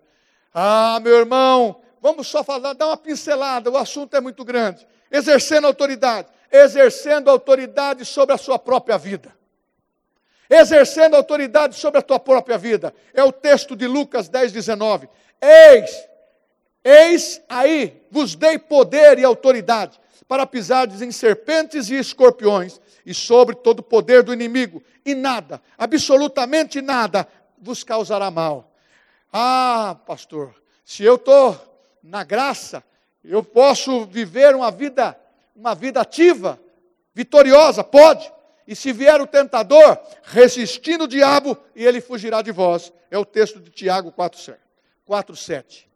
Ah, 0.52 1.00
meu 1.02 1.18
irmão, 1.18 1.80
vamos 2.00 2.28
só 2.28 2.44
falar, 2.44 2.74
dar 2.74 2.88
uma 2.88 2.96
pincelada, 2.96 3.70
o 3.70 3.76
assunto 3.76 4.14
é 4.14 4.20
muito 4.20 4.44
grande. 4.44 4.86
Exercendo 5.10 5.66
autoridade, 5.66 6.28
exercendo 6.50 7.30
autoridade 7.30 8.04
sobre 8.04 8.34
a 8.34 8.38
sua 8.38 8.58
própria 8.58 8.98
vida 8.98 9.34
exercendo 10.52 11.16
autoridade 11.16 11.76
sobre 11.76 11.98
a 11.98 12.02
tua 12.02 12.18
própria 12.18 12.58
vida. 12.58 12.94
É 13.14 13.24
o 13.24 13.32
texto 13.32 13.74
de 13.74 13.86
Lucas 13.86 14.28
10, 14.28 14.52
19. 14.52 15.08
Eis, 15.40 16.08
eis 16.84 17.42
aí, 17.48 18.02
vos 18.10 18.34
dei 18.34 18.58
poder 18.58 19.18
e 19.18 19.24
autoridade 19.24 19.98
para 20.28 20.46
pisardes 20.46 21.02
em 21.02 21.10
serpentes 21.10 21.90
e 21.90 21.96
escorpiões 21.96 22.80
e 23.04 23.12
sobre 23.12 23.56
todo 23.56 23.80
o 23.80 23.82
poder 23.82 24.22
do 24.22 24.32
inimigo, 24.32 24.82
e 25.04 25.14
nada, 25.14 25.60
absolutamente 25.76 26.80
nada, 26.80 27.26
vos 27.58 27.82
causará 27.82 28.30
mal. 28.30 28.72
Ah, 29.32 29.96
pastor, 30.06 30.54
se 30.84 31.02
eu 31.02 31.16
estou 31.16 31.58
na 32.02 32.22
graça, 32.22 32.84
eu 33.24 33.42
posso 33.42 34.04
viver 34.06 34.54
uma 34.54 34.70
vida, 34.70 35.18
uma 35.54 35.74
vida 35.74 36.00
ativa, 36.00 36.60
vitoriosa, 37.14 37.82
pode. 37.82 38.30
E 38.66 38.76
se 38.76 38.92
vier 38.92 39.20
o 39.20 39.26
tentador, 39.26 39.98
resistindo 40.22 41.04
o 41.04 41.08
diabo, 41.08 41.56
e 41.74 41.84
ele 41.84 42.00
fugirá 42.00 42.42
de 42.42 42.52
vós. 42.52 42.92
É 43.10 43.18
o 43.18 43.24
texto 43.24 43.60
de 43.60 43.70
Tiago 43.70 44.12
4, 44.12 45.36
7. 45.36 45.90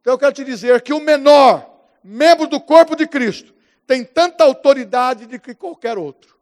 Então 0.00 0.12
eu 0.12 0.18
quero 0.18 0.32
te 0.32 0.44
dizer 0.44 0.82
que 0.82 0.92
o 0.92 1.00
menor 1.00 1.68
membro 2.02 2.46
do 2.46 2.60
corpo 2.60 2.94
de 2.94 3.06
Cristo 3.06 3.54
tem 3.86 4.04
tanta 4.04 4.44
autoridade 4.44 5.26
de 5.26 5.38
que 5.38 5.54
qualquer 5.54 5.98
outro. 5.98 6.38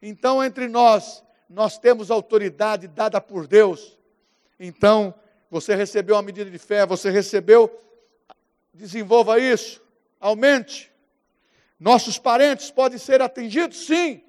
Então, 0.00 0.42
entre 0.42 0.68
nós, 0.68 1.22
nós 1.48 1.78
temos 1.78 2.10
autoridade 2.10 2.88
dada 2.88 3.20
por 3.20 3.46
Deus. 3.46 3.98
Então, 4.58 5.14
você 5.50 5.74
recebeu 5.74 6.16
uma 6.16 6.22
medida 6.22 6.50
de 6.50 6.58
fé, 6.58 6.84
você 6.84 7.10
recebeu, 7.10 7.70
desenvolva 8.72 9.38
isso, 9.38 9.82
aumente. 10.20 10.92
Nossos 11.78 12.18
parentes 12.18 12.70
podem 12.70 12.98
ser 12.98 13.20
atingidos? 13.20 13.86
Sim. 13.86 14.23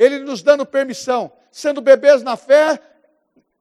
Ele 0.00 0.20
nos 0.20 0.42
dando 0.42 0.64
permissão. 0.64 1.30
Sendo 1.52 1.82
bebês 1.82 2.22
na 2.22 2.34
fé, 2.34 2.80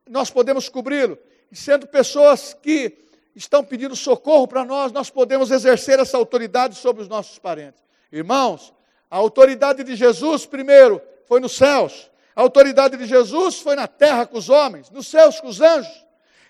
nós 0.08 0.32
podemos 0.32 0.70
cobri-lo. 0.70 1.20
E 1.52 1.56
sendo 1.56 1.86
pessoas 1.86 2.54
que 2.54 2.98
estão 3.36 3.62
pedindo 3.62 3.94
socorro 3.94 4.48
para 4.48 4.64
nós, 4.64 4.94
nós 4.94 5.10
podemos 5.10 5.52
exercer 5.52 6.00
essa 6.00 6.16
autoridade 6.16 6.76
sobre 6.76 7.02
os 7.02 7.10
nossos 7.10 7.38
parentes. 7.38 7.84
Irmãos, 8.10 8.74
a 9.12 9.18
autoridade 9.18 9.84
de 9.84 9.98
Jesus, 9.98 10.46
primeiro, 10.46 11.02
foi 11.26 11.42
nos 11.42 11.58
céus. 11.58 12.10
A 12.34 12.42
autoridade 12.42 12.96
de 12.96 13.06
Jesus 13.06 13.60
foi 13.60 13.76
na 13.76 13.86
terra 13.86 14.26
com 14.26 14.38
os 14.38 14.50
homens, 14.50 14.90
nos 14.90 15.08
céus 15.08 15.42
com 15.42 15.48
os 15.50 15.60
anjos. 15.60 16.06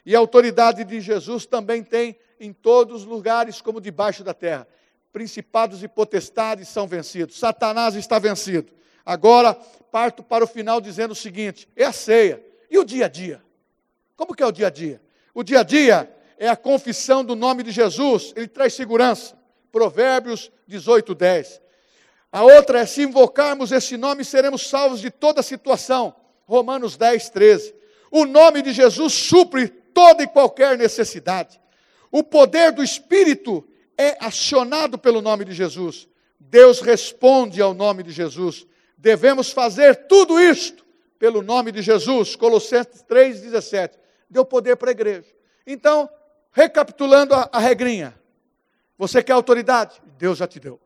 E 0.06 0.16
a 0.16 0.20
autoridade 0.20 0.84
de 0.84 1.02
Jesus 1.02 1.48
também 1.48 1.84
tem 1.84 2.16
em 2.40 2.54
todos 2.54 3.02
os 3.02 3.06
lugares, 3.08 3.60
como 3.60 3.82
debaixo 3.82 4.24
da 4.24 4.36
terra. 4.36 4.68
Principados 5.12 5.82
e 5.82 5.88
potestades 5.88 6.68
são 6.68 6.86
vencidos. 6.86 7.40
Satanás 7.40 7.96
está 7.96 8.20
vencido. 8.20 8.72
Agora 9.06 9.54
parto 9.92 10.24
para 10.24 10.44
o 10.44 10.48
final 10.48 10.80
dizendo 10.80 11.12
o 11.12 11.16
seguinte: 11.16 11.68
é 11.76 11.86
a 11.86 11.94
ceia. 11.94 12.44
E 12.70 12.78
o 12.78 12.86
dia 12.86 13.06
a 13.06 13.10
dia? 13.10 13.42
Como 14.16 14.36
que 14.36 14.44
é 14.44 14.46
o 14.46 14.52
dia 14.52 14.68
a 14.68 14.70
dia? 14.70 15.02
O 15.34 15.44
dia 15.44 15.62
a 15.62 15.64
dia 15.64 16.14
é 16.38 16.48
a 16.48 16.56
confissão 16.56 17.24
do 17.24 17.36
nome 17.36 17.64
de 17.64 17.72
Jesus, 17.72 18.34
ele 18.36 18.48
traz 18.48 18.74
segurança. 18.74 19.38
Provérbios 19.72 20.52
18, 20.68 21.14
10. 21.14 21.62
A 22.32 22.44
outra 22.44 22.80
é 22.80 22.86
se 22.86 23.04
invocarmos 23.04 23.72
esse 23.72 23.98
nome, 23.98 24.24
seremos 24.24 24.68
salvos 24.68 25.02
de 25.02 25.10
toda 25.12 25.42
situação. 25.42 26.16
Romanos 26.46 26.96
10, 26.96 27.30
13. 27.30 27.76
O 28.12 28.26
nome 28.26 28.62
de 28.62 28.72
Jesus 28.72 29.14
supre 29.14 29.68
toda 29.68 30.24
e 30.24 30.28
qualquer 30.28 30.78
necessidade. 30.78 31.60
O 32.12 32.24
poder 32.24 32.72
do 32.72 32.84
Espírito 32.84 33.68
é 33.98 34.18
acionado 34.20 34.98
pelo 34.98 35.22
nome 35.22 35.46
de 35.46 35.54
Jesus. 35.54 36.08
Deus 36.40 36.80
responde 36.80 37.62
ao 37.62 37.74
nome 37.74 38.02
de 38.02 38.12
Jesus 38.12 38.66
devemos 39.00 39.52
fazer 39.52 40.08
tudo 40.08 40.40
isto 40.40 40.86
pelo 41.18 41.42
nome 41.42 41.72
de 41.72 41.82
Jesus, 41.82 42.36
Colossenses 42.36 43.04
3,17. 43.04 43.98
Deu 44.30 44.46
poder 44.46 44.76
para 44.76 44.90
a 44.90 44.92
igreja. 44.92 45.28
Então, 45.66 46.10
recapitulando 46.52 47.34
a, 47.34 47.50
a 47.52 47.60
regrinha: 47.60 48.18
você 48.98 49.24
quer 49.24 49.34
autoridade? 49.34 50.00
Deus 50.18 50.38
já 50.38 50.48
te 50.48 50.60
deu. 50.60 50.80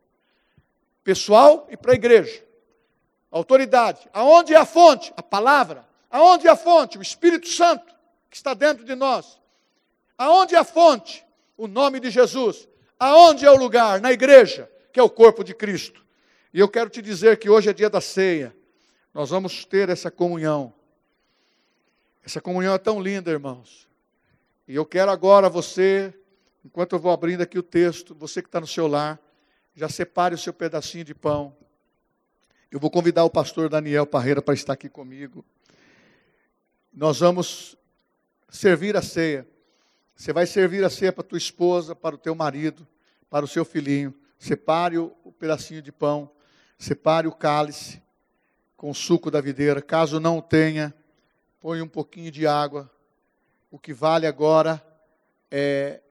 Pessoal 1.04 1.68
e 1.70 1.76
para 1.76 1.92
a 1.92 1.96
igreja. 1.96 2.44
autoridade. 3.30 4.08
Aonde 4.14 4.54
é 4.54 4.58
a 4.58 4.66
fonte? 4.66 5.12
A 5.18 5.24
palavra. 5.24 5.86
Aonde 6.10 6.48
é 6.48 6.52
a 6.52 6.56
fonte? 6.56 6.98
O 6.98 7.02
Espírito 7.02 7.48
Santo 7.48 7.94
que 8.30 8.38
está 8.38 8.54
dentro 8.54 8.86
de 8.86 8.96
nós. 8.96 9.40
Aonde 10.18 10.56
é 10.56 10.60
a 10.60 10.64
fonte? 10.64 11.26
O 11.58 11.68
nome 11.68 12.00
de 12.00 12.10
Jesus. 12.10 12.68
Aonde 13.00 13.46
é 13.46 13.52
o 13.52 13.56
lugar? 13.56 14.00
Na 14.00 14.12
igreja, 14.12 14.72
que 14.92 15.00
é 15.00 15.04
o 15.04 15.10
corpo 15.10 15.44
de 15.44 15.54
Cristo. 15.54 16.04
E 16.54 16.60
eu 16.60 16.70
quero 16.70 16.90
te 16.90 17.02
dizer 17.02 17.38
que 17.40 17.50
hoje 17.50 17.70
é 17.70 17.74
dia 17.74 17.90
da 17.90 18.00
ceia. 18.00 18.56
Nós 19.12 19.32
vamos 19.32 19.66
ter 19.66 19.90
essa 19.90 20.12
comunhão. 20.12 20.72
Essa 22.24 22.40
comunhão 22.40 22.76
é 22.76 22.78
tão 22.78 23.02
linda, 23.02 23.32
irmãos. 23.32 23.90
E 24.68 24.76
eu 24.76 24.86
quero 24.86 25.10
agora 25.10 25.50
você, 25.50 26.14
enquanto 26.64 26.94
eu 26.94 27.00
vou 27.00 27.12
abrindo 27.12 27.42
aqui 27.42 27.58
o 27.58 27.64
texto, 27.64 28.14
você 28.14 28.42
que 28.42 28.48
está 28.48 28.62
no 28.62 28.68
seu 28.68 28.88
lar, 28.88 29.20
já 29.74 29.90
separe 29.90 30.36
o 30.36 30.38
seu 30.38 30.54
pedacinho 30.54 31.04
de 31.04 31.16
pão. 31.16 31.56
Eu 32.70 32.80
vou 32.80 32.92
convidar 32.92 33.24
o 33.24 33.30
pastor 33.30 33.68
Daniel 33.68 34.06
Parreira 34.06 34.42
para 34.42 34.54
estar 34.54 34.74
aqui 34.74 34.88
comigo. 34.88 35.44
Nós 36.94 37.20
vamos 37.20 37.76
servir 38.48 38.96
a 38.96 39.02
ceia. 39.02 39.48
Você 40.16 40.32
vai 40.32 40.46
servir 40.46 40.84
a 40.84 40.90
ceia 40.90 41.12
para 41.12 41.24
tua 41.24 41.38
esposa, 41.38 41.96
para 41.96 42.14
o 42.14 42.18
teu 42.18 42.36
marido, 42.36 42.88
para 43.28 43.44
o 43.44 43.48
seu 43.48 43.66
filhinho. 43.66 44.14
Separe 44.38 45.00
o, 45.00 45.12
o 45.24 45.32
pedacinho 45.32 45.82
de 45.82 45.92
pão, 45.92 46.30
separe 46.78 47.28
o 47.28 47.32
cálice 47.32 48.02
com 48.76 48.90
o 48.90 48.96
suco 48.96 49.32
da 49.32 49.40
videira. 49.40 49.82
Caso 49.82 50.20
não 50.20 50.42
tenha, 50.42 50.94
põe 51.60 51.82
um 51.82 51.88
pouquinho 51.88 52.32
de 52.32 52.46
água. 52.46 52.92
O 53.72 53.80
que 53.80 53.94
vale 53.94 54.28
agora 54.28 54.86
é 55.50 56.02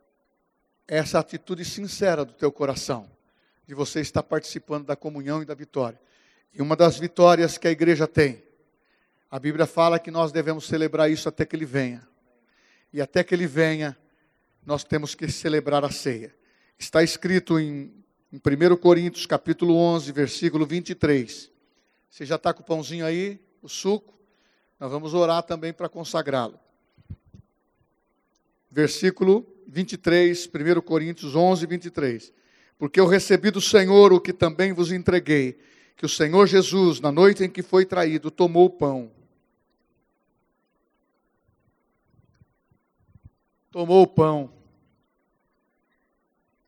essa 0.88 1.18
atitude 1.18 1.64
sincera 1.64 2.24
do 2.24 2.32
teu 2.32 2.50
coração, 2.50 3.08
de 3.66 3.74
você 3.74 4.00
estar 4.00 4.22
participando 4.22 4.86
da 4.86 4.96
comunhão 4.96 5.42
e 5.42 5.44
da 5.44 5.54
vitória. 5.54 6.00
E 6.52 6.60
uma 6.60 6.76
das 6.76 6.98
vitórias 6.98 7.56
que 7.56 7.68
a 7.68 7.70
igreja 7.70 8.06
tem, 8.06 8.42
a 9.30 9.38
Bíblia 9.38 9.66
fala 9.66 9.98
que 9.98 10.10
nós 10.10 10.32
devemos 10.32 10.66
celebrar 10.66 11.10
isso 11.10 11.28
até 11.28 11.46
que 11.46 11.56
ele 11.56 11.64
venha. 11.64 12.06
E 12.92 13.00
até 13.00 13.24
que 13.24 13.34
ele 13.34 13.46
venha, 13.46 13.96
nós 14.64 14.84
temos 14.84 15.14
que 15.14 15.30
celebrar 15.30 15.84
a 15.84 15.90
ceia. 15.90 16.34
Está 16.78 17.02
escrito 17.02 17.58
em, 17.58 18.01
em 18.32 18.36
1 18.36 18.76
Coríntios, 18.76 19.26
capítulo 19.26 19.76
11, 19.76 20.10
versículo 20.12 20.64
23. 20.64 21.50
Você 22.08 22.24
já 22.24 22.36
está 22.36 22.54
com 22.54 22.62
o 22.62 22.64
pãozinho 22.64 23.04
aí, 23.04 23.38
o 23.60 23.68
suco? 23.68 24.14
Nós 24.80 24.90
vamos 24.90 25.14
orar 25.14 25.42
também 25.42 25.72
para 25.72 25.88
consagrá-lo. 25.88 26.58
Versículo 28.70 29.46
23, 29.66 30.46
1 30.46 30.80
Coríntios 30.80 31.36
11, 31.36 31.66
23. 31.66 32.32
Porque 32.78 32.98
eu 32.98 33.06
recebi 33.06 33.50
do 33.50 33.60
Senhor 33.60 34.12
o 34.12 34.20
que 34.20 34.32
também 34.32 34.72
vos 34.72 34.90
entreguei, 34.90 35.58
que 35.96 36.06
o 36.06 36.08
Senhor 36.08 36.46
Jesus, 36.46 37.00
na 37.00 37.12
noite 37.12 37.44
em 37.44 37.50
que 37.50 37.62
foi 37.62 37.84
traído, 37.84 38.30
tomou 38.30 38.64
o 38.64 38.70
pão 38.70 39.12
tomou 43.72 44.02
o 44.02 44.06
pão. 44.06 44.52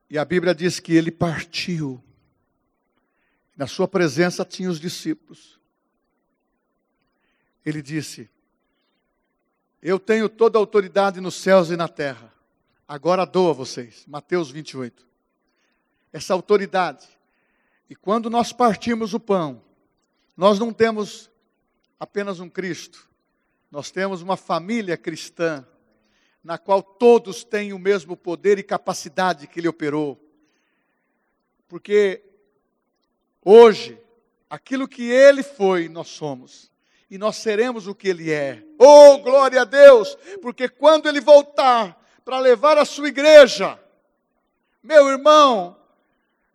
E 0.08 0.18
a 0.18 0.24
Bíblia 0.24 0.54
diz 0.54 0.78
que 0.78 0.94
ele 0.94 1.10
partiu. 1.10 2.02
Na 3.56 3.66
sua 3.66 3.88
presença 3.88 4.44
tinha 4.44 4.68
os 4.68 4.80
discípulos. 4.80 5.60
Ele 7.64 7.80
disse: 7.80 8.28
Eu 9.80 9.98
tenho 9.98 10.28
toda 10.28 10.58
a 10.58 10.60
autoridade 10.60 11.20
nos 11.20 11.34
céus 11.34 11.70
e 11.70 11.76
na 11.76 11.88
terra. 11.88 12.32
Agora 12.86 13.24
dou 13.24 13.50
a 13.50 13.52
vocês. 13.52 14.04
Mateus 14.06 14.50
28. 14.50 15.06
Essa 16.12 16.34
autoridade. 16.34 17.06
E 17.88 17.94
quando 17.94 18.28
nós 18.28 18.52
partimos 18.52 19.14
o 19.14 19.20
pão, 19.20 19.62
nós 20.36 20.58
não 20.58 20.72
temos 20.72 21.30
apenas 21.98 22.40
um 22.40 22.48
Cristo, 22.48 23.08
nós 23.70 23.90
temos 23.90 24.20
uma 24.20 24.36
família 24.36 24.96
cristã 24.96 25.66
na 26.44 26.58
qual 26.58 26.82
todos 26.82 27.42
têm 27.42 27.72
o 27.72 27.78
mesmo 27.78 28.14
poder 28.14 28.58
e 28.58 28.62
capacidade 28.62 29.46
que 29.46 29.58
ele 29.58 29.66
operou. 29.66 30.20
Porque 31.66 32.22
hoje, 33.42 33.98
aquilo 34.48 34.86
que 34.86 35.10
ele 35.10 35.42
foi, 35.42 35.88
nós 35.88 36.08
somos. 36.08 36.70
E 37.10 37.16
nós 37.16 37.36
seremos 37.36 37.86
o 37.86 37.94
que 37.94 38.08
ele 38.08 38.30
é. 38.30 38.62
Oh, 38.78 39.18
glória 39.18 39.62
a 39.62 39.64
Deus! 39.64 40.16
Porque 40.42 40.68
quando 40.68 41.08
ele 41.08 41.20
voltar 41.20 41.98
para 42.24 42.38
levar 42.38 42.76
a 42.76 42.84
sua 42.84 43.08
igreja, 43.08 43.78
meu 44.82 45.08
irmão, 45.08 45.76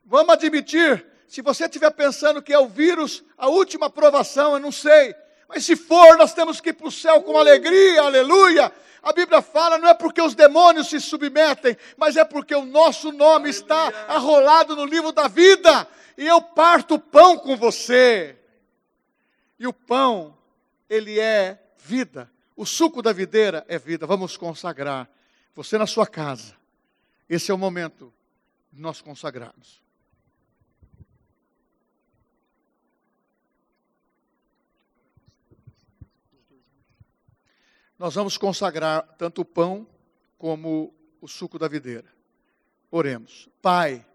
vamos 0.06 0.34
admitir, 0.34 1.06
se 1.28 1.42
você 1.42 1.66
estiver 1.66 1.92
pensando 1.92 2.42
que 2.42 2.54
é 2.54 2.60
o 2.60 2.68
vírus, 2.68 3.24
a 3.38 3.48
última 3.48 3.88
aprovação, 3.88 4.54
eu 4.54 4.60
não 4.60 4.72
sei. 4.72 5.16
Mas 5.50 5.66
se 5.66 5.76
for, 5.76 6.16
nós 6.16 6.32
temos 6.32 6.62
que 6.62 6.70
ir 6.70 6.74
para 6.74 6.88
o 6.88 6.92
céu 6.92 7.24
com 7.24 7.36
alegria, 7.36 8.04
aleluia, 8.04 8.72
a 9.02 9.12
Bíblia 9.12 9.42
fala, 9.42 9.80
não 9.80 9.90
é 9.90 9.94
porque 9.96 10.22
os 10.22 10.36
demônios 10.36 10.90
se 10.90 11.00
submetem, 11.00 11.76
mas 11.98 12.16
é 12.18 12.24
porque 12.24 12.54
o 12.54 12.66
nosso 12.66 13.12
nome 13.12 13.50
está 13.50 13.88
arrolado 14.08 14.76
no 14.76 14.86
livro 14.86 15.12
da 15.12 15.28
vida. 15.28 15.88
E 16.16 16.28
eu 16.28 16.42
parto 16.42 16.96
o 16.96 17.00
pão 17.00 17.38
com 17.38 17.56
você. 17.58 18.38
E 19.58 19.66
o 19.66 19.74
pão, 19.74 20.38
ele 20.90 21.20
é 21.20 21.60
vida. 21.78 22.30
O 22.56 22.66
suco 22.66 23.02
da 23.02 23.14
videira 23.14 23.66
é 23.68 23.80
vida. 23.80 24.06
Vamos 24.06 24.36
consagrar. 24.36 25.10
Você 25.56 25.78
na 25.78 25.88
sua 25.88 26.06
casa. 26.06 26.56
Esse 27.30 27.52
é 27.52 27.54
o 27.54 27.58
momento 27.58 28.14
de 28.72 28.82
nós 28.82 29.02
consagrarmos. 29.02 29.82
Nós 38.00 38.16
vamos 38.16 38.38
consagrar 38.38 39.04
tanto 39.18 39.42
o 39.42 39.46
pão 39.46 39.86
como 40.38 40.94
o 41.20 41.28
suco 41.28 41.60
da 41.60 41.68
videira. 41.68 42.08
Oremos. 42.90 43.50
Pai, 43.62 44.06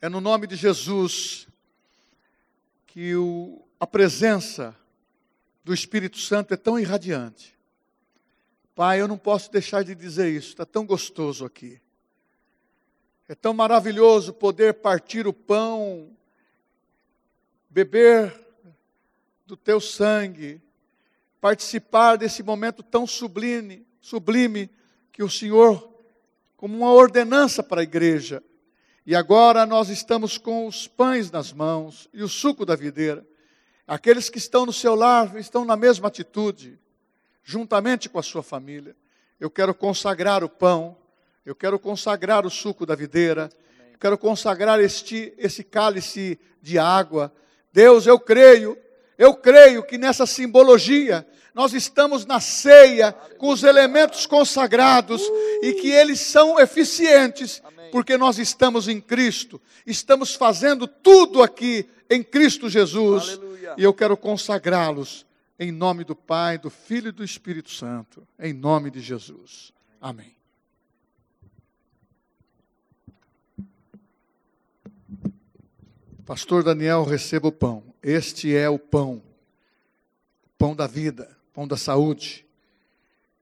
é 0.00 0.08
no 0.08 0.18
nome 0.18 0.46
de 0.46 0.56
Jesus 0.56 1.46
que 2.86 3.14
o, 3.14 3.62
a 3.78 3.86
presença 3.86 4.74
do 5.62 5.74
Espírito 5.74 6.16
Santo 6.16 6.54
é 6.54 6.56
tão 6.56 6.80
irradiante. 6.80 7.54
Pai, 8.74 9.02
eu 9.02 9.06
não 9.06 9.18
posso 9.18 9.52
deixar 9.52 9.84
de 9.84 9.94
dizer 9.94 10.30
isso, 10.32 10.48
está 10.48 10.64
tão 10.64 10.86
gostoso 10.86 11.44
aqui. 11.44 11.78
É 13.28 13.34
tão 13.34 13.52
maravilhoso 13.52 14.32
poder 14.32 14.74
partir 14.74 15.26
o 15.26 15.32
pão, 15.34 16.16
beber 17.68 18.34
do 19.46 19.58
teu 19.58 19.78
sangue, 19.78 20.62
participar 21.40 22.16
desse 22.16 22.42
momento 22.42 22.82
tão 22.82 23.06
sublime, 23.06 23.86
sublime 24.00 24.70
que 25.12 25.22
o 25.22 25.30
Senhor, 25.30 25.88
como 26.56 26.76
uma 26.76 26.92
ordenança 26.92 27.62
para 27.62 27.80
a 27.80 27.84
igreja. 27.84 28.42
E 29.06 29.14
agora 29.14 29.64
nós 29.64 29.88
estamos 29.88 30.36
com 30.36 30.66
os 30.66 30.86
pães 30.86 31.30
nas 31.30 31.52
mãos 31.52 32.08
e 32.12 32.22
o 32.22 32.28
suco 32.28 32.66
da 32.66 32.76
videira. 32.76 33.26
Aqueles 33.86 34.28
que 34.28 34.38
estão 34.38 34.66
no 34.66 34.72
seu 34.72 34.94
lar 34.94 35.34
estão 35.36 35.64
na 35.64 35.76
mesma 35.76 36.08
atitude, 36.08 36.78
juntamente 37.42 38.08
com 38.08 38.18
a 38.18 38.22
sua 38.22 38.42
família. 38.42 38.94
Eu 39.40 39.50
quero 39.50 39.74
consagrar 39.74 40.44
o 40.44 40.48
pão, 40.48 40.96
eu 41.46 41.54
quero 41.54 41.78
consagrar 41.78 42.44
o 42.44 42.50
suco 42.50 42.84
da 42.84 42.94
videira, 42.94 43.48
eu 43.92 43.98
quero 43.98 44.18
consagrar 44.18 44.78
este, 44.80 45.32
esse 45.38 45.64
cálice 45.64 46.38
de 46.60 46.78
água. 46.78 47.32
Deus, 47.72 48.06
eu 48.06 48.20
creio 48.20 48.76
eu 49.18 49.34
creio 49.34 49.82
que 49.82 49.98
nessa 49.98 50.24
simbologia 50.24 51.26
nós 51.52 51.74
estamos 51.74 52.24
na 52.24 52.38
ceia 52.38 53.12
com 53.36 53.48
os 53.48 53.64
elementos 53.64 54.26
consagrados 54.26 55.20
e 55.60 55.72
que 55.74 55.90
eles 55.90 56.20
são 56.20 56.58
eficientes 56.60 57.60
porque 57.90 58.16
nós 58.16 58.38
estamos 58.38 58.86
em 58.86 59.00
Cristo. 59.00 59.60
Estamos 59.84 60.34
fazendo 60.34 60.86
tudo 60.86 61.42
aqui 61.42 61.88
em 62.08 62.22
Cristo 62.22 62.68
Jesus. 62.68 63.30
Aleluia. 63.30 63.74
E 63.76 63.82
eu 63.82 63.92
quero 63.92 64.16
consagrá-los 64.16 65.26
em 65.58 65.72
nome 65.72 66.04
do 66.04 66.14
Pai, 66.14 66.56
do 66.56 66.70
Filho 66.70 67.08
e 67.08 67.12
do 67.12 67.24
Espírito 67.24 67.70
Santo, 67.70 68.26
em 68.38 68.52
nome 68.52 68.90
de 68.90 69.00
Jesus. 69.00 69.72
Amém. 70.00 70.36
Pastor 76.24 76.62
Daniel, 76.62 77.04
receba 77.04 77.48
o 77.48 77.52
pão. 77.52 77.87
Este 78.02 78.54
é 78.54 78.68
o 78.68 78.78
pão, 78.78 79.22
pão 80.56 80.74
da 80.74 80.86
vida, 80.86 81.36
pão 81.52 81.66
da 81.66 81.76
saúde. 81.76 82.46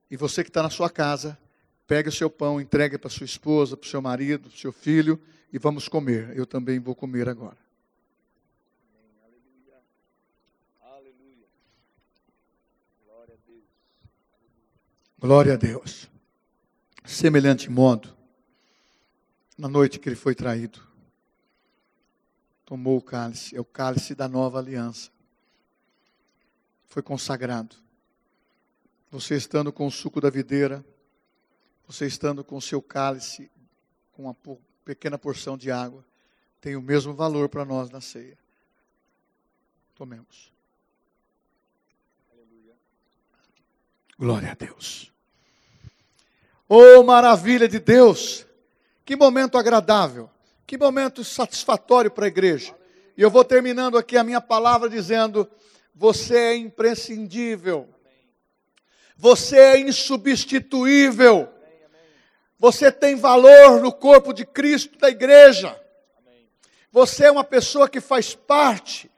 E 0.09 0.17
você 0.17 0.43
que 0.43 0.49
está 0.49 0.63
na 0.63 0.69
sua 0.69 0.89
casa, 0.89 1.37
pegue 1.85 2.09
o 2.09 2.11
seu 2.11 2.29
pão, 2.29 2.59
entregue 2.59 2.97
para 2.97 3.09
sua 3.09 3.25
esposa, 3.25 3.77
para 3.77 3.85
o 3.85 3.89
seu 3.89 4.01
marido, 4.01 4.49
para 4.49 4.55
o 4.55 4.59
seu 4.59 4.71
filho 4.71 5.21
e 5.51 5.57
vamos 5.57 5.87
comer. 5.87 6.35
Eu 6.35 6.45
também 6.45 6.79
vou 6.79 6.95
comer 6.95 7.29
agora. 7.29 7.57
Glória 15.19 15.53
a 15.53 15.57
Deus. 15.57 16.07
Semelhante 17.03 17.71
modo, 17.71 18.15
na 19.57 19.67
noite 19.67 19.97
que 19.97 20.07
ele 20.07 20.15
foi 20.15 20.35
traído, 20.35 20.86
tomou 22.67 22.97
o 22.97 23.01
cálice, 23.01 23.55
é 23.55 23.61
o 23.61 23.65
cálice 23.65 24.13
da 24.13 24.27
nova 24.27 24.59
aliança. 24.59 25.09
Foi 26.85 27.01
consagrado. 27.01 27.77
Você 29.09 29.37
estando 29.37 29.71
com 29.71 29.87
o 29.87 29.91
suco 29.91 30.19
da 30.19 30.29
videira, 30.29 30.85
você 31.87 32.05
estando 32.05 32.43
com 32.43 32.57
o 32.57 32.61
seu 32.61 32.81
cálice, 32.81 33.49
com 34.11 34.23
uma 34.23 34.35
pequena 34.83 35.17
porção 35.17 35.57
de 35.57 35.71
água, 35.71 36.05
tem 36.59 36.75
o 36.75 36.81
mesmo 36.81 37.13
valor 37.13 37.47
para 37.47 37.63
nós 37.63 37.89
na 37.89 38.01
ceia. 38.01 38.37
Tomemos. 39.95 40.51
Glória 44.19 44.51
a 44.51 44.55
Deus. 44.55 45.13
Oh, 46.67 47.01
maravilha 47.01 47.69
de 47.69 47.79
Deus! 47.79 48.45
Que 49.05 49.15
momento 49.15 49.57
agradável, 49.57 50.29
que 50.67 50.77
momento 50.77 51.23
satisfatório 51.23 52.11
para 52.11 52.25
a 52.25 52.27
igreja. 52.27 52.75
E 53.15 53.21
eu 53.21 53.31
vou 53.31 53.45
terminando 53.45 53.97
aqui 53.97 54.17
a 54.17 54.23
minha 54.23 54.41
palavra 54.41 54.89
dizendo: 54.89 55.49
você 55.95 56.37
é 56.37 56.55
imprescindível, 56.57 57.87
você 59.15 59.57
é 59.57 59.79
insubstituível, 59.79 61.49
você 62.59 62.91
tem 62.91 63.15
valor 63.15 63.81
no 63.81 63.93
corpo 63.93 64.33
de 64.33 64.45
Cristo 64.45 64.97
da 64.99 65.09
igreja. 65.09 65.79
Você 66.91 67.25
é 67.25 67.31
uma 67.31 67.43
pessoa 67.43 67.87
que 67.87 68.01
faz 68.01 68.33
parte 68.33 69.09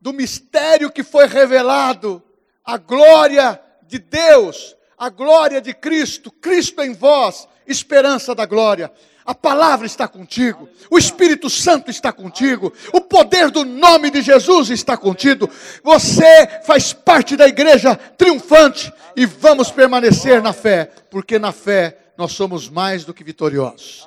do 0.00 0.12
mistério 0.12 0.90
que 0.90 1.02
foi 1.02 1.26
revelado, 1.26 2.22
a 2.64 2.76
glória 2.76 3.60
de 3.82 3.98
Deus, 3.98 4.76
a 4.96 5.08
glória 5.08 5.60
de 5.60 5.74
Cristo, 5.74 6.30
Cristo 6.30 6.82
em 6.82 6.92
vós, 6.92 7.48
esperança 7.66 8.34
da 8.34 8.46
glória. 8.46 8.92
A 9.26 9.34
palavra 9.34 9.86
está 9.86 10.06
contigo, 10.06 10.68
o 10.90 10.98
Espírito 10.98 11.48
Santo 11.48 11.90
está 11.90 12.12
contigo, 12.12 12.70
o 12.92 13.00
poder 13.00 13.50
do 13.50 13.64
nome 13.64 14.10
de 14.10 14.20
Jesus 14.20 14.68
está 14.68 14.98
contigo. 14.98 15.48
Você 15.82 16.60
faz 16.66 16.92
parte 16.92 17.34
da 17.34 17.48
igreja 17.48 17.96
triunfante 17.96 18.92
e 19.16 19.24
vamos 19.24 19.70
permanecer 19.70 20.42
na 20.42 20.52
fé, 20.52 20.90
porque 21.10 21.38
na 21.38 21.52
fé 21.52 21.96
nós 22.18 22.32
somos 22.32 22.68
mais 22.68 23.04
do 23.04 23.14
que 23.14 23.24
vitoriosos. 23.24 24.06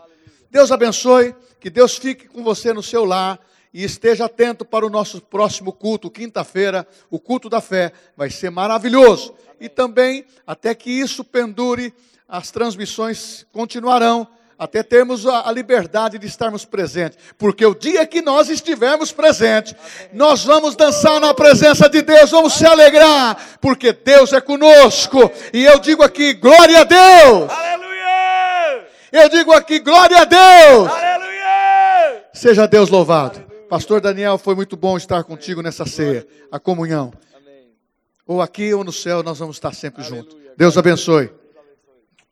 Deus 0.51 0.71
abençoe, 0.71 1.35
que 1.59 1.71
Deus 1.71 1.97
fique 1.97 2.27
com 2.27 2.43
você 2.43 2.71
no 2.71 2.83
seu 2.83 3.03
lar 3.03 3.39
e 3.73 3.83
esteja 3.83 4.25
atento 4.25 4.63
para 4.63 4.85
o 4.85 4.89
nosso 4.89 5.19
próximo 5.19 5.73
culto, 5.73 6.11
quinta-feira, 6.11 6.87
o 7.09 7.19
culto 7.19 7.49
da 7.49 7.59
fé, 7.59 7.91
vai 8.15 8.29
ser 8.29 8.51
maravilhoso. 8.51 9.33
E 9.59 9.67
também, 9.67 10.25
até 10.45 10.75
que 10.75 10.91
isso 10.91 11.23
pendure, 11.23 11.91
as 12.27 12.51
transmissões 12.51 13.47
continuarão 13.51 14.27
até 14.57 14.81
termos 14.81 15.25
a, 15.27 15.47
a, 15.47 15.51
liberdade 15.51 16.17
de 16.17 16.25
estarmos 16.25 16.65
presentes, 16.65 17.17
porque 17.37 17.65
o 17.65 17.75
dia 17.75 18.05
que 18.07 18.21
nós 18.21 18.49
estivermos 18.49 19.11
presentes, 19.11 19.75
nós 20.11 20.43
vamos 20.43 20.75
dançar 20.75 21.19
na 21.19 21.33
presença 21.33 21.87
de 21.89 22.01
Deus, 22.01 22.31
vamos 22.31 22.53
se 22.53 22.65
alegrar, 22.65 23.37
porque 23.61 23.93
Deus 23.93 24.33
é 24.33 24.41
conosco, 24.41 25.31
e 25.53 25.63
eu 25.63 25.79
digo 25.79 26.03
aqui, 26.03 26.33
glória 26.33 26.81
a 26.81 26.83
Deus! 26.83 27.49
Aleluia! 27.51 28.87
Eu 29.11 29.29
digo 29.29 29.53
aqui, 29.53 29.79
glória 29.79 30.21
a 30.21 30.25
Deus! 30.25 30.91
Aleluia! 30.91 32.23
Seja 32.33 32.67
Deus 32.67 32.89
louvado. 32.89 33.45
Pastor 33.69 33.99
Daniel, 33.99 34.37
foi 34.37 34.55
muito 34.55 34.77
bom 34.77 34.95
estar 34.95 35.23
contigo 35.23 35.61
nessa 35.61 35.85
ceia, 35.85 36.25
a 36.51 36.59
comunhão. 36.59 37.11
Ou 38.25 38.41
aqui 38.41 38.73
ou 38.73 38.83
no 38.83 38.91
céu, 38.91 39.21
nós 39.21 39.39
vamos 39.39 39.57
estar 39.57 39.73
sempre 39.73 40.03
juntos. 40.03 40.35
Deus 40.57 40.77
abençoe. 40.77 41.29